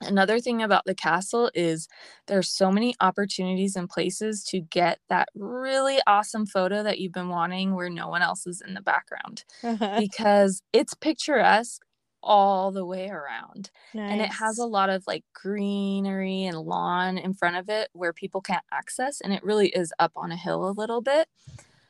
Another 0.00 0.38
thing 0.38 0.62
about 0.62 0.84
the 0.84 0.94
castle 0.94 1.50
is 1.54 1.88
there's 2.26 2.48
so 2.48 2.70
many 2.70 2.94
opportunities 3.00 3.74
and 3.74 3.88
places 3.88 4.44
to 4.44 4.60
get 4.60 5.00
that 5.08 5.28
really 5.34 5.98
awesome 6.06 6.46
photo 6.46 6.82
that 6.82 6.98
you've 6.98 7.12
been 7.12 7.28
wanting 7.28 7.74
where 7.74 7.90
no 7.90 8.08
one 8.08 8.22
else 8.22 8.46
is 8.46 8.60
in 8.60 8.74
the 8.74 8.80
background 8.80 9.44
because 9.98 10.62
it's 10.72 10.94
picturesque 10.94 11.82
all 12.22 12.70
the 12.70 12.84
way 12.84 13.08
around. 13.08 13.70
Nice. 13.94 14.12
And 14.12 14.20
it 14.20 14.32
has 14.32 14.58
a 14.58 14.66
lot 14.66 14.90
of 14.90 15.04
like 15.06 15.24
greenery 15.34 16.44
and 16.44 16.58
lawn 16.58 17.18
in 17.18 17.34
front 17.34 17.56
of 17.56 17.68
it 17.68 17.88
where 17.92 18.12
people 18.12 18.40
can't 18.40 18.64
access 18.72 19.20
and 19.20 19.32
it 19.32 19.42
really 19.42 19.68
is 19.68 19.92
up 19.98 20.12
on 20.14 20.30
a 20.30 20.36
hill 20.36 20.68
a 20.68 20.70
little 20.70 21.00
bit. 21.00 21.28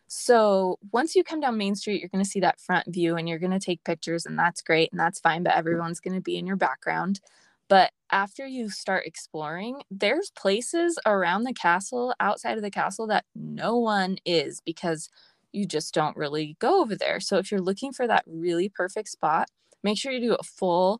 So 0.09 0.79
once 0.91 1.15
you 1.15 1.23
come 1.23 1.41
down 1.41 1.59
Main 1.59 1.77
Street, 1.77 2.01
you're 2.01 2.09
going 2.09 2.25
to 2.25 2.31
see 2.31 2.41
that 2.41 2.59
front 2.59 2.87
view 2.89 3.17
and 3.17 3.29
you're 3.29 3.39
going 3.39 3.53
to 3.53 3.59
take 3.59 3.85
pictures, 3.85 4.25
and 4.25 4.39
that's 4.39 4.63
great 4.63 4.91
and 4.91 4.99
that's 4.99 5.21
fine, 5.21 5.43
but 5.43 5.55
everyone's 5.55 6.01
going 6.01 6.15
to 6.15 6.23
be 6.23 6.39
in 6.39 6.47
your 6.47 6.57
background. 6.57 7.21
But 7.69 7.93
after 8.11 8.47
you 8.47 8.71
start 8.71 9.07
exploring, 9.07 9.83
there's 9.91 10.31
places 10.31 10.99
around 11.05 11.45
the 11.45 11.53
castle, 11.53 12.15
outside 12.19 12.57
of 12.57 12.63
the 12.63 12.71
castle, 12.71 13.07
that 13.09 13.25
no 13.35 13.77
one 13.77 14.17
is 14.25 14.61
because 14.65 15.11
you 15.53 15.67
just 15.67 15.95
don't 15.95 16.17
really 16.17 16.57
go 16.59 16.81
over 16.81 16.97
there. 16.97 17.21
So 17.21 17.37
if 17.39 17.51
you're 17.51 17.61
looking 17.61 17.93
for 17.93 18.07
that 18.07 18.25
really 18.27 18.69
perfect 18.69 19.09
spot, 19.09 19.49
make 19.83 19.99
sure 19.99 20.13
you 20.13 20.21
do 20.21 20.35
a 20.35 20.43
full 20.43 20.99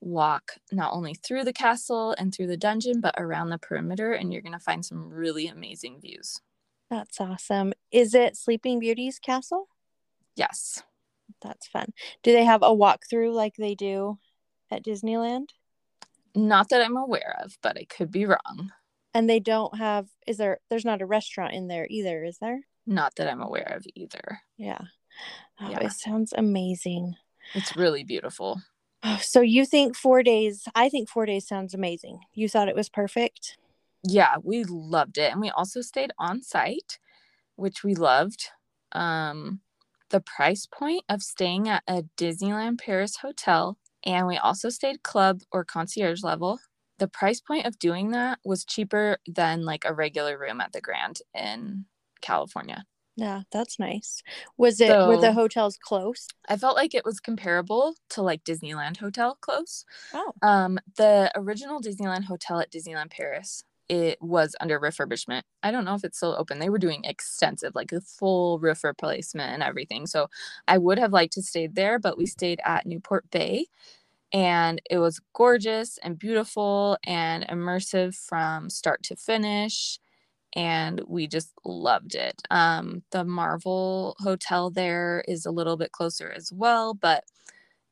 walk 0.00 0.52
not 0.72 0.92
only 0.92 1.14
through 1.14 1.44
the 1.44 1.52
castle 1.52 2.14
and 2.18 2.34
through 2.34 2.46
the 2.46 2.56
dungeon, 2.56 3.00
but 3.00 3.14
around 3.18 3.50
the 3.50 3.58
perimeter, 3.58 4.12
and 4.12 4.32
you're 4.32 4.42
going 4.42 4.52
to 4.52 4.58
find 4.58 4.84
some 4.84 5.10
really 5.10 5.46
amazing 5.46 6.00
views. 6.00 6.40
That's 6.90 7.20
awesome. 7.20 7.72
Is 7.92 8.14
it 8.14 8.36
Sleeping 8.36 8.80
Beauty's 8.80 9.18
castle? 9.18 9.68
Yes. 10.36 10.82
That's 11.42 11.66
fun. 11.68 11.92
Do 12.22 12.32
they 12.32 12.44
have 12.44 12.62
a 12.62 12.74
walkthrough 12.74 13.32
like 13.32 13.56
they 13.56 13.74
do 13.74 14.18
at 14.70 14.84
Disneyland? 14.84 15.50
Not 16.34 16.68
that 16.68 16.82
I'm 16.82 16.96
aware 16.96 17.36
of, 17.42 17.58
but 17.62 17.76
I 17.76 17.84
could 17.84 18.10
be 18.10 18.26
wrong. 18.26 18.72
And 19.12 19.28
they 19.28 19.40
don't 19.40 19.76
have 19.78 20.08
is 20.26 20.36
there 20.36 20.60
there's 20.68 20.84
not 20.84 21.02
a 21.02 21.06
restaurant 21.06 21.54
in 21.54 21.68
there 21.68 21.86
either, 21.90 22.24
is 22.24 22.38
there? 22.38 22.60
Not 22.86 23.16
that 23.16 23.28
I'm 23.28 23.42
aware 23.42 23.72
of 23.76 23.84
either. 23.94 24.40
Yeah. 24.56 24.80
Oh, 25.60 25.70
yeah. 25.70 25.80
it 25.80 25.92
sounds 25.92 26.32
amazing. 26.36 27.16
It's 27.54 27.76
really 27.76 28.04
beautiful. 28.04 28.60
Oh, 29.02 29.18
so 29.20 29.40
you 29.40 29.64
think 29.64 29.96
4 29.96 30.22
days 30.22 30.68
I 30.74 30.88
think 30.88 31.08
4 31.08 31.26
days 31.26 31.48
sounds 31.48 31.74
amazing. 31.74 32.20
You 32.34 32.48
thought 32.48 32.68
it 32.68 32.76
was 32.76 32.88
perfect? 32.88 33.56
Yeah, 34.04 34.36
we 34.42 34.64
loved 34.64 35.18
it 35.18 35.32
and 35.32 35.40
we 35.40 35.50
also 35.50 35.80
stayed 35.80 36.12
on 36.18 36.42
site, 36.42 36.98
which 37.56 37.82
we 37.82 37.94
loved. 37.94 38.50
Um 38.92 39.60
the 40.10 40.20
price 40.20 40.66
point 40.66 41.04
of 41.08 41.22
staying 41.22 41.68
at 41.68 41.82
a 41.86 42.04
Disneyland 42.16 42.80
Paris 42.80 43.16
hotel 43.18 43.78
and 44.04 44.26
we 44.26 44.36
also 44.36 44.68
stayed 44.68 45.02
club 45.02 45.40
or 45.52 45.64
concierge 45.64 46.22
level. 46.22 46.58
The 46.98 47.08
price 47.08 47.40
point 47.40 47.66
of 47.66 47.78
doing 47.78 48.10
that 48.10 48.40
was 48.44 48.64
cheaper 48.64 49.18
than 49.26 49.64
like 49.64 49.84
a 49.84 49.94
regular 49.94 50.38
room 50.38 50.60
at 50.60 50.72
the 50.72 50.80
Grand 50.80 51.20
in 51.34 51.86
California. 52.20 52.84
Yeah, 53.16 53.42
that's 53.52 53.78
nice. 53.78 54.22
Was 54.56 54.80
it 54.80 54.88
so, 54.88 55.08
were 55.08 55.20
the 55.20 55.32
hotels 55.32 55.78
close? 55.82 56.26
I 56.48 56.56
felt 56.56 56.76
like 56.76 56.94
it 56.94 57.04
was 57.04 57.20
comparable 57.20 57.94
to 58.10 58.22
like 58.22 58.44
Disneyland 58.44 58.96
Hotel 58.98 59.36
close. 59.40 59.84
Oh. 60.14 60.32
Um 60.42 60.78
the 60.96 61.30
original 61.34 61.80
Disneyland 61.80 62.24
Hotel 62.24 62.60
at 62.60 62.70
Disneyland 62.70 63.10
Paris 63.10 63.64
it 63.90 64.18
was 64.22 64.56
under 64.60 64.80
refurbishment. 64.80 65.42
I 65.64 65.72
don't 65.72 65.84
know 65.84 65.96
if 65.96 66.04
it's 66.04 66.18
still 66.18 66.36
open. 66.38 66.60
They 66.60 66.70
were 66.70 66.78
doing 66.78 67.04
extensive, 67.04 67.74
like 67.74 67.92
a 67.92 68.00
full 68.00 68.60
roof 68.60 68.84
replacement 68.84 69.52
and 69.52 69.64
everything. 69.64 70.06
So 70.06 70.28
I 70.68 70.78
would 70.78 70.98
have 71.00 71.12
liked 71.12 71.34
to 71.34 71.42
stay 71.42 71.66
there, 71.66 71.98
but 71.98 72.16
we 72.16 72.26
stayed 72.26 72.60
at 72.64 72.86
Newport 72.86 73.30
Bay 73.32 73.66
and 74.32 74.80
it 74.90 74.98
was 74.98 75.20
gorgeous 75.34 75.98
and 76.02 76.18
beautiful 76.18 76.98
and 77.04 77.44
immersive 77.48 78.14
from 78.16 78.70
start 78.70 79.02
to 79.04 79.16
finish 79.16 79.98
and 80.54 81.02
we 81.08 81.26
just 81.28 81.52
loved 81.64 82.14
it. 82.14 82.42
Um, 82.50 83.02
the 83.12 83.24
Marvel 83.24 84.16
Hotel 84.20 84.70
there 84.70 85.24
is 85.28 85.46
a 85.46 85.52
little 85.52 85.76
bit 85.76 85.92
closer 85.92 86.30
as 86.30 86.52
well, 86.52 86.94
but 86.94 87.24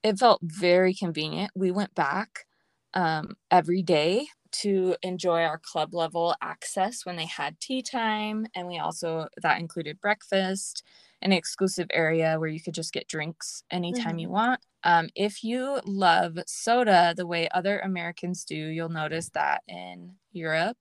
it 0.04 0.18
felt 0.18 0.40
very 0.44 0.94
convenient. 0.94 1.52
We 1.56 1.70
went 1.72 1.94
back 1.94 2.46
um, 2.94 3.36
every 3.50 3.82
day 3.82 4.26
to 4.50 4.96
enjoy 5.02 5.42
our 5.42 5.58
club 5.58 5.94
level 5.94 6.34
access 6.40 7.04
when 7.04 7.16
they 7.16 7.26
had 7.26 7.60
tea 7.60 7.82
time. 7.82 8.46
And 8.54 8.66
we 8.66 8.78
also, 8.78 9.28
that 9.42 9.60
included 9.60 10.00
breakfast, 10.00 10.82
an 11.20 11.32
exclusive 11.32 11.88
area 11.92 12.38
where 12.38 12.48
you 12.48 12.60
could 12.60 12.74
just 12.74 12.92
get 12.92 13.08
drinks 13.08 13.62
anytime 13.70 14.12
mm-hmm. 14.12 14.18
you 14.18 14.30
want. 14.30 14.60
Um, 14.84 15.08
if 15.14 15.42
you 15.42 15.80
love 15.84 16.38
soda 16.46 17.12
the 17.16 17.26
way 17.26 17.48
other 17.50 17.80
Americans 17.80 18.44
do, 18.44 18.54
you'll 18.54 18.88
notice 18.88 19.28
that 19.30 19.62
in 19.66 20.14
Europe, 20.32 20.78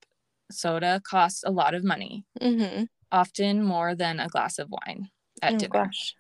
soda 0.52 1.02
costs 1.04 1.44
a 1.46 1.52
lot 1.52 1.74
of 1.74 1.84
money, 1.84 2.26
mm-hmm. 2.40 2.84
often 3.12 3.64
more 3.64 3.96
than 3.96 4.20
a 4.20 4.30
glass 4.30 4.60
of 4.60 4.70
wine 4.70 5.10
at 5.42 5.56
oh, 5.56 5.58
dinner. 5.58 5.86
Gosh. 5.86 6.16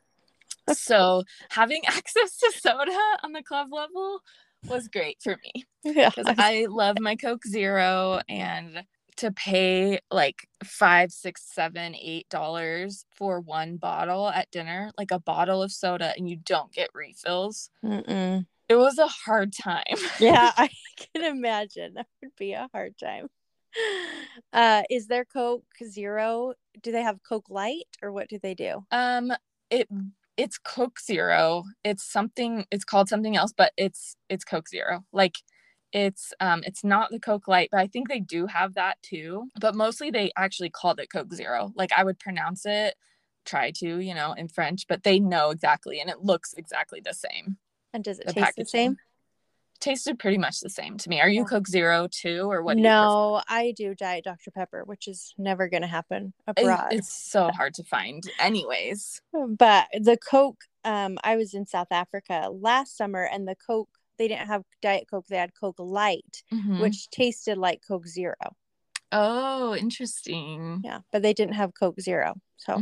So 0.74 1.24
having 1.50 1.84
access 1.88 2.38
to 2.38 2.52
soda 2.58 2.98
on 3.24 3.34
the 3.34 3.44
club 3.44 3.68
level 3.72 4.22
was 4.68 4.88
great 4.88 5.18
for 5.22 5.38
me. 5.44 5.66
Yeah. 5.84 6.10
Because 6.10 6.36
I 6.38 6.68
love 6.70 6.98
my 7.00 7.16
Coke 7.16 7.46
Zero 7.46 8.20
and 8.28 8.84
to 9.18 9.32
pay 9.32 10.00
like 10.12 10.48
five, 10.64 11.12
six, 11.12 11.44
seven, 11.54 11.96
eight 11.96 12.30
dollars 12.30 13.06
for 13.16 13.40
one 13.40 13.78
bottle 13.78 14.30
at 14.30 14.50
dinner, 14.52 14.92
like 14.98 15.12
a 15.12 15.20
bottle 15.20 15.62
of 15.62 15.72
soda, 15.72 16.14
and 16.16 16.30
you 16.30 16.38
don't 16.38 16.72
get 16.72 16.90
refills. 16.94 17.70
Mm-mm. 17.84 18.46
It 18.70 18.76
was 18.76 18.98
a 18.98 19.08
hard 19.08 19.54
time. 19.54 19.84
yeah, 20.20 20.52
I 20.56 20.70
can 20.98 21.24
imagine 21.24 21.96
that 21.96 22.08
would 22.22 22.36
be 22.38 22.54
a 22.54 22.70
hard 22.74 22.96
time. 22.98 23.28
Uh, 24.54 24.84
is 24.90 25.08
there 25.08 25.26
Coke 25.26 25.64
Zero? 25.84 26.54
Do 26.82 26.92
they 26.92 27.02
have 27.02 27.24
Coke 27.28 27.50
Light 27.50 27.88
or 28.02 28.12
what 28.12 28.30
do 28.30 28.40
they 28.40 28.54
do? 28.54 28.86
Um, 28.92 29.32
it 29.70 29.88
it's 30.38 30.58
Coke 30.58 31.00
Zero. 31.00 31.64
It's 31.84 32.04
something. 32.04 32.66
It's 32.72 32.86
called 32.86 33.10
something 33.10 33.36
else, 33.36 33.54
but 33.56 33.74
it's 33.76 34.16
it's 34.30 34.44
Coke 34.46 34.70
Zero. 34.70 35.04
Like 35.12 35.36
it's 35.92 36.34
um 36.40 36.64
it's 36.66 36.84
not 36.84 37.12
the 37.12 37.20
Coke 37.20 37.48
Light, 37.48 37.70
but 37.72 37.80
I 37.80 37.88
think 37.88 38.08
they 38.08 38.20
do 38.20 38.46
have 38.46 38.76
that 38.76 39.02
too. 39.02 39.48
But 39.60 39.76
mostly 39.76 40.12
they 40.12 40.32
actually 40.38 40.70
called 40.70 41.00
it 41.00 41.12
Coke 41.12 41.34
Zero. 41.34 41.72
Like 41.76 41.92
I 41.98 42.04
would 42.04 42.20
pronounce 42.20 42.66
it, 42.66 42.96
try 43.46 43.72
to, 43.78 44.00
you 44.00 44.14
know, 44.14 44.34
in 44.34 44.48
French, 44.48 44.86
but 44.88 45.04
they 45.04 45.20
know 45.20 45.50
exactly 45.50 46.00
and 46.00 46.10
it 46.10 46.22
looks 46.22 46.54
exactly 46.54 47.02
the 47.04 47.14
same. 47.14 47.58
And 47.94 48.04
does 48.04 48.20
it 48.20 48.28
the 48.28 48.34
taste 48.34 48.46
packaging. 48.46 48.64
the 48.64 48.70
same? 48.70 48.98
Tasted 49.80 50.20
pretty 50.20 50.38
much 50.38 50.60
the 50.60 50.70
same 50.70 50.98
to 50.98 51.10
me. 51.10 51.20
Are 51.22 51.30
you 51.30 51.42
Yeah. 51.42 51.46
Coke 51.48 51.68
Zero 51.68 52.08
too, 52.10 52.50
or 52.52 52.62
what? 52.64 52.74
do 52.76 52.80
you 52.80 52.84
no, 52.90 53.42
I 53.48 53.74
do 53.76 53.94
Diet 53.96 54.24
Dr. 54.26 54.52
Pepper, 54.52 54.84
which 54.86 55.08
is 55.08 55.34
never 55.38 55.68
going 55.68 55.82
to 55.82 55.88
happen 55.88 56.34
It- 56.48 56.62
abroad. 56.62 56.94
it's 56.94 57.12
so 57.14 57.50
hard 57.56 57.74
to 57.76 57.84
find, 57.84 58.24
anyways. 58.40 59.22
but 59.34 59.88
the 59.94 60.18
Coke, 60.18 60.64
um, 60.84 61.18
I 61.24 61.36
was 61.36 61.54
in 61.54 61.66
South 61.66 61.92
Africa 61.92 62.50
last 62.52 62.98
summer, 62.98 63.24
and 63.24 63.48
the 63.48 63.56
Coke, 63.56 63.90
they 64.18 64.28
didn't 64.28 64.48
have 64.48 64.64
Diet 64.82 65.08
Coke, 65.10 65.28
they 65.28 65.38
had 65.38 65.54
Coke 65.60 65.80
Light, 65.80 66.44
Mhm. 66.52 66.82
which 66.82 67.08
tasted 67.10 67.58
like 67.58 67.82
Coke 67.88 68.08
Zero. 68.08 68.36
oh, 69.12 69.76
interesting. 69.76 70.82
Yeah, 70.84 71.00
but 71.12 71.22
they 71.22 71.34
didn't 71.34 71.56
have 71.56 71.74
Coke 71.74 72.00
Zero. 72.02 72.36
So 72.58 72.82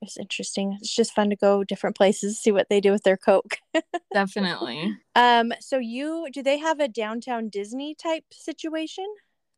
hmm 0.00 0.04
it's 0.04 0.16
interesting. 0.16 0.78
It's 0.80 0.94
just 0.94 1.14
fun 1.14 1.30
to 1.30 1.36
go 1.36 1.64
different 1.64 1.96
places, 1.96 2.40
see 2.40 2.52
what 2.52 2.68
they 2.68 2.80
do 2.80 2.92
with 2.92 3.02
their 3.02 3.16
Coke. 3.16 3.58
Definitely. 4.14 4.96
um, 5.14 5.52
so 5.60 5.78
you 5.78 6.28
do 6.32 6.42
they 6.42 6.58
have 6.58 6.80
a 6.80 6.88
downtown 6.88 7.48
Disney 7.48 7.94
type 7.94 8.24
situation? 8.32 9.06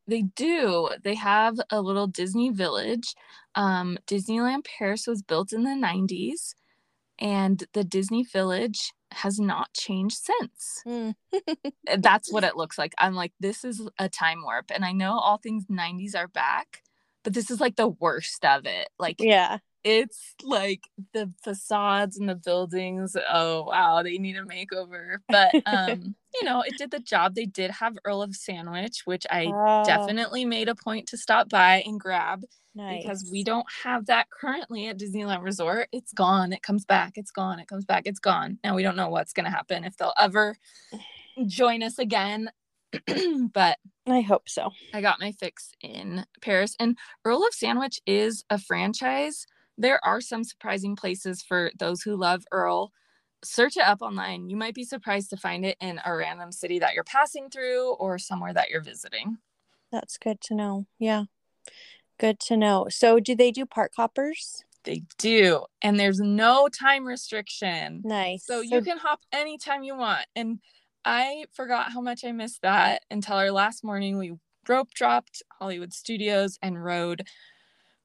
They 0.06 0.22
do. 0.22 0.88
They 1.04 1.14
have 1.14 1.60
a 1.70 1.80
little 1.80 2.06
Disney 2.08 2.50
village. 2.50 3.14
Um, 3.54 3.98
Disneyland 4.06 4.64
Paris 4.64 5.06
was 5.06 5.22
built 5.22 5.52
in 5.52 5.62
the 5.62 5.74
90s, 5.76 6.54
and 7.18 7.62
the 7.74 7.84
Disney 7.84 8.24
village 8.24 8.92
has 9.12 9.38
not 9.38 9.72
changed 9.74 10.18
since. 10.18 10.82
Mm. 11.86 12.02
That's 12.02 12.32
what 12.32 12.44
it 12.44 12.56
looks 12.56 12.78
like. 12.78 12.94
I'm 12.98 13.14
like, 13.14 13.32
this 13.40 13.64
is 13.64 13.80
a 13.98 14.08
time 14.08 14.42
warp. 14.42 14.70
And 14.72 14.84
I 14.84 14.92
know 14.92 15.18
all 15.18 15.38
things 15.38 15.64
90s 15.68 16.14
are 16.14 16.28
back, 16.28 16.82
but 17.24 17.32
this 17.32 17.50
is 17.50 17.60
like 17.60 17.76
the 17.76 17.88
worst 17.88 18.44
of 18.44 18.66
it. 18.66 18.88
Like, 18.98 19.16
Yeah. 19.20 19.58
It's 19.84 20.34
like 20.42 20.82
the 21.14 21.32
facades 21.42 22.18
and 22.18 22.28
the 22.28 22.34
buildings 22.34 23.16
oh 23.32 23.62
wow 23.64 24.02
they 24.02 24.18
need 24.18 24.36
a 24.36 24.42
makeover. 24.42 25.16
But 25.28 25.54
um 25.66 26.14
you 26.34 26.44
know 26.44 26.62
it 26.62 26.74
did 26.78 26.90
the 26.90 27.00
job. 27.00 27.34
They 27.34 27.46
did 27.46 27.70
have 27.70 27.96
earl 28.04 28.22
of 28.22 28.34
sandwich 28.36 29.02
which 29.04 29.26
i 29.30 29.46
Oh, 29.46 29.84
definitely 29.84 30.44
made 30.44 30.68
a 30.68 30.74
point 30.74 31.08
to 31.08 31.16
stop 31.16 31.48
by 31.48 31.82
and 31.86 31.98
grab 31.98 32.44
nice. 32.74 33.02
because 33.02 33.28
we 33.32 33.42
don't 33.42 33.66
have 33.84 34.06
that 34.06 34.28
currently 34.30 34.86
at 34.88 34.98
disneyland 34.98 35.42
resort. 35.42 35.88
It's 35.92 36.12
gone. 36.12 36.52
It 36.52 36.62
comes 36.62 36.84
back. 36.84 37.12
It's 37.16 37.30
gone. 37.30 37.58
It 37.58 37.66
comes 37.68 37.84
back. 37.84 38.02
It's 38.06 38.20
gone. 38.20 38.58
Now 38.62 38.74
we 38.76 38.82
don't 38.82 38.96
know 38.96 39.08
what's 39.08 39.32
going 39.32 39.44
to 39.46 39.50
happen 39.50 39.84
if 39.84 39.96
they'll 39.96 40.12
ever 40.18 40.56
join 41.46 41.82
us 41.82 41.98
again. 41.98 42.50
But 43.52 43.78
I 44.06 44.20
hope 44.20 44.48
so. 44.48 44.70
I 44.92 45.00
got 45.00 45.20
my 45.20 45.32
fix 45.32 45.70
in 45.80 46.24
Paris. 46.40 46.74
And 46.80 46.96
Earl 47.24 47.44
of 47.46 47.54
Sandwich 47.54 48.00
is 48.06 48.44
a 48.50 48.58
franchise. 48.58 49.46
There 49.80 50.04
are 50.04 50.20
some 50.20 50.44
surprising 50.44 50.94
places 50.94 51.42
for 51.42 51.70
those 51.78 52.02
who 52.02 52.14
love 52.14 52.44
Earl. 52.52 52.92
Search 53.42 53.78
it 53.78 53.82
up 53.82 54.02
online. 54.02 54.50
You 54.50 54.56
might 54.56 54.74
be 54.74 54.84
surprised 54.84 55.30
to 55.30 55.38
find 55.38 55.64
it 55.64 55.78
in 55.80 55.98
a 56.04 56.14
random 56.14 56.52
city 56.52 56.78
that 56.80 56.92
you're 56.92 57.02
passing 57.02 57.48
through 57.48 57.94
or 57.94 58.18
somewhere 58.18 58.52
that 58.52 58.68
you're 58.68 58.82
visiting. 58.82 59.38
That's 59.90 60.18
good 60.18 60.42
to 60.42 60.54
know. 60.54 60.86
Yeah. 60.98 61.24
Good 62.18 62.38
to 62.40 62.58
know. 62.58 62.88
So 62.90 63.20
do 63.20 63.34
they 63.34 63.50
do 63.50 63.64
park 63.64 63.92
hoppers? 63.96 64.62
They 64.84 65.02
do. 65.16 65.64
And 65.80 65.98
there's 65.98 66.20
no 66.20 66.68
time 66.68 67.06
restriction. 67.06 68.02
Nice. 68.04 68.44
So 68.44 68.60
you 68.60 68.82
can 68.82 68.98
hop 68.98 69.20
anytime 69.32 69.82
you 69.82 69.96
want. 69.96 70.26
And 70.36 70.58
I 71.06 71.44
forgot 71.52 71.92
how 71.92 72.02
much 72.02 72.22
I 72.22 72.32
missed 72.32 72.60
that 72.60 73.02
until 73.10 73.36
our 73.36 73.50
last 73.50 73.82
morning. 73.82 74.18
We 74.18 74.34
rope 74.68 74.92
dropped 74.92 75.42
Hollywood 75.58 75.94
Studios 75.94 76.58
and 76.60 76.84
rode 76.84 77.26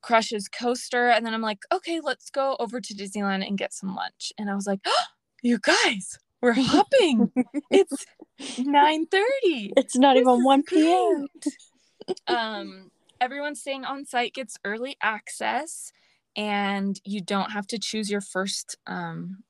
Crush's 0.05 0.47
coaster. 0.47 1.09
And 1.09 1.25
then 1.25 1.33
I'm 1.33 1.41
like, 1.41 1.63
okay, 1.73 1.99
let's 1.99 2.29
go 2.29 2.55
over 2.59 2.79
to 2.79 2.93
Disneyland 2.93 3.45
and 3.45 3.57
get 3.57 3.73
some 3.73 3.95
lunch. 3.95 4.31
And 4.37 4.49
I 4.51 4.55
was 4.55 4.67
like, 4.67 4.79
oh, 4.85 5.03
you 5.41 5.59
guys, 5.59 6.19
we're 6.41 6.53
hopping. 6.53 7.31
it's 7.71 8.05
9:30. 8.39 9.73
it's 9.75 9.95
not 9.95 10.13
This 10.13 10.21
even 10.21 10.43
1 10.43 10.63
p.m. 10.63 11.27
um, 12.27 12.91
everyone 13.19 13.55
staying 13.55 13.83
on 13.83 14.05
site 14.05 14.33
gets 14.33 14.57
early 14.63 14.95
access, 15.01 15.91
and 16.35 16.99
you 17.03 17.21
don't 17.21 17.51
have 17.51 17.65
to 17.67 17.79
choose 17.79 18.11
your 18.11 18.21
first 18.21 18.77
um, 18.85 19.43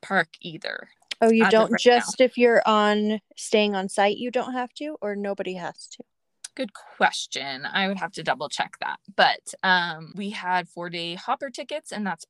park 0.00 0.28
either. 0.40 0.88
Oh, 1.20 1.30
you 1.30 1.48
don't 1.50 1.72
right 1.72 1.82
now. 1.84 1.98
just 1.98 2.20
if 2.20 2.38
you're 2.38 2.62
on 2.64 3.20
staying 3.36 3.74
on 3.74 3.88
site, 3.88 4.16
you 4.16 4.30
don't 4.30 4.52
have 4.52 4.72
to, 4.74 4.96
or 5.02 5.16
nobody 5.16 5.54
has 5.54 5.88
to. 5.88 6.04
Good 6.58 6.72
question. 6.72 7.64
I 7.64 7.86
would 7.86 7.98
have 7.98 8.10
to 8.14 8.24
double 8.24 8.48
check 8.48 8.72
that. 8.80 8.96
But 9.14 9.54
um, 9.62 10.12
we 10.16 10.30
had 10.30 10.68
four 10.68 10.90
day 10.90 11.14
hopper 11.14 11.50
tickets, 11.50 11.92
and 11.92 12.04
that's 12.04 12.24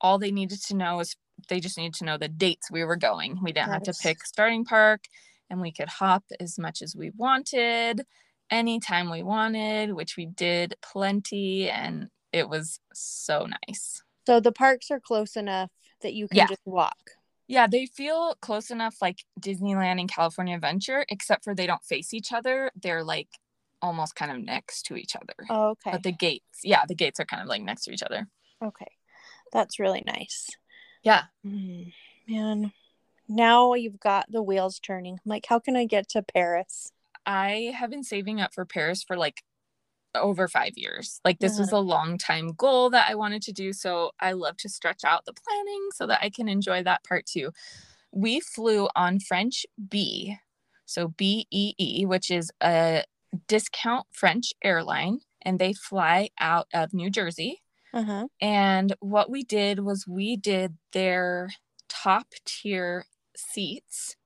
all 0.00 0.18
they 0.18 0.30
needed 0.30 0.62
to 0.68 0.76
know 0.76 1.00
is 1.00 1.16
they 1.48 1.58
just 1.58 1.76
needed 1.76 1.94
to 1.94 2.04
know 2.04 2.16
the 2.16 2.28
dates 2.28 2.70
we 2.70 2.84
were 2.84 2.94
going. 2.94 3.40
We 3.42 3.50
didn't 3.50 3.72
have 3.72 3.82
to 3.82 3.94
pick 4.00 4.24
starting 4.24 4.64
park, 4.64 5.06
and 5.50 5.60
we 5.60 5.72
could 5.72 5.88
hop 5.88 6.22
as 6.38 6.60
much 6.60 6.80
as 6.80 6.94
we 6.94 7.10
wanted, 7.16 8.06
anytime 8.50 9.10
we 9.10 9.24
wanted, 9.24 9.94
which 9.94 10.16
we 10.16 10.26
did 10.26 10.76
plenty, 10.80 11.68
and 11.68 12.06
it 12.32 12.48
was 12.48 12.78
so 12.94 13.48
nice. 13.66 14.00
So 14.28 14.38
the 14.38 14.52
parks 14.52 14.92
are 14.92 15.00
close 15.00 15.34
enough 15.34 15.70
that 16.02 16.14
you 16.14 16.28
can 16.28 16.36
Yeah. 16.38 16.46
just 16.46 16.62
walk. 16.64 17.10
Yeah, 17.48 17.66
they 17.66 17.86
feel 17.86 18.36
close 18.40 18.70
enough 18.70 18.96
like 19.02 19.24
Disneyland 19.40 19.98
and 19.98 20.08
California 20.08 20.54
Adventure, 20.54 21.04
except 21.08 21.42
for 21.42 21.52
they 21.52 21.66
don't 21.66 21.82
face 21.84 22.14
each 22.14 22.32
other. 22.32 22.70
They're 22.80 23.02
like 23.02 23.28
almost 23.82 24.14
kind 24.14 24.30
of 24.30 24.38
next 24.38 24.84
to 24.86 24.96
each 24.96 25.16
other. 25.16 25.34
Oh, 25.50 25.70
okay. 25.70 25.90
But 25.92 26.02
the 26.04 26.12
gates, 26.12 26.60
yeah, 26.62 26.84
the 26.86 26.94
gates 26.94 27.20
are 27.20 27.24
kind 27.26 27.42
of 27.42 27.48
like 27.48 27.62
next 27.62 27.84
to 27.84 27.92
each 27.92 28.02
other. 28.02 28.28
okay. 28.64 28.92
That's 29.52 29.78
really 29.78 30.02
nice. 30.06 30.48
Yeah. 31.02 31.24
Mm, 31.46 31.92
man, 32.26 32.72
now 33.28 33.74
you've 33.74 34.00
got 34.00 34.24
the 34.30 34.42
wheels 34.42 34.78
turning. 34.78 35.14
I'm 35.14 35.28
like, 35.28 35.44
how 35.46 35.58
can 35.58 35.76
I 35.76 35.84
get 35.84 36.08
to 36.10 36.22
Paris? 36.22 36.92
I 37.26 37.74
have 37.76 37.90
been 37.90 38.02
saving 38.04 38.40
up 38.40 38.54
for 38.54 38.64
Paris 38.64 39.02
for 39.02 39.16
like 39.16 39.42
over 40.14 40.48
five 40.48 40.72
years. 40.76 41.20
Like 41.24 41.38
this 41.40 41.52
Uh-huh. 41.52 41.60
was 41.62 41.72
a 41.72 41.78
long 41.78 42.16
time 42.18 42.52
goal 42.56 42.88
that 42.90 43.10
I 43.10 43.14
wanted 43.14 43.42
to 43.42 43.52
do. 43.52 43.72
So 43.74 44.12
I 44.20 44.32
love 44.32 44.56
to 44.58 44.68
stretch 44.70 45.04
out 45.04 45.24
the 45.26 45.34
planning 45.34 45.88
so 45.94 46.06
that 46.06 46.20
I 46.22 46.30
can 46.30 46.48
enjoy 46.48 46.82
that 46.84 47.04
part 47.04 47.26
too. 47.26 47.50
We 48.10 48.40
flew 48.40 48.88
on 48.96 49.20
French 49.20 49.66
Bee, 49.90 50.36
so 50.86 51.08
B 51.08 51.46
E 51.50 51.74
E, 51.78 52.06
which 52.06 52.30
is 52.30 52.50
a 52.62 53.04
discount 53.48 54.06
French 54.12 54.52
airline, 54.62 55.20
and 55.42 55.58
they 55.58 55.72
fly 55.72 56.30
out 56.38 56.68
of 56.74 56.92
New 56.94 57.10
Jersey. 57.10 57.62
Uh 57.92 58.02
huh. 58.04 58.28
And 58.40 58.94
what 59.00 59.30
we 59.30 59.44
did 59.44 59.80
was 59.80 60.06
we 60.06 60.36
did 60.36 60.78
their 60.92 61.50
top 61.88 62.28
tier 62.44 63.06
seats 63.36 64.16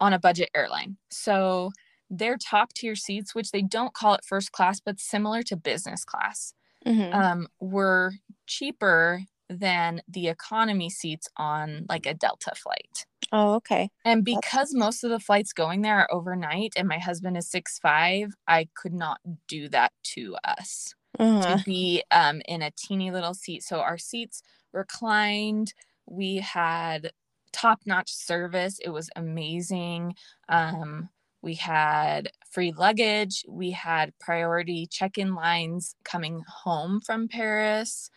on 0.00 0.12
a 0.12 0.18
budget 0.18 0.50
airline. 0.54 0.96
So 1.10 1.72
their 2.10 2.36
top 2.36 2.72
tier 2.72 2.96
seats, 2.96 3.34
which 3.34 3.50
they 3.50 3.62
don't 3.62 3.94
call 3.94 4.14
it 4.14 4.24
first 4.24 4.52
class, 4.52 4.80
but 4.80 5.00
similar 5.00 5.42
to 5.44 5.56
business 5.56 6.04
class, 6.04 6.54
hmm 6.84 7.10
um, 7.12 7.48
were 7.60 8.14
cheaper 8.46 9.22
than 9.48 10.02
the 10.08 10.28
economy 10.28 10.90
seats 10.90 11.28
on 11.36 11.86
like 11.88 12.06
a 12.06 12.14
Delta 12.14 12.54
flight. 12.54 13.06
Oh, 13.32 13.54
okay. 13.54 13.90
And 14.04 14.24
That's 14.24 14.24
because 14.24 14.74
most 14.74 15.04
of 15.04 15.10
the 15.10 15.20
flights 15.20 15.52
going 15.52 15.82
there 15.82 15.98
are 15.98 16.12
overnight 16.12 16.72
and 16.76 16.88
my 16.88 16.98
husband 16.98 17.36
is 17.36 17.48
six 17.50 17.78
five, 17.78 18.32
I 18.46 18.68
could 18.74 18.94
not 18.94 19.20
do 19.46 19.68
that 19.68 19.92
to 20.14 20.36
us 20.44 20.94
Uh-huh. 21.18 21.58
to 21.58 21.62
be 21.64 22.02
um, 22.10 22.40
in 22.46 22.62
a 22.62 22.70
teeny 22.70 23.10
little 23.10 23.34
seat. 23.34 23.62
So 23.62 23.80
our 23.80 23.98
seats 23.98 24.42
reclined. 24.72 25.74
We 26.06 26.36
had 26.36 27.12
top 27.52 27.80
notch 27.86 28.12
service. 28.12 28.78
It 28.80 28.90
was 28.90 29.10
amazing. 29.16 30.14
Um, 30.48 31.10
we 31.42 31.54
had 31.54 32.30
free 32.50 32.72
luggage. 32.72 33.44
We 33.48 33.70
had 33.72 34.18
priority 34.18 34.86
check 34.86 35.18
in 35.18 35.34
lines 35.34 35.94
coming 36.04 36.44
home 36.48 37.00
from 37.00 37.28
Paris. 37.28 38.10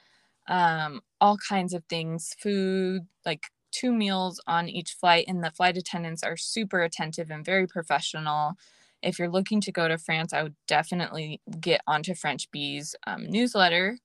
Um, 0.47 1.01
all 1.21 1.37
kinds 1.37 1.73
of 1.73 1.85
things, 1.85 2.35
food, 2.39 3.07
like 3.25 3.45
two 3.71 3.91
meals 3.91 4.41
on 4.47 4.69
each 4.69 4.93
flight. 4.93 5.25
And 5.27 5.43
the 5.43 5.51
flight 5.51 5.77
attendants 5.77 6.23
are 6.23 6.37
super 6.37 6.81
attentive 6.81 7.31
and 7.31 7.45
very 7.45 7.67
professional 7.67 8.57
if 9.01 9.17
you're 9.17 9.29
looking 9.29 9.61
to 9.61 9.71
go 9.71 9.87
to 9.87 9.97
France, 9.97 10.33
I 10.33 10.43
would 10.43 10.55
definitely 10.67 11.41
get 11.59 11.81
onto 11.87 12.13
French 12.13 12.49
Bee's 12.51 12.95
um, 13.07 13.29
newsletter. 13.29 13.97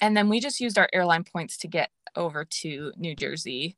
And 0.00 0.16
then 0.16 0.28
we 0.28 0.40
just 0.40 0.60
used 0.60 0.78
our 0.78 0.88
airline 0.92 1.24
points 1.24 1.56
to 1.58 1.68
get 1.68 1.90
over 2.16 2.44
to 2.44 2.92
New 2.96 3.14
Jersey. 3.14 3.76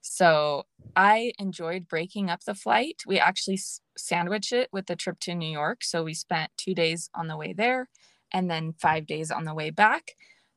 So 0.00 0.64
I 0.96 1.32
enjoyed 1.38 1.88
breaking 1.88 2.30
up 2.30 2.44
the 2.44 2.54
flight. 2.54 3.02
We 3.06 3.18
actually 3.18 3.60
sandwiched 3.96 4.52
it 4.52 4.68
with 4.72 4.86
the 4.86 4.96
trip 4.96 5.20
to 5.20 5.34
New 5.34 5.50
York. 5.50 5.84
So 5.84 6.02
we 6.02 6.14
spent 6.14 6.50
two 6.56 6.74
days 6.74 7.08
on 7.14 7.28
the 7.28 7.36
way 7.36 7.52
there 7.52 7.88
and 8.32 8.50
then 8.50 8.74
five 8.80 9.06
days 9.06 9.30
on 9.30 9.44
the 9.44 9.54
way 9.54 9.70
back. 9.70 10.12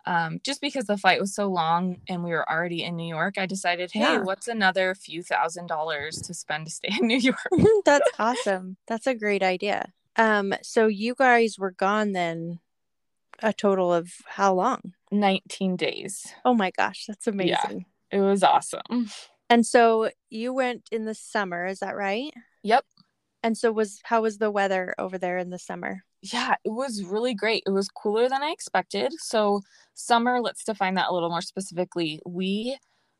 Um, 0.08 0.40
just 0.44 0.62
because 0.62 0.86
the 0.86 0.98
flight 0.98 1.20
was 1.20 1.34
so 1.34 1.48
long 1.48 1.98
and 2.08 2.24
we 2.24 2.30
were 2.32 2.48
already 2.50 2.84
in 2.84 2.96
New 2.96 3.08
York, 3.08 3.38
I 3.38 3.46
decided, 3.46 3.92
hey, 3.92 4.02
Yeah. 4.02 4.22
what's 4.22 4.48
another 4.48 4.94
few 4.94 5.24
thousand 5.24 5.68
dollars 5.68 6.22
to 6.24 6.34
spend 6.34 6.68
to 6.68 6.72
stay 6.72 6.90
in 7.00 7.08
New 7.08 7.18
York? 7.18 7.40
That's 7.86 8.10
awesome. 8.20 8.78
That's 8.88 9.08
a 9.08 9.16
great 9.16 9.42
idea. 9.44 9.92
Um, 10.16 10.54
so 10.62 10.88
you 10.88 11.16
guys 11.16 11.58
were 11.58 11.72
gone 11.72 12.12
then 12.14 12.60
a 13.42 13.52
total 13.52 13.94
of 13.94 14.14
how 14.28 14.54
long? 14.54 14.94
19 15.12 15.76
days. 15.76 16.34
Oh 16.46 16.54
my 16.54 16.72
gosh, 16.72 17.06
that's 17.08 17.28
amazing. 17.28 17.86
It 18.12 18.22
was 18.22 18.44
awesome. 18.44 19.10
And 19.50 19.66
so 19.66 20.10
you 20.30 20.54
went 20.54 20.88
in 20.92 21.06
the 21.06 21.16
summer, 21.16 21.66
is 21.66 21.80
that 21.80 21.96
right? 21.98 22.32
Yep. 22.64 22.86
And 23.44 23.58
so 23.58 23.72
was 23.72 24.00
how 24.04 24.22
was 24.22 24.38
the 24.38 24.50
weather 24.52 24.96
over 24.98 25.18
there 25.18 25.38
in 25.38 25.50
the 25.50 25.60
summer? 25.60 26.04
Yeah, 26.34 26.56
it 26.64 26.70
was 26.72 27.04
really 27.04 27.34
great. 27.34 27.64
It 27.66 27.72
was 27.72 27.90
cooler 27.90 28.28
than 28.30 28.42
I 28.42 28.50
expected. 28.52 29.14
So 29.20 29.62
summer, 29.94 30.42
let's 30.42 30.64
define 30.64 30.96
that 30.96 31.10
a 31.10 31.14
little 31.14 31.30
more 31.30 31.42
specifically. 31.42 32.20
We 32.26 32.78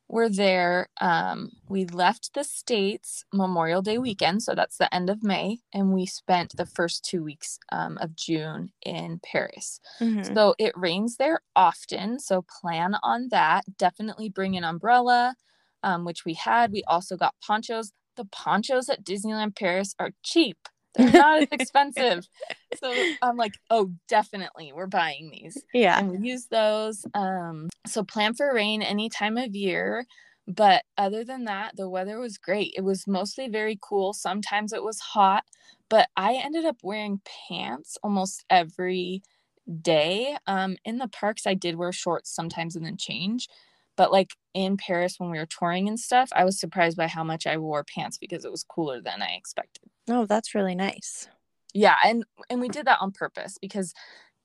were 0.08 0.28
there. 0.28 0.88
Um, 1.00 1.50
we 1.68 1.84
left 1.86 2.34
the 2.34 2.44
States 2.44 3.24
Memorial 3.32 3.82
Day 3.82 3.98
weekend. 3.98 4.42
So 4.42 4.54
that's 4.54 4.78
the 4.78 4.92
end 4.94 5.10
of 5.10 5.22
May. 5.22 5.58
And 5.72 5.92
we 5.92 6.06
spent 6.06 6.56
the 6.56 6.66
first 6.66 7.04
two 7.04 7.22
weeks 7.22 7.58
um, 7.72 7.98
of 7.98 8.16
June 8.16 8.70
in 8.84 9.20
Paris. 9.24 9.80
Mm-hmm. 10.00 10.34
So 10.34 10.54
it 10.58 10.76
rains 10.76 11.16
there 11.16 11.40
often. 11.54 12.18
So 12.18 12.44
plan 12.60 12.96
on 13.02 13.28
that. 13.30 13.64
Definitely 13.78 14.30
bring 14.30 14.56
an 14.56 14.64
umbrella, 14.64 15.34
um, 15.82 16.04
which 16.04 16.24
we 16.24 16.34
had. 16.34 16.72
We 16.72 16.82
also 16.86 17.16
got 17.16 17.34
ponchos. 17.44 17.92
The 18.16 18.24
ponchos 18.26 18.88
at 18.88 19.04
Disneyland 19.04 19.56
Paris 19.56 19.94
are 19.98 20.10
cheap. 20.22 20.56
They're 20.96 21.10
not 21.10 21.42
as 21.42 21.48
expensive. 21.52 22.28
So 22.76 22.92
I'm 23.22 23.36
like, 23.36 23.54
oh, 23.70 23.92
definitely, 24.08 24.72
we're 24.74 24.86
buying 24.86 25.30
these. 25.30 25.62
Yeah. 25.72 25.98
And 25.98 26.10
we 26.10 26.28
use 26.28 26.46
those. 26.46 27.06
Um, 27.14 27.68
so 27.86 28.02
plan 28.02 28.34
for 28.34 28.52
rain 28.52 28.82
any 28.82 29.08
time 29.08 29.36
of 29.36 29.54
year. 29.54 30.06
But 30.48 30.84
other 30.96 31.24
than 31.24 31.44
that, 31.44 31.76
the 31.76 31.88
weather 31.88 32.18
was 32.20 32.38
great. 32.38 32.72
It 32.76 32.82
was 32.82 33.06
mostly 33.06 33.48
very 33.48 33.78
cool. 33.82 34.12
Sometimes 34.12 34.72
it 34.72 34.82
was 34.82 35.00
hot, 35.00 35.44
but 35.88 36.08
I 36.16 36.34
ended 36.34 36.64
up 36.64 36.78
wearing 36.82 37.20
pants 37.48 37.98
almost 38.02 38.44
every 38.48 39.22
day. 39.82 40.36
Um, 40.46 40.76
in 40.84 40.98
the 40.98 41.08
parks, 41.08 41.46
I 41.46 41.54
did 41.54 41.74
wear 41.74 41.92
shorts 41.92 42.30
sometimes 42.30 42.76
and 42.76 42.86
then 42.86 42.96
change. 42.96 43.48
But 43.96 44.12
like 44.12 44.30
in 44.54 44.76
Paris 44.76 45.16
when 45.18 45.30
we 45.30 45.38
were 45.38 45.46
touring 45.46 45.88
and 45.88 45.98
stuff, 45.98 46.30
I 46.34 46.44
was 46.44 46.60
surprised 46.60 46.96
by 46.96 47.06
how 47.06 47.24
much 47.24 47.46
I 47.46 47.56
wore 47.56 47.84
pants 47.84 48.18
because 48.18 48.44
it 48.44 48.50
was 48.50 48.64
cooler 48.64 49.00
than 49.00 49.22
I 49.22 49.34
expected. 49.36 49.84
Oh, 50.08 50.26
that's 50.26 50.54
really 50.54 50.74
nice. 50.74 51.28
Yeah, 51.74 51.96
and 52.04 52.24
and 52.48 52.60
we 52.60 52.68
did 52.68 52.86
that 52.86 52.98
on 53.00 53.12
purpose 53.12 53.58
because 53.60 53.92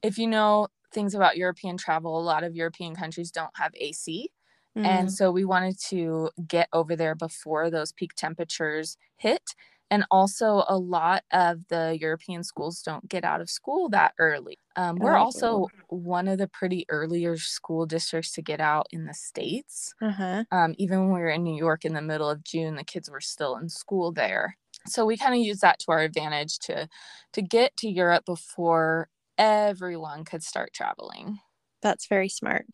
if 0.01 0.17
you 0.17 0.27
know 0.27 0.67
things 0.93 1.15
about 1.15 1.37
European 1.37 1.77
travel, 1.77 2.19
a 2.19 2.23
lot 2.23 2.43
of 2.43 2.55
European 2.55 2.95
countries 2.95 3.31
don't 3.31 3.55
have 3.55 3.71
AC. 3.75 4.31
Mm. 4.77 4.85
And 4.85 5.11
so 5.11 5.31
we 5.31 5.45
wanted 5.45 5.77
to 5.89 6.29
get 6.47 6.67
over 6.73 6.95
there 6.95 7.15
before 7.15 7.69
those 7.69 7.91
peak 7.91 8.11
temperatures 8.15 8.97
hit. 9.17 9.43
And 9.91 10.05
also, 10.09 10.63
a 10.67 10.77
lot 10.77 11.23
of 11.31 11.59
the 11.67 11.95
European 12.01 12.43
schools 12.43 12.81
don't 12.81 13.07
get 13.07 13.23
out 13.23 13.41
of 13.41 13.49
school 13.49 13.89
that 13.89 14.13
early. 14.17 14.57
Um, 14.75 14.95
we're 14.95 15.17
oh. 15.17 15.21
also 15.21 15.67
one 15.89 16.27
of 16.27 16.39
the 16.39 16.47
pretty 16.47 16.85
earlier 16.89 17.37
school 17.37 17.85
districts 17.85 18.31
to 18.33 18.41
get 18.41 18.59
out 18.59 18.87
in 18.91 19.05
the 19.05 19.13
States. 19.13 19.93
Uh-huh. 20.01 20.45
Um, 20.51 20.73
even 20.79 21.01
when 21.01 21.13
we 21.13 21.19
were 21.19 21.29
in 21.29 21.43
New 21.43 21.57
York 21.57 21.85
in 21.85 21.93
the 21.93 22.01
middle 22.01 22.29
of 22.29 22.43
June, 22.43 22.75
the 22.75 22.83
kids 22.83 23.11
were 23.11 23.21
still 23.21 23.57
in 23.57 23.69
school 23.69 24.11
there 24.11 24.57
so 24.87 25.05
we 25.05 25.17
kind 25.17 25.33
of 25.33 25.39
use 25.39 25.59
that 25.59 25.79
to 25.79 25.91
our 25.91 25.99
advantage 25.99 26.59
to 26.59 26.87
to 27.33 27.41
get 27.41 27.75
to 27.77 27.89
Europe 27.89 28.25
before 28.25 29.09
everyone 29.37 30.25
could 30.25 30.43
start 30.43 30.73
traveling. 30.73 31.39
That's 31.81 32.07
very 32.07 32.29
smart. 32.29 32.65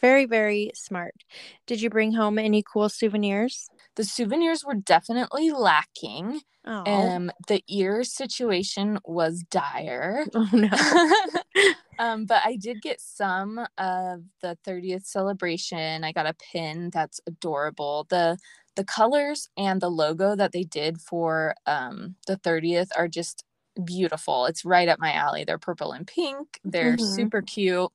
Very, 0.00 0.24
very 0.24 0.72
smart. 0.74 1.14
Did 1.66 1.82
you 1.82 1.90
bring 1.90 2.12
home 2.12 2.38
any 2.38 2.62
cool 2.62 2.88
souvenirs? 2.88 3.68
The 3.96 4.04
souvenirs 4.04 4.64
were 4.64 4.74
definitely 4.74 5.50
lacking. 5.50 6.40
Oh. 6.64 6.84
Um, 6.86 7.30
the 7.48 7.62
ear 7.68 8.04
situation 8.04 8.98
was 9.04 9.44
dire. 9.50 10.24
Oh 10.34 10.48
no. 10.52 11.72
um, 11.98 12.24
but 12.24 12.42
I 12.44 12.56
did 12.56 12.80
get 12.82 13.00
some 13.00 13.58
of 13.78 14.22
the 14.40 14.56
30th 14.66 15.06
celebration. 15.06 16.04
I 16.04 16.12
got 16.12 16.26
a 16.26 16.34
pin 16.34 16.90
that's 16.92 17.20
adorable. 17.26 18.06
The 18.08 18.38
the 18.74 18.84
colors 18.84 19.50
and 19.56 19.82
the 19.82 19.90
logo 19.90 20.34
that 20.34 20.52
they 20.52 20.62
did 20.62 20.98
for 20.98 21.54
um, 21.66 22.14
the 22.26 22.38
30th 22.38 22.88
are 22.96 23.08
just 23.08 23.44
beautiful. 23.84 24.46
It's 24.46 24.64
right 24.64 24.88
up 24.88 24.98
my 24.98 25.12
alley. 25.12 25.44
They're 25.44 25.58
purple 25.58 25.92
and 25.92 26.06
pink. 26.06 26.58
They're 26.64 26.96
mm-hmm. 26.96 27.14
super 27.14 27.42
cute. 27.42 27.90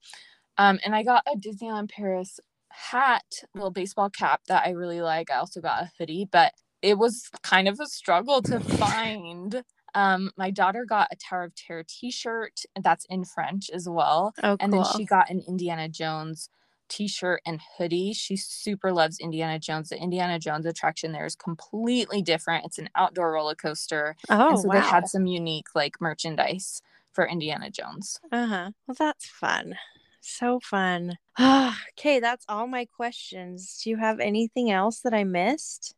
Um, 0.58 0.80
and 0.84 0.96
I 0.96 1.04
got 1.04 1.24
a 1.32 1.38
Disneyland 1.38 1.90
Paris 1.90 2.40
hat, 2.78 3.44
little 3.54 3.72
baseball 3.72 4.10
cap 4.10 4.42
that 4.48 4.66
I 4.66 4.72
really 4.72 5.02
like. 5.02 5.32
I 5.32 5.38
also 5.38 5.62
got 5.62 5.84
a 5.84 5.92
hoodie, 5.98 6.28
but 6.32 6.54
it 6.82 6.98
was 6.98 7.30
kind 7.42 7.68
of 7.68 7.80
a 7.80 7.88
struggle 7.88 8.42
to 8.44 8.60
find. 8.78 9.64
Um, 9.96 10.32
my 10.38 10.52
daughter 10.52 10.86
got 10.86 11.08
a 11.12 11.16
Tower 11.16 11.46
of 11.46 11.56
Terror 11.56 11.84
t-shirt 11.88 12.62
that's 12.82 13.06
in 13.10 13.26
French 13.26 13.70
as 13.72 13.90
well. 13.90 14.34
Oh, 14.44 14.56
cool. 14.56 14.58
And 14.60 14.74
then 14.74 14.84
she 14.96 15.06
got 15.06 15.30
an 15.30 15.44
Indiana 15.48 15.90
Jones 15.90 16.50
t-shirt 16.88 17.42
and 17.46 17.60
hoodie. 17.78 18.14
She 18.14 18.36
super 18.36 18.92
loves 18.92 19.20
Indiana 19.20 19.58
Jones. 19.58 19.90
The 19.90 19.98
Indiana 19.98 20.38
Jones 20.40 20.66
attraction 20.66 21.14
there 21.14 21.26
is 21.26 21.36
completely 21.36 22.22
different. 22.22 22.66
It's 22.66 22.78
an 22.78 22.90
outdoor 22.96 23.32
roller 23.32 23.56
coaster. 23.56 24.16
Oh, 24.30 24.50
and 24.50 24.60
so 24.60 24.68
wow. 24.68 24.76
they 24.76 24.82
had 24.82 25.08
some 25.08 25.26
unique 25.26 25.68
like 25.74 26.00
merchandise 26.00 26.82
for 27.12 27.28
Indiana 27.28 27.72
Jones. 27.72 28.20
Uh-huh. 28.32 28.72
Well, 28.86 28.96
that's 28.98 29.28
fun. 29.28 29.76
So 30.22 30.60
fun. 30.60 31.18
Okay, 31.40 32.20
that's 32.20 32.46
all 32.50 32.68
my 32.68 32.86
questions. 32.86 33.82
Do 33.84 33.90
you 33.90 33.98
have 33.98 34.20
anything 34.20 34.72
else 34.72 35.02
that 35.02 35.14
I 35.14 35.24
missed? 35.24 35.96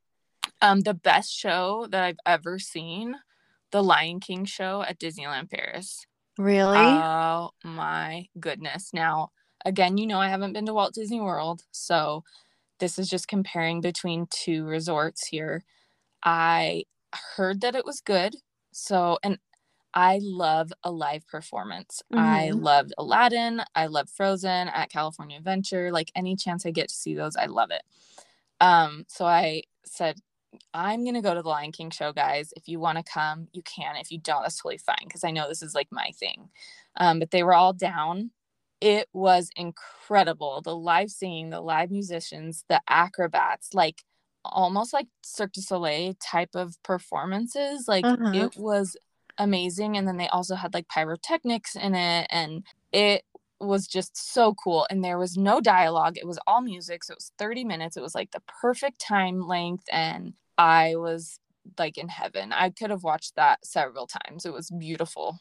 Um, 0.62 0.82
the 0.82 0.94
best 0.94 1.34
show 1.34 1.88
that 1.90 2.04
I've 2.04 2.20
ever 2.26 2.60
seen, 2.60 3.16
the 3.72 3.84
Lion 3.84 4.20
King 4.20 4.46
show 4.46 4.82
at 4.82 5.00
Disneyland 5.00 5.50
Paris. 5.50 6.06
Really? 6.38 6.78
Oh 6.78 7.52
my 7.64 8.28
goodness. 8.40 8.92
Now, 8.94 9.32
again, 9.66 9.98
you 9.98 10.08
know, 10.08 10.20
I 10.20 10.30
haven't 10.30 10.54
been 10.54 10.66
to 10.66 10.74
Walt 10.74 10.94
Disney 10.94 11.22
World, 11.22 11.64
so 11.72 12.24
this 12.80 12.98
is 12.98 13.10
just 13.10 13.28
comparing 13.28 13.82
between 13.82 14.28
two 14.30 14.66
resorts 14.66 15.28
here. 15.28 15.64
I 16.24 16.84
heard 17.36 17.62
that 17.62 17.76
it 17.76 17.86
was 17.86 18.02
good. 18.02 18.36
So, 18.72 19.18
and 19.24 19.38
I 19.94 20.20
love 20.22 20.72
a 20.84 20.92
live 20.92 21.28
performance. 21.28 22.02
Mm-hmm. 22.14 22.24
I 22.24 22.50
loved 22.52 22.94
Aladdin. 22.98 23.62
I 23.76 23.88
love 23.88 24.10
Frozen 24.10 24.70
at 24.70 24.90
California 24.90 25.38
Adventure. 25.38 25.92
Like 25.92 26.12
any 26.16 26.36
chance 26.36 26.66
I 26.66 26.72
get 26.72 26.90
to 26.90 26.96
see 26.96 27.16
those, 27.16 27.36
I 27.36 27.46
love 27.46 27.72
it. 27.72 27.82
Um, 28.62 29.06
so 29.08 29.26
I 29.26 29.64
said, 29.86 30.20
I'm 30.74 31.06
gonna 31.06 31.22
go 31.22 31.34
to 31.34 31.42
the 31.42 31.50
Lion 31.50 31.72
King 31.72 31.92
show, 31.92 32.12
guys. 32.12 32.54
If 32.56 32.68
you 32.68 32.80
want 32.80 32.98
to 32.98 33.04
come, 33.04 33.48
you 33.52 33.62
can. 33.62 33.96
If 33.98 34.12
you 34.12 34.20
don't, 34.20 34.42
that's 34.42 34.58
totally 34.58 34.80
fine 34.80 35.06
because 35.06 35.24
I 35.24 35.32
know 35.32 35.48
this 35.48 35.62
is 35.62 35.76
like 35.76 35.88
my 35.92 36.12
thing. 36.20 36.50
Um, 36.98 37.20
but 37.20 37.32
they 37.32 37.44
were 37.44 37.54
all 37.54 37.74
down 37.74 38.32
it 38.82 39.10
was 39.14 39.50
incredible. 39.56 40.62
The 40.62 40.76
live 40.76 41.10
singing, 41.10 41.50
the 41.50 41.62
live 41.62 41.92
musicians, 41.92 42.64
the 42.70 42.82
acrobats, 42.88 43.74
like 43.74 44.04
almost 44.46 44.94
like 44.94 45.08
Cirque 45.24 45.54
du 45.54 45.62
Soleil 45.62 46.14
type 46.22 46.56
of 46.56 46.82
performances. 46.84 47.88
Like 47.88 48.06
uh-huh. 48.06 48.32
it 48.34 48.58
was 48.58 48.96
amazing. 49.40 49.98
And 49.98 50.08
then 50.08 50.18
they 50.18 50.28
also 50.28 50.56
had 50.56 50.74
like 50.74 50.88
pyrotechnics 50.90 51.76
in 51.76 51.96
it. 51.96 52.28
And 52.30 52.64
it 52.92 53.24
was 53.60 53.88
just 53.88 54.34
so 54.34 54.54
cool. 54.54 54.86
And 54.90 55.04
there 55.04 55.18
was 55.18 55.38
no 55.38 55.60
dialogue, 55.60 56.18
it 56.18 56.28
was 56.28 56.40
all 56.46 56.62
music. 56.62 57.04
So 57.04 57.14
it 57.14 57.18
was 57.18 57.32
30 57.40 57.64
minutes. 57.64 57.98
It 57.98 58.04
was 58.04 58.16
like 58.16 58.32
the 58.32 58.44
perfect 58.62 59.00
time 59.00 59.48
length. 59.48 59.86
And 59.92 60.34
I 60.58 60.96
was 60.96 61.40
like 61.78 61.98
in 61.98 62.10
heaven. 62.10 62.54
I 62.54 62.70
could 62.70 62.90
have 62.90 63.04
watched 63.04 63.36
that 63.36 63.66
several 63.66 64.08
times. 64.08 64.46
It 64.46 64.54
was 64.54 64.70
beautiful. 64.70 65.40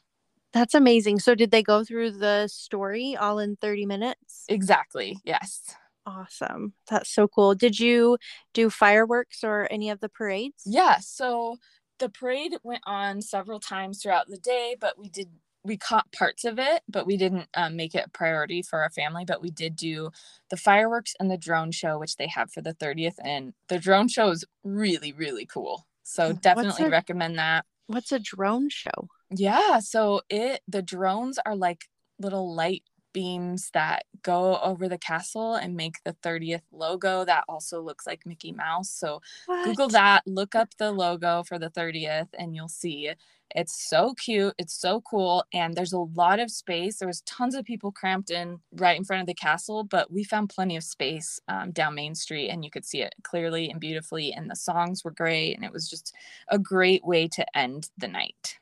That's 0.52 0.74
amazing. 0.74 1.20
So 1.20 1.34
did 1.34 1.50
they 1.50 1.62
go 1.62 1.84
through 1.84 2.12
the 2.12 2.48
story 2.48 3.16
all 3.16 3.38
in 3.38 3.56
30 3.56 3.86
minutes? 3.86 4.44
Exactly. 4.48 5.18
Yes. 5.24 5.74
Awesome. 6.06 6.72
That's 6.88 7.10
so 7.10 7.28
cool. 7.28 7.54
Did 7.54 7.78
you 7.78 8.16
do 8.54 8.70
fireworks 8.70 9.44
or 9.44 9.68
any 9.70 9.90
of 9.90 10.00
the 10.00 10.08
parades? 10.08 10.62
Yeah. 10.64 10.98
So 11.00 11.58
the 11.98 12.08
parade 12.08 12.56
went 12.62 12.82
on 12.86 13.22
several 13.22 13.60
times 13.60 14.02
throughout 14.02 14.28
the 14.28 14.38
day, 14.38 14.76
but 14.78 14.98
we 14.98 15.08
did 15.08 15.28
we 15.64 15.76
caught 15.76 16.10
parts 16.12 16.44
of 16.44 16.58
it, 16.58 16.82
but 16.88 17.06
we 17.06 17.16
didn't 17.16 17.48
um, 17.54 17.76
make 17.76 17.94
it 17.94 18.06
a 18.06 18.10
priority 18.10 18.62
for 18.62 18.80
our 18.80 18.90
family. 18.90 19.24
But 19.24 19.42
we 19.42 19.50
did 19.50 19.76
do 19.76 20.10
the 20.50 20.56
fireworks 20.56 21.14
and 21.20 21.30
the 21.30 21.36
drone 21.36 21.72
show, 21.72 21.98
which 21.98 22.16
they 22.16 22.28
have 22.28 22.50
for 22.50 22.62
the 22.62 22.74
30th. 22.74 23.16
And 23.22 23.52
the 23.68 23.78
drone 23.78 24.08
show 24.08 24.30
is 24.30 24.44
really, 24.64 25.12
really 25.12 25.46
cool. 25.46 25.86
So 26.04 26.32
definitely 26.32 26.86
a, 26.86 26.90
recommend 26.90 27.38
that. 27.38 27.66
What's 27.86 28.12
a 28.12 28.18
drone 28.18 28.70
show? 28.70 29.08
Yeah, 29.30 29.80
so 29.80 30.22
it 30.30 30.62
the 30.66 30.82
drones 30.82 31.38
are 31.44 31.56
like 31.56 31.84
little 32.18 32.54
light 32.54 32.82
beams 33.18 33.70
that 33.74 34.04
go 34.22 34.60
over 34.60 34.88
the 34.88 34.96
castle 34.96 35.56
and 35.56 35.74
make 35.74 35.96
the 36.04 36.12
30th 36.22 36.62
logo 36.70 37.24
that 37.24 37.42
also 37.48 37.82
looks 37.82 38.06
like 38.06 38.24
Mickey 38.24 38.52
Mouse. 38.52 38.88
So 38.90 39.20
what? 39.46 39.64
Google 39.64 39.88
that, 39.88 40.22
look 40.24 40.54
up 40.54 40.68
the 40.78 40.92
logo 40.92 41.42
for 41.42 41.58
the 41.58 41.68
30th 41.68 42.28
and 42.38 42.54
you'll 42.54 42.68
see 42.68 43.10
it's 43.56 43.88
so 43.90 44.14
cute, 44.14 44.54
it's 44.56 44.80
so 44.80 45.00
cool 45.00 45.44
and 45.52 45.74
there's 45.74 45.92
a 45.92 45.98
lot 45.98 46.38
of 46.38 46.48
space. 46.48 46.98
There 46.98 47.08
was 47.08 47.22
tons 47.22 47.56
of 47.56 47.64
people 47.64 47.90
cramped 47.90 48.30
in 48.30 48.60
right 48.74 48.96
in 48.96 49.04
front 49.04 49.22
of 49.22 49.26
the 49.26 49.34
castle, 49.34 49.82
but 49.82 50.12
we 50.12 50.22
found 50.22 50.50
plenty 50.50 50.76
of 50.76 50.84
space 50.84 51.40
um, 51.48 51.72
down 51.72 51.96
Main 51.96 52.14
Street 52.14 52.50
and 52.50 52.64
you 52.64 52.70
could 52.70 52.84
see 52.84 53.02
it 53.02 53.16
clearly 53.24 53.68
and 53.68 53.80
beautifully 53.80 54.32
and 54.32 54.48
the 54.48 54.54
songs 54.54 55.02
were 55.02 55.10
great 55.10 55.56
and 55.56 55.64
it 55.64 55.72
was 55.72 55.90
just 55.90 56.14
a 56.50 56.58
great 56.58 57.04
way 57.04 57.26
to 57.26 57.58
end 57.58 57.90
the 57.98 58.06
night. 58.06 58.60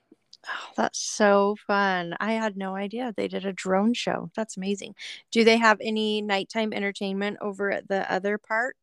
Oh, 0.48 0.72
that's 0.76 0.98
so 1.00 1.56
fun. 1.66 2.14
I 2.20 2.32
had 2.32 2.56
no 2.56 2.76
idea 2.76 3.12
they 3.16 3.28
did 3.28 3.44
a 3.44 3.52
drone 3.52 3.94
show. 3.94 4.30
That's 4.36 4.56
amazing. 4.56 4.94
Do 5.30 5.44
they 5.44 5.56
have 5.56 5.78
any 5.80 6.22
nighttime 6.22 6.72
entertainment 6.72 7.38
over 7.40 7.70
at 7.72 7.88
the 7.88 8.10
other 8.10 8.38
park? 8.38 8.76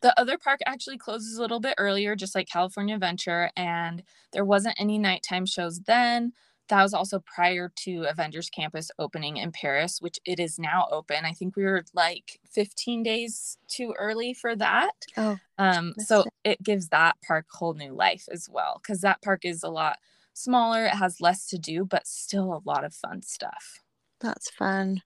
The 0.00 0.18
other 0.18 0.38
park 0.38 0.60
actually 0.66 0.98
closes 0.98 1.36
a 1.38 1.40
little 1.42 1.60
bit 1.60 1.74
earlier, 1.78 2.14
just 2.16 2.34
like 2.34 2.48
California 2.48 2.94
Adventure, 2.94 3.50
and 3.56 4.02
there 4.32 4.44
wasn't 4.44 4.76
any 4.78 4.98
nighttime 4.98 5.46
shows 5.46 5.80
then. 5.80 6.32
That 6.68 6.82
was 6.82 6.92
also 6.94 7.20
prior 7.20 7.72
to 7.76 8.04
Avengers 8.04 8.50
Campus 8.50 8.90
opening 8.98 9.38
in 9.38 9.52
Paris, 9.52 10.00
which 10.00 10.18
it 10.24 10.38
is 10.38 10.58
now 10.58 10.86
open. 10.90 11.24
I 11.24 11.32
think 11.32 11.56
we 11.56 11.64
were 11.64 11.84
like 11.94 12.40
15 12.44 13.02
days 13.02 13.58
too 13.68 13.94
early 13.98 14.34
for 14.34 14.54
that. 14.56 14.92
Oh, 15.16 15.40
Um, 15.58 15.94
so 15.98 16.26
it 16.44 16.62
gives 16.62 16.88
that 16.88 17.16
park 17.26 17.46
whole 17.50 17.74
new 17.74 17.92
life 17.94 18.28
as 18.30 18.48
well, 18.50 18.80
because 18.82 19.00
that 19.00 19.22
park 19.22 19.44
is 19.44 19.62
a 19.62 19.70
lot 19.70 19.98
smaller. 20.38 20.86
It 20.86 20.94
has 20.94 21.20
less 21.20 21.46
to 21.48 21.58
do, 21.58 21.84
but 21.84 22.06
still 22.06 22.52
a 22.54 22.68
lot 22.68 22.84
of 22.84 22.94
fun 22.94 23.22
stuff. 23.22 23.80
that's 24.20 24.50
fun. 24.50 25.02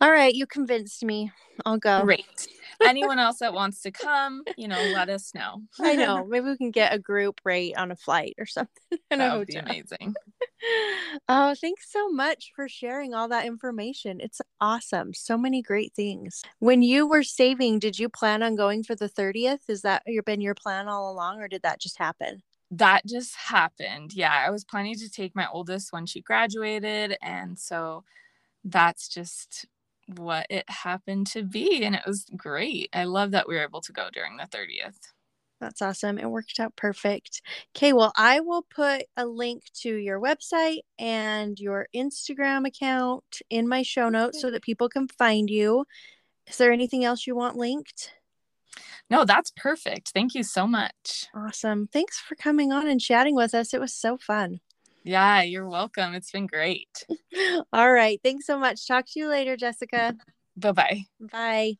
All 0.00 0.10
right, 0.10 0.34
you 0.34 0.46
convinced 0.46 1.04
me. 1.04 1.30
I'll 1.64 1.78
go. 1.78 2.02
Great. 2.04 2.48
Anyone 2.84 3.18
else 3.18 3.38
that 3.38 3.54
wants 3.54 3.80
to 3.82 3.92
come, 3.92 4.42
you 4.56 4.68
know, 4.68 4.82
let 4.92 5.08
us 5.08 5.32
know. 5.34 5.62
I 5.80 5.94
know. 5.96 6.26
Maybe 6.26 6.46
we 6.46 6.56
can 6.56 6.70
get 6.70 6.92
a 6.92 6.98
group 6.98 7.40
rate 7.44 7.74
on 7.76 7.90
a 7.90 7.96
flight 7.96 8.34
or 8.38 8.46
something. 8.46 8.98
that 9.10 9.38
would 9.38 9.46
be 9.46 9.56
amazing. 9.56 10.14
Oh, 11.28 11.54
thanks 11.60 11.92
so 11.92 12.08
much 12.08 12.52
for 12.56 12.68
sharing 12.68 13.14
all 13.14 13.28
that 13.28 13.46
information. 13.46 14.20
It's 14.20 14.40
awesome. 14.60 15.14
So 15.14 15.38
many 15.38 15.62
great 15.62 15.92
things. 15.94 16.42
When 16.58 16.82
you 16.82 17.06
were 17.06 17.22
saving, 17.22 17.78
did 17.78 17.98
you 17.98 18.08
plan 18.08 18.42
on 18.42 18.56
going 18.56 18.82
for 18.82 18.94
the 18.94 19.08
30th? 19.08 19.68
Is 19.68 19.82
that 19.82 20.02
your 20.06 20.22
been 20.22 20.40
your 20.40 20.54
plan 20.54 20.88
all 20.88 21.12
along 21.12 21.40
or 21.40 21.48
did 21.48 21.62
that 21.62 21.80
just 21.80 21.98
happen? 21.98 22.42
That 22.70 23.06
just 23.06 23.36
happened. 23.36 24.12
Yeah, 24.12 24.32
I 24.32 24.50
was 24.50 24.64
planning 24.64 24.96
to 24.96 25.10
take 25.10 25.36
my 25.36 25.48
oldest 25.52 25.92
when 25.92 26.06
she 26.06 26.20
graduated. 26.20 27.16
And 27.22 27.58
so 27.58 28.04
that's 28.64 29.08
just 29.08 29.66
what 30.16 30.46
it 30.50 30.68
happened 30.68 31.26
to 31.28 31.42
be. 31.42 31.84
And 31.84 31.94
it 31.94 32.02
was 32.06 32.26
great. 32.36 32.88
I 32.92 33.04
love 33.04 33.30
that 33.30 33.48
we 33.48 33.54
were 33.54 33.62
able 33.62 33.80
to 33.82 33.92
go 33.92 34.08
during 34.12 34.36
the 34.36 34.44
30th. 34.44 34.98
That's 35.60 35.80
awesome. 35.80 36.18
It 36.18 36.28
worked 36.28 36.58
out 36.60 36.76
perfect. 36.76 37.40
Okay, 37.76 37.92
well, 37.92 38.12
I 38.16 38.40
will 38.40 38.66
put 38.74 39.04
a 39.16 39.24
link 39.24 39.62
to 39.82 39.94
your 39.94 40.20
website 40.20 40.80
and 40.98 41.58
your 41.58 41.88
Instagram 41.94 42.66
account 42.66 43.40
in 43.48 43.68
my 43.68 43.82
show 43.82 44.08
notes 44.08 44.40
so 44.40 44.50
that 44.50 44.62
people 44.62 44.88
can 44.88 45.08
find 45.08 45.48
you. 45.48 45.84
Is 46.46 46.58
there 46.58 46.72
anything 46.72 47.04
else 47.04 47.26
you 47.26 47.34
want 47.34 47.56
linked? 47.56 48.12
No, 49.10 49.24
that's 49.24 49.52
perfect. 49.56 50.10
Thank 50.14 50.34
you 50.34 50.42
so 50.42 50.66
much. 50.66 51.26
Awesome. 51.34 51.88
Thanks 51.92 52.18
for 52.18 52.34
coming 52.34 52.72
on 52.72 52.88
and 52.88 53.00
chatting 53.00 53.34
with 53.34 53.54
us. 53.54 53.74
It 53.74 53.80
was 53.80 53.94
so 53.94 54.16
fun. 54.16 54.60
Yeah, 55.04 55.42
you're 55.42 55.68
welcome. 55.68 56.14
It's 56.14 56.30
been 56.30 56.46
great. 56.46 57.06
All 57.72 57.92
right. 57.92 58.20
Thanks 58.22 58.46
so 58.46 58.58
much. 58.58 58.86
Talk 58.86 59.04
to 59.12 59.20
you 59.20 59.28
later, 59.28 59.56
Jessica. 59.56 60.16
Bye 60.56 61.04
bye. 61.30 61.74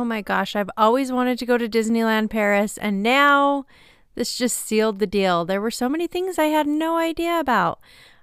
Oh 0.00 0.04
my 0.06 0.22
gosh, 0.22 0.56
I've 0.56 0.70
always 0.78 1.12
wanted 1.12 1.38
to 1.40 1.44
go 1.44 1.58
to 1.58 1.68
Disneyland 1.68 2.30
Paris, 2.30 2.78
and 2.78 3.02
now 3.02 3.66
this 4.14 4.34
just 4.34 4.56
sealed 4.56 4.98
the 4.98 5.06
deal. 5.06 5.44
There 5.44 5.60
were 5.60 5.70
so 5.70 5.90
many 5.90 6.06
things 6.06 6.38
I 6.38 6.46
had 6.46 6.66
no 6.66 6.96
idea 6.96 7.38
about. 7.38 7.80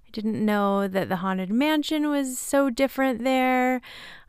I 0.07 0.09
didn't 0.11 0.43
know 0.43 0.87
that 0.87 1.07
the 1.07 1.17
Haunted 1.17 1.51
Mansion 1.51 2.09
was 2.09 2.39
so 2.39 2.71
different 2.71 3.23
there. 3.23 3.79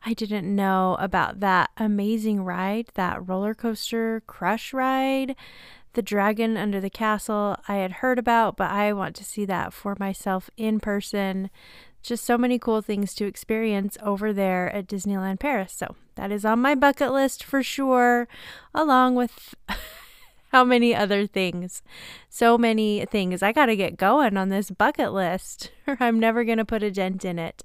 I 0.05 0.13
didn't 0.13 0.55
know 0.55 0.99
about 1.01 1.41
that 1.41 1.71
amazing 1.79 2.45
ride, 2.45 2.89
that 2.97 3.27
roller 3.27 3.55
coaster 3.55 4.23
crush 4.27 4.75
ride, 4.75 5.35
the 5.95 6.03
dragon 6.03 6.59
under 6.59 6.83
the 6.83 6.91
castle 6.91 7.57
I 7.67 7.77
had 7.77 7.93
heard 7.93 8.19
about, 8.19 8.59
but 8.59 8.71
I 8.71 8.93
want 8.93 9.17
to 9.17 9.25
see 9.25 9.47
that 9.47 9.73
for 9.73 9.97
myself 9.99 10.51
in 10.59 10.81
person. 10.81 11.49
Just 12.03 12.25
so 12.25 12.39
many 12.39 12.59
cool 12.59 12.81
things 12.81 13.15
to 13.15 13.27
experience 13.27 13.99
over 14.03 14.33
there 14.33 14.75
at 14.75 14.87
Disneyland 14.87 15.41
Paris. 15.41 15.73
So 15.73 15.97
that 16.15 16.33
is 16.33 16.45
on 16.45 16.61
my 16.61 16.75
bucket 16.75 17.13
list 17.13 17.45
for 17.45 17.63
sure, 17.63 18.29
along 18.75 19.15
with 19.15 19.55
how 20.53 20.65
many 20.65 20.95
other 20.95 21.27
things. 21.27 21.83
So 22.29 22.57
many 22.57 23.05
things. 23.07 23.43
I 23.43 23.53
got 23.53 23.67
to 23.67 23.77
get 23.77 23.97
going 23.97 24.37
on 24.37 24.49
this 24.49 24.71
bucket 24.71 25.13
list, 25.13 25.71
or 25.87 25.97
I'm 26.01 26.19
never 26.19 26.45
going 26.45 26.59
to 26.59 26.65
put 26.65 26.83
a 26.83 26.91
dent 26.91 27.25
in 27.25 27.39
it. 27.39 27.63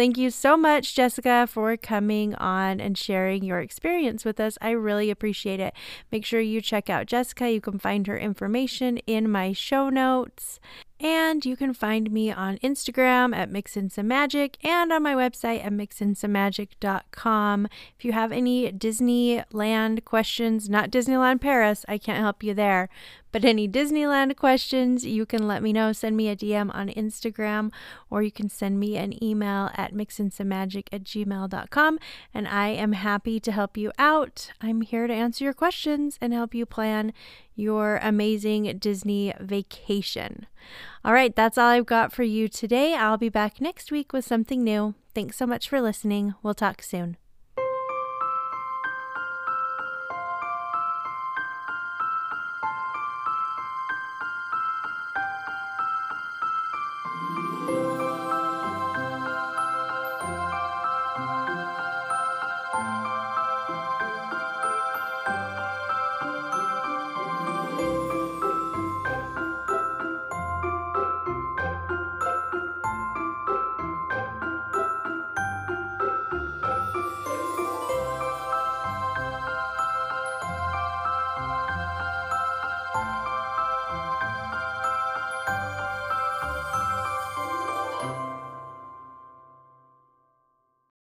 Thank 0.00 0.16
you 0.16 0.30
so 0.30 0.56
much, 0.56 0.94
Jessica, 0.94 1.46
for 1.46 1.76
coming 1.76 2.34
on 2.36 2.80
and 2.80 2.96
sharing 2.96 3.44
your 3.44 3.60
experience 3.60 4.24
with 4.24 4.40
us. 4.40 4.56
I 4.62 4.70
really 4.70 5.10
appreciate 5.10 5.60
it. 5.60 5.74
Make 6.10 6.24
sure 6.24 6.40
you 6.40 6.62
check 6.62 6.88
out 6.88 7.04
Jessica. 7.04 7.50
You 7.50 7.60
can 7.60 7.78
find 7.78 8.06
her 8.06 8.16
information 8.16 8.96
in 9.06 9.30
my 9.30 9.52
show 9.52 9.90
notes. 9.90 10.58
And 10.98 11.44
you 11.44 11.54
can 11.54 11.74
find 11.74 12.10
me 12.10 12.32
on 12.32 12.56
Instagram 12.58 13.36
at 13.36 13.50
Mixin 13.50 13.90
Some 13.90 14.08
Magic 14.08 14.56
and 14.64 14.90
on 14.90 15.02
my 15.02 15.14
website 15.14 15.62
at 15.62 15.72
mixinsomagic.com. 15.72 17.68
If 17.98 18.04
you 18.04 18.12
have 18.12 18.32
any 18.32 18.72
Disneyland 18.72 20.06
questions, 20.06 20.70
not 20.70 20.90
Disneyland 20.90 21.42
Paris, 21.42 21.84
I 21.88 21.98
can't 21.98 22.20
help 22.20 22.42
you 22.42 22.54
there. 22.54 22.88
But 23.32 23.44
any 23.44 23.68
Disneyland 23.68 24.36
questions, 24.36 25.04
you 25.04 25.26
can 25.26 25.46
let 25.46 25.62
me 25.62 25.72
know. 25.72 25.92
Send 25.92 26.16
me 26.16 26.28
a 26.28 26.36
DM 26.36 26.74
on 26.74 26.88
Instagram 26.88 27.70
or 28.10 28.22
you 28.22 28.32
can 28.32 28.48
send 28.48 28.80
me 28.80 28.96
an 28.96 29.22
email 29.22 29.70
at 29.74 29.94
mixinsomagic 29.94 30.88
at 30.92 31.04
gmail.com 31.04 31.98
and 32.34 32.48
I 32.48 32.68
am 32.68 32.92
happy 32.92 33.40
to 33.40 33.52
help 33.52 33.76
you 33.76 33.92
out. 33.98 34.50
I'm 34.60 34.80
here 34.80 35.06
to 35.06 35.14
answer 35.14 35.44
your 35.44 35.54
questions 35.54 36.18
and 36.20 36.32
help 36.32 36.54
you 36.54 36.66
plan 36.66 37.12
your 37.54 37.98
amazing 38.02 38.78
Disney 38.78 39.32
vacation. 39.38 40.46
All 41.04 41.12
right, 41.12 41.34
that's 41.34 41.58
all 41.58 41.68
I've 41.68 41.86
got 41.86 42.12
for 42.12 42.22
you 42.22 42.48
today. 42.48 42.94
I'll 42.94 43.18
be 43.18 43.28
back 43.28 43.60
next 43.60 43.92
week 43.92 44.12
with 44.12 44.24
something 44.24 44.64
new. 44.64 44.94
Thanks 45.14 45.36
so 45.36 45.46
much 45.46 45.68
for 45.68 45.80
listening. 45.80 46.34
We'll 46.42 46.54
talk 46.54 46.82
soon. 46.82 47.16